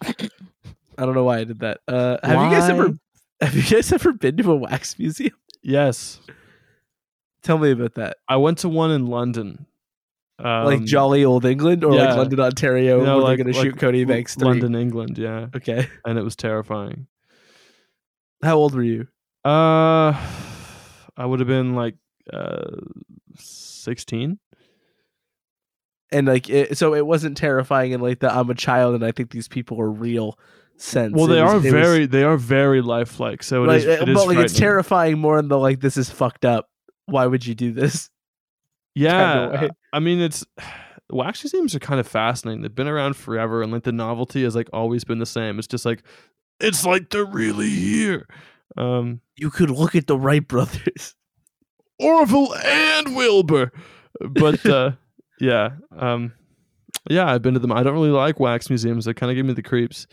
[0.99, 1.81] I don't know why I did that.
[1.87, 2.99] Uh, have you guys ever
[3.41, 5.35] have you guys ever been to a wax museum?
[5.63, 6.21] Yes,
[7.43, 8.17] Tell me about that.
[8.29, 9.67] I went to one in London.
[10.41, 12.11] Um, like jolly old England or yeah.
[12.11, 14.47] like London, Ontario, know, where like- they're going to like shoot Cody Banks three.
[14.47, 15.19] London, England.
[15.19, 15.89] Yeah, Okay.
[16.05, 17.07] and it was terrifying.
[18.43, 19.09] How old were you?
[19.45, 20.13] Uh,
[21.17, 21.97] I would have been like
[22.33, 22.71] uh,
[23.37, 24.39] sixteen.
[26.11, 29.13] And like, it, so it wasn't terrifying in like the I'm a child and I
[29.13, 30.39] think these people are real
[30.77, 31.15] sense.
[31.15, 33.43] Well, they was- are it was- very, they are very lifelike.
[33.43, 35.81] So it like, is, it uh, is but like it's terrifying more in the like
[35.81, 36.69] this is fucked up.
[37.07, 38.11] Why would you do this?
[38.95, 39.69] Yeah.
[39.93, 40.45] I mean, it's
[41.11, 42.63] wax museums are kind of fascinating.
[42.63, 45.59] They've been around forever, and like the novelty has like always been the same.
[45.61, 46.03] It's just like
[46.59, 48.27] it's like they're really here.
[48.77, 51.15] Um, You could look at the Wright brothers.
[52.01, 53.71] Orville and Wilbur,
[54.21, 54.93] but uh,
[55.41, 56.33] yeah, um,
[57.09, 57.73] yeah, I've been to them.
[57.73, 59.05] I don't really like wax museums.
[59.05, 60.07] They kind of give me the creeps.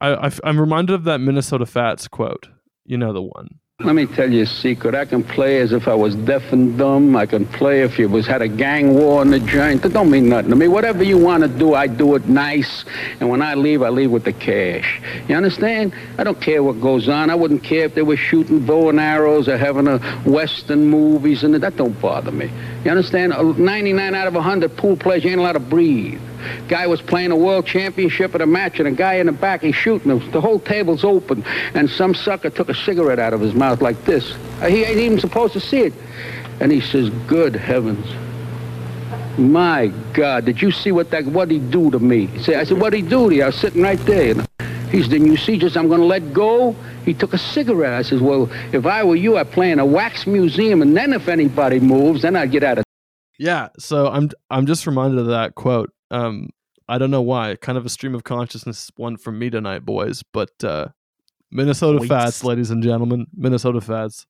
[0.00, 2.48] I, I am reminded of that Minnesota Fats quote.
[2.84, 3.60] You know the one.
[3.84, 4.94] Let me tell you a secret.
[4.94, 7.16] I can play as if I was deaf and dumb.
[7.16, 9.82] I can play if you was had a gang war in the joint.
[9.82, 10.68] That don't mean nothing to me.
[10.68, 12.84] Whatever you want to do, I do it nice.
[13.18, 15.00] And when I leave, I leave with the cash.
[15.26, 15.94] You understand?
[16.16, 17.28] I don't care what goes on.
[17.28, 21.42] I wouldn't care if they were shooting bow and arrows or having a western movies,
[21.42, 22.52] and that don't bother me.
[22.84, 23.32] You understand?
[23.32, 26.20] Uh, 99 out of 100 pool players, you ain't allowed to breathe.
[26.68, 29.62] Guy was playing a world championship at a match, and a guy in the back,
[29.62, 30.30] he's shooting him.
[30.30, 31.44] The whole table's open,
[31.74, 34.32] and some sucker took a cigarette out of his mouth like this.
[34.60, 35.92] Uh, He ain't even supposed to see it.
[36.60, 38.06] And he says, good heavens.
[39.38, 42.26] My God, did you see what that, what'd he do to me?
[42.26, 43.42] He said, I said, what'd he do to you?
[43.42, 44.34] I was sitting right there.
[44.90, 46.76] He said, didn't you see just I'm going to let go?
[47.06, 47.94] He took a cigarette.
[47.94, 51.14] I says, well, if I were you, I'd play in a wax museum, and then
[51.14, 52.84] if anybody moves, then I'd get out of
[53.38, 55.90] Yeah, so I'm I'm just reminded of that quote.
[56.12, 56.50] Um,
[56.88, 57.56] I don't know why.
[57.56, 60.22] Kind of a stream of consciousness one from me tonight, boys.
[60.32, 60.88] But uh,
[61.50, 62.08] Minnesota Boys.
[62.08, 64.26] Fats, ladies and gentlemen, Minnesota Fats.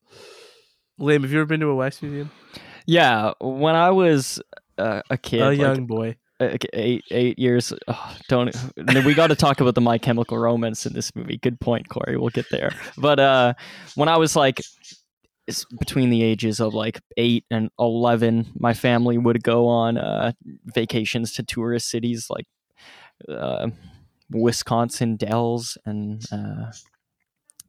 [0.99, 2.31] Liam, have you ever been to a wax museum?
[2.87, 4.41] Yeah, when I was
[4.79, 6.17] uh, a kid, a like, young boy.
[6.73, 7.73] eight eight years.
[7.87, 8.55] Oh, don't
[9.05, 11.39] we got to talk about the My Chemical Romance in this movie?
[11.39, 12.17] Good point, Corey.
[12.17, 12.73] We'll get there.
[12.99, 13.55] But uh,
[13.95, 15.02] when I was like it's
[15.79, 20.33] between the ages of like eight and eleven, my family would go on uh,
[20.65, 22.47] vacations to tourist cities like
[23.29, 23.69] uh,
[24.31, 26.71] Wisconsin Dells and uh,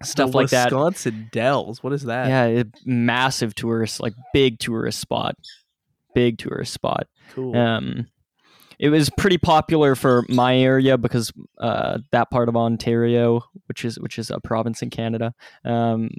[0.03, 0.71] stuff The like that.
[0.71, 1.83] Wisconsin Dells.
[1.83, 2.27] What is that?
[2.27, 5.35] Yeah, massive tourist, like big tourist spot,
[6.13, 7.07] big tourist spot.
[7.33, 7.55] Cool.
[7.55, 8.07] Um,
[8.79, 13.99] it was pretty popular for my area because uh, that part of Ontario, which is
[13.99, 15.33] which is a province in Canada,
[15.65, 16.09] um,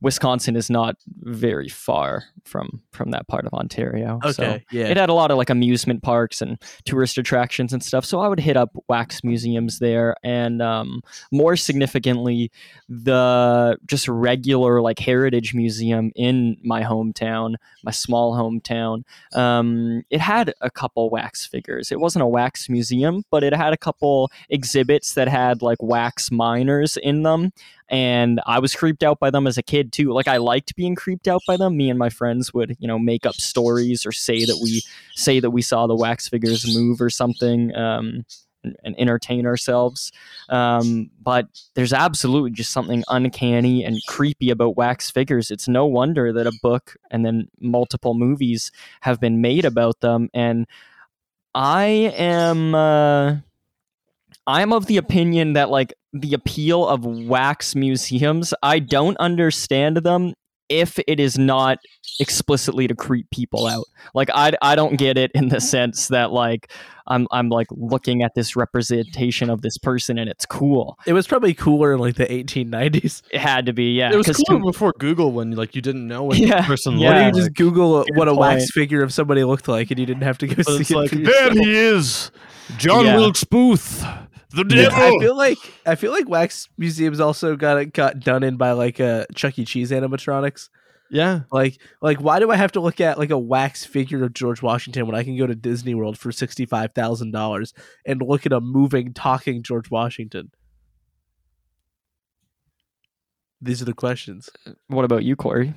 [0.00, 4.18] Wisconsin is not very far from from that part of Ontario.
[4.32, 4.64] So okay.
[4.70, 4.86] yeah.
[4.86, 8.04] it had a lot of like amusement parks and tourist attractions and stuff.
[8.04, 12.50] So I would hit up wax museums there, and um, more significantly,
[12.88, 17.54] the just regular like heritage museum in my hometown,
[17.84, 19.04] my small hometown.
[19.34, 21.92] Um, it had a couple wax figures.
[21.92, 26.30] It wasn't a wax museum, but it had a couple exhibits that had like wax
[26.30, 27.52] miners in them
[27.90, 30.12] and I was creeped out by them as a kid too.
[30.12, 31.76] Like I liked being creeped out by them.
[31.76, 34.82] Me and my friends would, you know, make up stories or say that we
[35.16, 37.74] say that we saw the wax figures move or something.
[37.74, 38.24] Um,
[38.62, 40.12] and, and entertain ourselves.
[40.50, 41.46] Um, but
[41.76, 45.50] there's absolutely just something uncanny and creepy about wax figures.
[45.50, 48.70] It's no wonder that a book and then multiple movies
[49.00, 50.28] have been made about them.
[50.34, 50.66] And
[51.54, 51.84] I
[52.16, 52.74] am.
[52.74, 53.36] Uh,
[54.46, 60.34] I'm of the opinion that like the appeal of wax museums, I don't understand them
[60.70, 61.78] if it is not
[62.18, 63.84] explicitly to creep people out.
[64.14, 66.72] Like I I don't get it in the sense that like
[67.06, 70.96] I'm I'm like looking at this representation of this person and it's cool.
[71.06, 73.22] it was probably cooler in like the 1890s.
[73.32, 74.12] It had to be, yeah.
[74.12, 76.66] It was 'cause cool to- before Google when like you didn't know what Yeah, the
[76.66, 77.08] person yeah.
[77.10, 79.90] Why looked don't you just Google Good what a wax figure of somebody looked like,
[79.90, 82.30] and you didn't have to go But see it's it like there he is,
[82.78, 83.16] John Yeah.
[83.16, 84.04] Wilkes Booth,
[84.54, 84.98] the Yeah, devil.
[85.18, 89.00] I feel like I feel like wax museums also got got done in by like
[89.00, 89.64] uh, Chuck E.
[89.64, 90.68] Cheese animatronics.
[91.10, 94.32] yeah, Like like why do I have to look at like a wax figure of
[94.34, 97.72] George Washington when I can go to Disney World for sixty five thousand dollars
[98.06, 100.50] and look at a moving talking George Washington?
[103.60, 104.48] These are the questions.
[104.86, 105.74] what about you, Corey?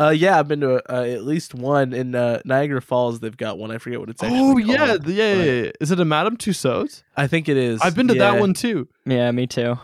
[0.00, 3.20] Uh, yeah, I've been to uh, at least one in uh, Niagara Falls.
[3.20, 3.70] They've got one.
[3.70, 4.38] I forget what it's actually.
[4.40, 5.70] oh yeah, called, yeah, yeah, yeah.
[5.78, 7.02] Is it a Madame Tussauds?
[7.18, 7.82] I think it is.
[7.82, 8.32] I've been to Yeah.
[8.32, 8.88] that one too.
[9.04, 9.78] Yeah, me too.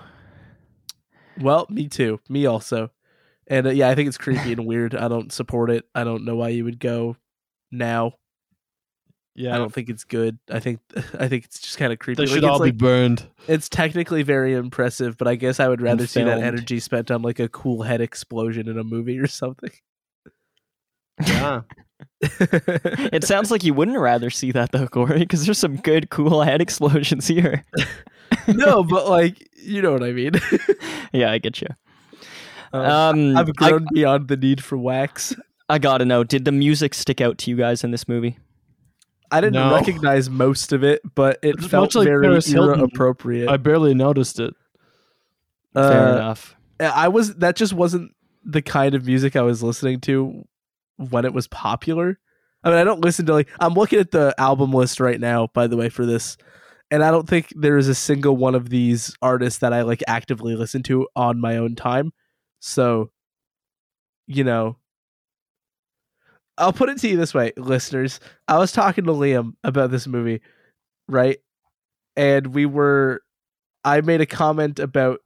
[1.39, 2.21] Well, me too.
[2.31, 2.91] Me also.
[3.47, 4.95] And uh, yeah, I think it's creepy and weird.
[4.95, 5.85] I don't support it.
[5.95, 7.17] I don't know why you would go
[7.71, 8.15] now.
[9.35, 10.39] Yeah, I don't think it's good.
[10.51, 10.81] I think
[11.19, 12.23] I think it's just kind of creepy.
[12.23, 13.29] they should it's all like, be burned.
[13.47, 17.21] it's technically very impressive, but I guess I would rather see that energy spent on
[17.21, 19.73] like a cool head explosion in a movie or something.
[21.25, 21.63] Yeah,
[22.21, 26.43] It sounds like you wouldn't rather see that though, Corey, because there's some good, cool
[26.43, 27.65] head explosions here.
[28.49, 30.33] no, but like you know what I mean.
[31.13, 31.69] yeah, I get you.
[32.73, 35.35] Um, Um, I've I, grown beyond the need for wax.
[35.69, 38.39] I gotta know, did the music stick out to you guys in this movie?
[39.31, 39.75] I didn't No.
[39.75, 43.49] recognize most of it, but it It's felt like very Paris era appropriate.
[43.49, 44.55] I barely noticed it.
[45.75, 46.57] Fair Uh, enough.
[46.79, 48.13] I was that just wasn't
[48.45, 50.47] the kind of music I was listening to
[50.97, 52.19] when it was popular.
[52.65, 55.49] I mean, I don't listen to like I'm looking at the album list right now,
[55.55, 56.37] by the way, for this,
[56.91, 60.03] and I don't think there is a single one of these artists that I like
[60.07, 62.13] actively listen to on my own time.
[62.61, 63.11] So,
[64.27, 64.77] you know,
[66.59, 68.19] I'll put it to you this way, listeners.
[68.49, 70.41] I was talking to Liam about this movie,
[71.09, 71.39] right?
[72.17, 73.23] And we were
[73.85, 75.21] I made a comment about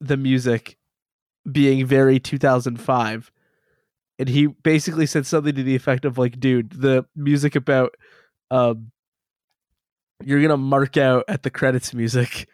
[0.00, 0.76] the music
[1.50, 3.30] being very 2005
[4.18, 7.94] and he basically said something to the effect of like dude the music about
[8.50, 8.90] um
[10.24, 12.48] you're gonna mark out at the credits music.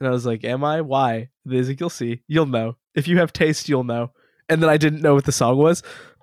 [0.00, 0.80] And i was like am i?
[0.80, 1.28] Why?
[1.44, 2.22] And he's like you'll see.
[2.28, 2.76] You'll know.
[2.94, 4.12] If you have taste you'll know.
[4.48, 5.82] And then i didn't know what the song was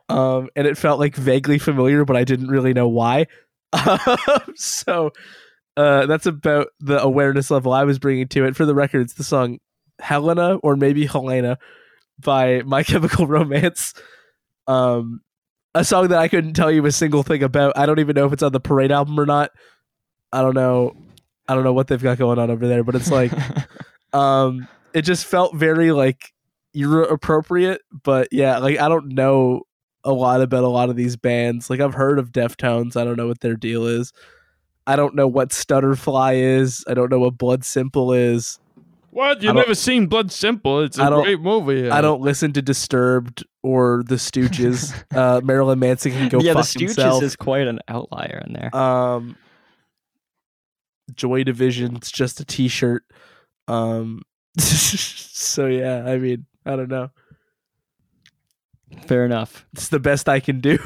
[0.10, 3.28] um and it felt like vaguely familiar but i didn't really know why.
[4.56, 5.12] So
[5.78, 8.56] uh that's about the awareness level i was bringing to it.
[8.56, 9.60] For the record it's the song
[10.00, 11.58] helena or maybe helena
[12.20, 13.94] by my chemical romance
[14.68, 15.22] um
[15.74, 17.78] a song that i couldn't tell you a single thing about.
[17.78, 19.52] I don't even know if it's on the parade album or not.
[20.32, 20.96] I don't know.
[21.48, 23.32] I don't know what they've got going on over there but it's like
[24.14, 26.34] um it just felt very like
[26.74, 29.62] you're appropriate but yeah like i don't know
[30.04, 31.70] a lot about a lot of these bands.
[31.70, 32.96] Like i've heard of deftones.
[32.96, 34.14] I don't know what their deal is.
[34.88, 36.86] I don't know what stutterfly is.
[36.88, 38.60] I don't know what blood simple is
[39.16, 39.42] What?
[39.42, 40.82] You've never seen Blood Simple?
[40.82, 41.90] It's I a don't- great movie.
[41.90, 46.60] i don't listen to disturbed or the stooges uh marilyn manson can go yeah, the
[46.60, 48.76] fuck Stooges himself is quite an outlier in there.
[48.76, 49.38] um
[51.14, 51.96] Joy Division.
[51.96, 53.04] It's just a T-shirt.
[53.68, 54.24] Um,
[54.58, 57.12] so yeah, I mean, I don't know.
[59.06, 59.66] Fair enough.
[59.74, 60.78] It's the best I can do.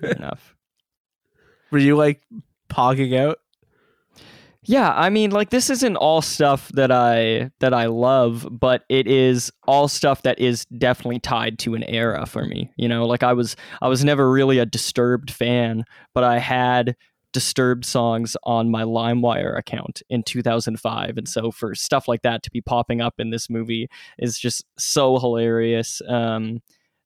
[0.00, 0.56] Fair enough.
[1.70, 2.22] Were you like
[2.70, 3.38] pogging out?
[4.68, 9.08] Yeah, I mean, like this isn't all stuff that I that I love, but it
[9.08, 12.70] is all stuff that is definitely tied to an era for me.
[12.76, 15.84] You know, like I was I was never really a Disturbed fan,
[16.14, 16.96] but I had
[17.32, 22.50] Disturbed songs on my LimeWire account in 2005, and so for stuff like that to
[22.50, 23.88] be popping up in this movie
[24.18, 26.02] is just so hilarious.
[26.06, 26.60] Um,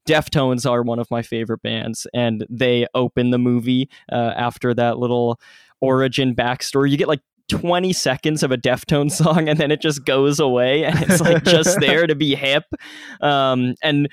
[0.09, 4.99] Deftones are one of my favorite bands, and they open the movie uh, after that
[4.99, 5.39] little
[5.81, 6.91] origin backstory.
[6.91, 10.85] You get like 20 seconds of a Deftone song and then it just goes away
[10.85, 12.64] and it's like just there to be hip.
[13.20, 14.09] Um, and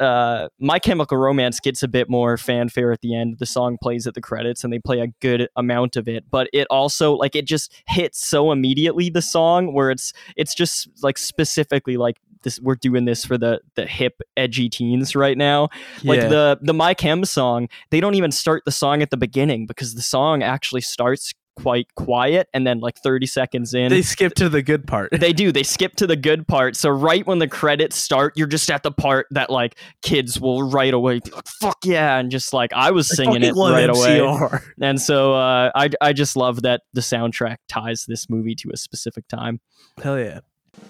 [0.00, 3.38] uh, My Chemical Romance gets a bit more fanfare at the end.
[3.38, 6.48] The song plays at the credits and they play a good amount of it, but
[6.52, 11.18] it also like it just hits so immediately the song where it's it's just like
[11.18, 15.68] specifically like this we're doing this for the the hip edgy teens right now.
[16.02, 19.66] Like the the My Chem song, they don't even start the song at the beginning
[19.66, 24.34] because the song actually starts quite quiet and then like 30 seconds in They skip
[24.34, 25.10] to the good part.
[25.12, 28.46] they do they skip to the good part so right when the credits start you're
[28.46, 32.30] just at the part that like kids will right away be like fuck yeah and
[32.30, 34.62] just like i was singing it Fucking love right away MCR.
[34.80, 38.76] and so uh, I, I just love that the soundtrack ties this movie to a
[38.76, 39.60] specific time
[40.02, 40.40] Hell yeah.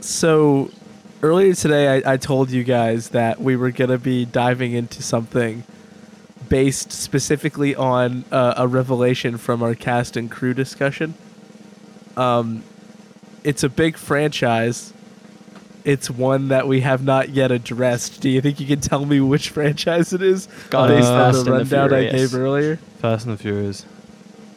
[0.01, 0.71] So
[1.23, 5.65] earlier today, I, I told you guys that we were to be diving into something
[6.51, 11.15] based specifically on uh, a revelation from our cast and crew discussion.
[12.19, 12.63] Um,
[13.43, 14.93] it's a big franchise.
[15.85, 18.21] It's one that we have not yet addressed.
[18.21, 21.33] Do you think you can tell me which franchise it is God, based it's on
[21.33, 22.77] the and the rundown I gave earlier?
[22.99, 23.87] Fast and the Furious.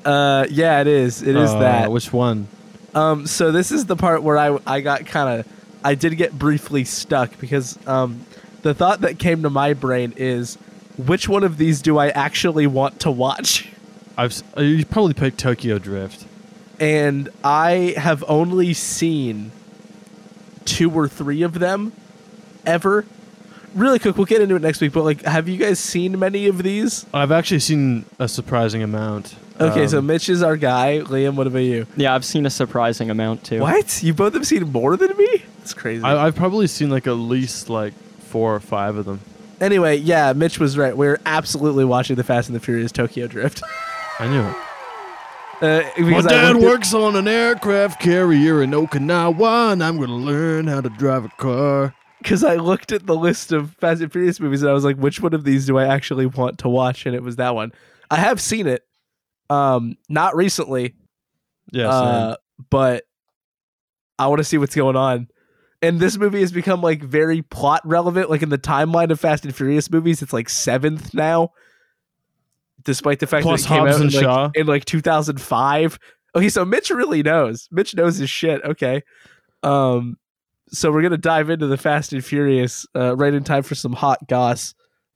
[0.04, 1.22] Uh, yeah, it is.
[1.22, 1.92] It is Uh, that.
[1.92, 2.50] Which one?
[2.94, 5.48] Um, so this is the part where I I got kind of
[5.84, 8.20] I did get briefly stuck because um,
[8.64, 10.58] the thought that came to my brain is
[10.98, 13.70] which one of these do I actually want to watch?
[14.18, 16.26] I've uh, you probably picked Tokyo Drift.
[16.80, 19.52] And I have only seen
[20.66, 21.94] two or three of them
[22.66, 23.06] ever.
[23.74, 24.94] Really quick, we'll get into it next week.
[24.94, 27.06] But like, have you guys seen many of these?
[27.14, 29.36] I've actually seen a surprising amount.
[29.60, 31.00] Okay, so Um, Mitch is our guy.
[31.06, 31.86] Liam, what about you?
[31.96, 34.02] yeah i've seen a surprising amount too What?
[34.02, 35.44] You both have seen more than me?
[35.62, 36.04] It's crazy.
[36.04, 39.20] I, I've probably seen like at least like four or five of them.
[39.62, 40.96] Anyway, yeah, Mitch was right.
[40.96, 43.62] We're absolutely watching the Fast and the Furious Tokyo Drift.
[44.20, 44.56] I knew it.
[45.62, 50.82] Uh, My dad works on an aircraft carrier in Okinawa, and I'm gonna learn how
[50.82, 51.94] to drive a car.
[52.20, 54.96] because I looked at the list of Fast and Furious movies and I was like,
[54.98, 57.06] which one of these do I actually want to watch?
[57.06, 57.72] And it was that one.
[58.10, 58.84] I have seen it,
[59.50, 60.96] um, not recently,
[61.72, 61.92] Yes.
[61.92, 62.36] uh,
[62.70, 63.04] but
[64.18, 65.28] I want to see what's going on.
[65.84, 68.30] And this movie has become like very plot relevant.
[68.30, 71.52] Like in the timeline of Fast and Furious movies, it's like seventh now,
[72.84, 74.52] despite the fact Plus that it came Hobbs out in like, Shaw.
[74.56, 76.00] in like 2005.
[76.36, 77.68] Okay, so Mitch really knows.
[77.70, 78.64] Mitch knows his shit.
[78.64, 79.04] Okay.
[79.62, 80.18] Um
[80.70, 83.76] so we're going to dive into the Fast and Furious uh, right in time for
[83.76, 84.74] some hot goss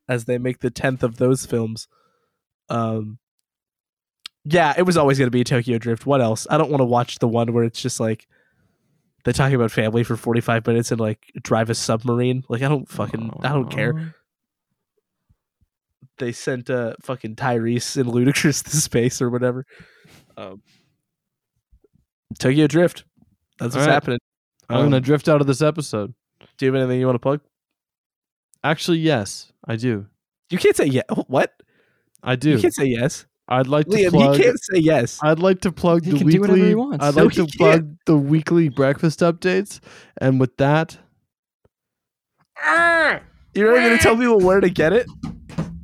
[0.07, 1.87] as they make the 10th of those films.
[2.69, 3.19] Um
[4.43, 6.05] Yeah, it was always going to be Tokyo Drift.
[6.05, 6.45] What else?
[6.49, 8.27] I don't want to watch the one where it's just like
[9.27, 12.45] they're talking about family for 45 minutes and like drive a submarine.
[12.47, 14.13] Like I don't fucking I don't care.
[16.17, 19.65] They sent uh fucking Tyrese and Ludacris to space or whatever.
[20.37, 20.61] Um
[22.39, 23.03] Tokyo Drift.
[23.59, 23.93] That's what's All right.
[23.93, 24.19] happening.
[24.69, 26.13] I'm Um, gonna drift out of this episode.
[26.57, 27.41] Do you have anything you want to plug?
[28.63, 30.05] Actually, yes, I do.
[30.49, 31.03] You can't say yes.
[31.27, 31.53] What?
[32.23, 32.51] I do.
[32.51, 33.25] You can't say yes.
[33.49, 34.37] I'd like to plug.
[34.37, 35.19] you can't say yes.
[35.23, 36.69] I'd like to plug He the can do whatever weekly.
[36.69, 37.03] he wants.
[37.05, 39.79] I'd No, like he to plug the weekly breakfast updates,
[40.19, 40.97] and with that,
[42.61, 43.19] ah!
[43.53, 45.07] You're not going to tell people where to get it?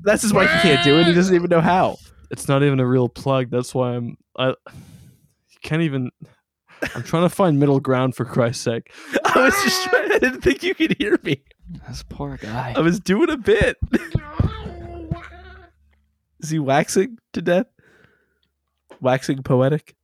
[0.03, 1.07] That's just why he can't do it.
[1.07, 1.98] He doesn't even know how.
[2.30, 3.49] it's not even a real plug.
[3.49, 4.18] That's why I'm.
[4.38, 6.11] I you can't even.
[6.94, 8.91] I'm trying to find middle ground for Christ's sake.
[9.23, 11.41] I was just trying, I didn't think you could hear me.
[11.88, 13.77] this poor guy I was doing a bit.
[16.44, 17.68] Is he waxing to death?
[18.99, 19.95] Waxing poetic?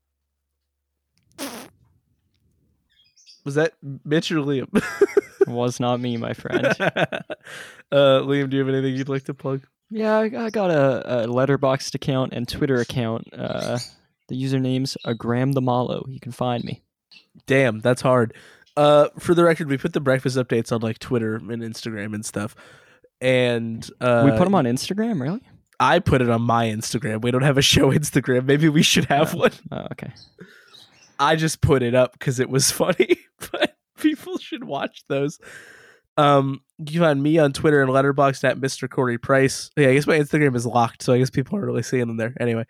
[3.44, 3.74] Was that
[4.06, 4.68] Mitch or Liam?
[5.48, 7.26] was not me my friend uh,
[7.92, 9.66] Liam, do you have anything you'd like to plug?
[9.90, 13.28] Yeah, I, got a, a Letterboxd account and Twitter account.
[13.34, 13.80] Uh,
[14.28, 16.06] the username's a Graham the Mallow.
[16.08, 16.84] You can find me.
[17.48, 18.36] Damn, that's hard.
[18.78, 22.24] Uh, for the record, we put the breakfast updates on like Twitter and Instagram and
[22.24, 22.56] stuff.
[23.20, 25.42] And uh, we put them on Instagram, really?
[25.80, 27.22] I put it on my Instagram.
[27.22, 28.46] We don't have a show Instagram.
[28.46, 29.40] Maybe we should have Oh.
[29.40, 29.52] one.
[29.72, 30.12] Oh, okay.
[31.20, 33.18] I just put it up because it was funny,
[33.52, 35.40] but people should watch those.
[36.18, 38.90] Um, you can find me on Twitter and Letterboxd at Mr.
[38.90, 39.70] Corey Price.
[39.78, 42.18] Yeah, I guess my Instagram is locked, so I guess people aren't really seeing them
[42.18, 42.34] there.
[42.42, 42.66] Anyway,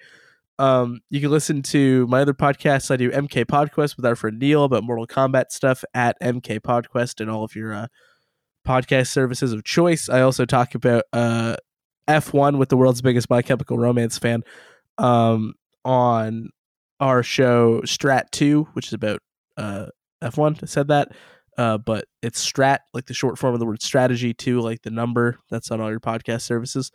[0.59, 2.91] um, you can listen to my other podcasts.
[2.91, 7.21] I do MK Podquest with our friend Neil about Mortal Kombat stuff at MK Podquest
[7.21, 7.87] and all of your uh,
[8.67, 10.09] podcast services of choice.
[10.09, 11.55] I also talk about uh,
[12.09, 14.43] F1 with the world's biggest My Chemical Romance fan
[14.97, 15.53] um,
[15.85, 16.49] on
[16.99, 19.21] our show Strat 2, which is about
[19.57, 19.87] uh,
[20.23, 20.61] F1.
[20.61, 21.11] I said that.
[21.57, 24.89] Uh, but it's strat, like the short form of the word strategy, too, like the
[24.89, 26.89] number that's on all your podcast services.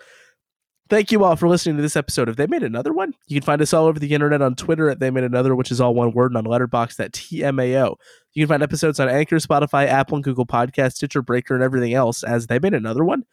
[0.89, 3.15] Thank you all for listening to this episode of They Made Another One.
[3.27, 5.71] You can find us all over the internet on Twitter at They Made Another, which
[5.71, 7.97] is all one word, and on Letterboxd at TMAO.
[8.33, 11.93] You can find episodes on Anchor, Spotify, Apple, and Google Podcasts, Stitcher, Breaker, and everything
[11.93, 13.25] else as They Made Another One.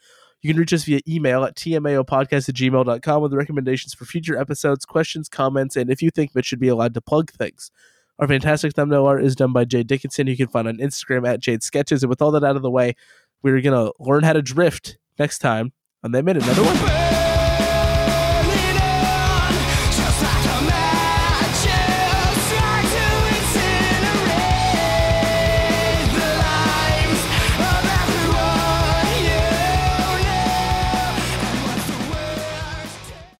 [0.41, 4.85] You can reach us via email at tmaopodcast at gmail.com with recommendations for future episodes,
[4.85, 7.71] questions, comments, and if you think Mitch should be allowed to plug things.
[8.19, 10.27] Our fantastic thumbnail art is done by Jade Dickinson.
[10.27, 12.03] You can find on Instagram at Jade Sketches.
[12.03, 12.95] And with all that out of the way,
[13.41, 15.73] we're going to learn how to drift next time.
[16.03, 17.10] And they made another one.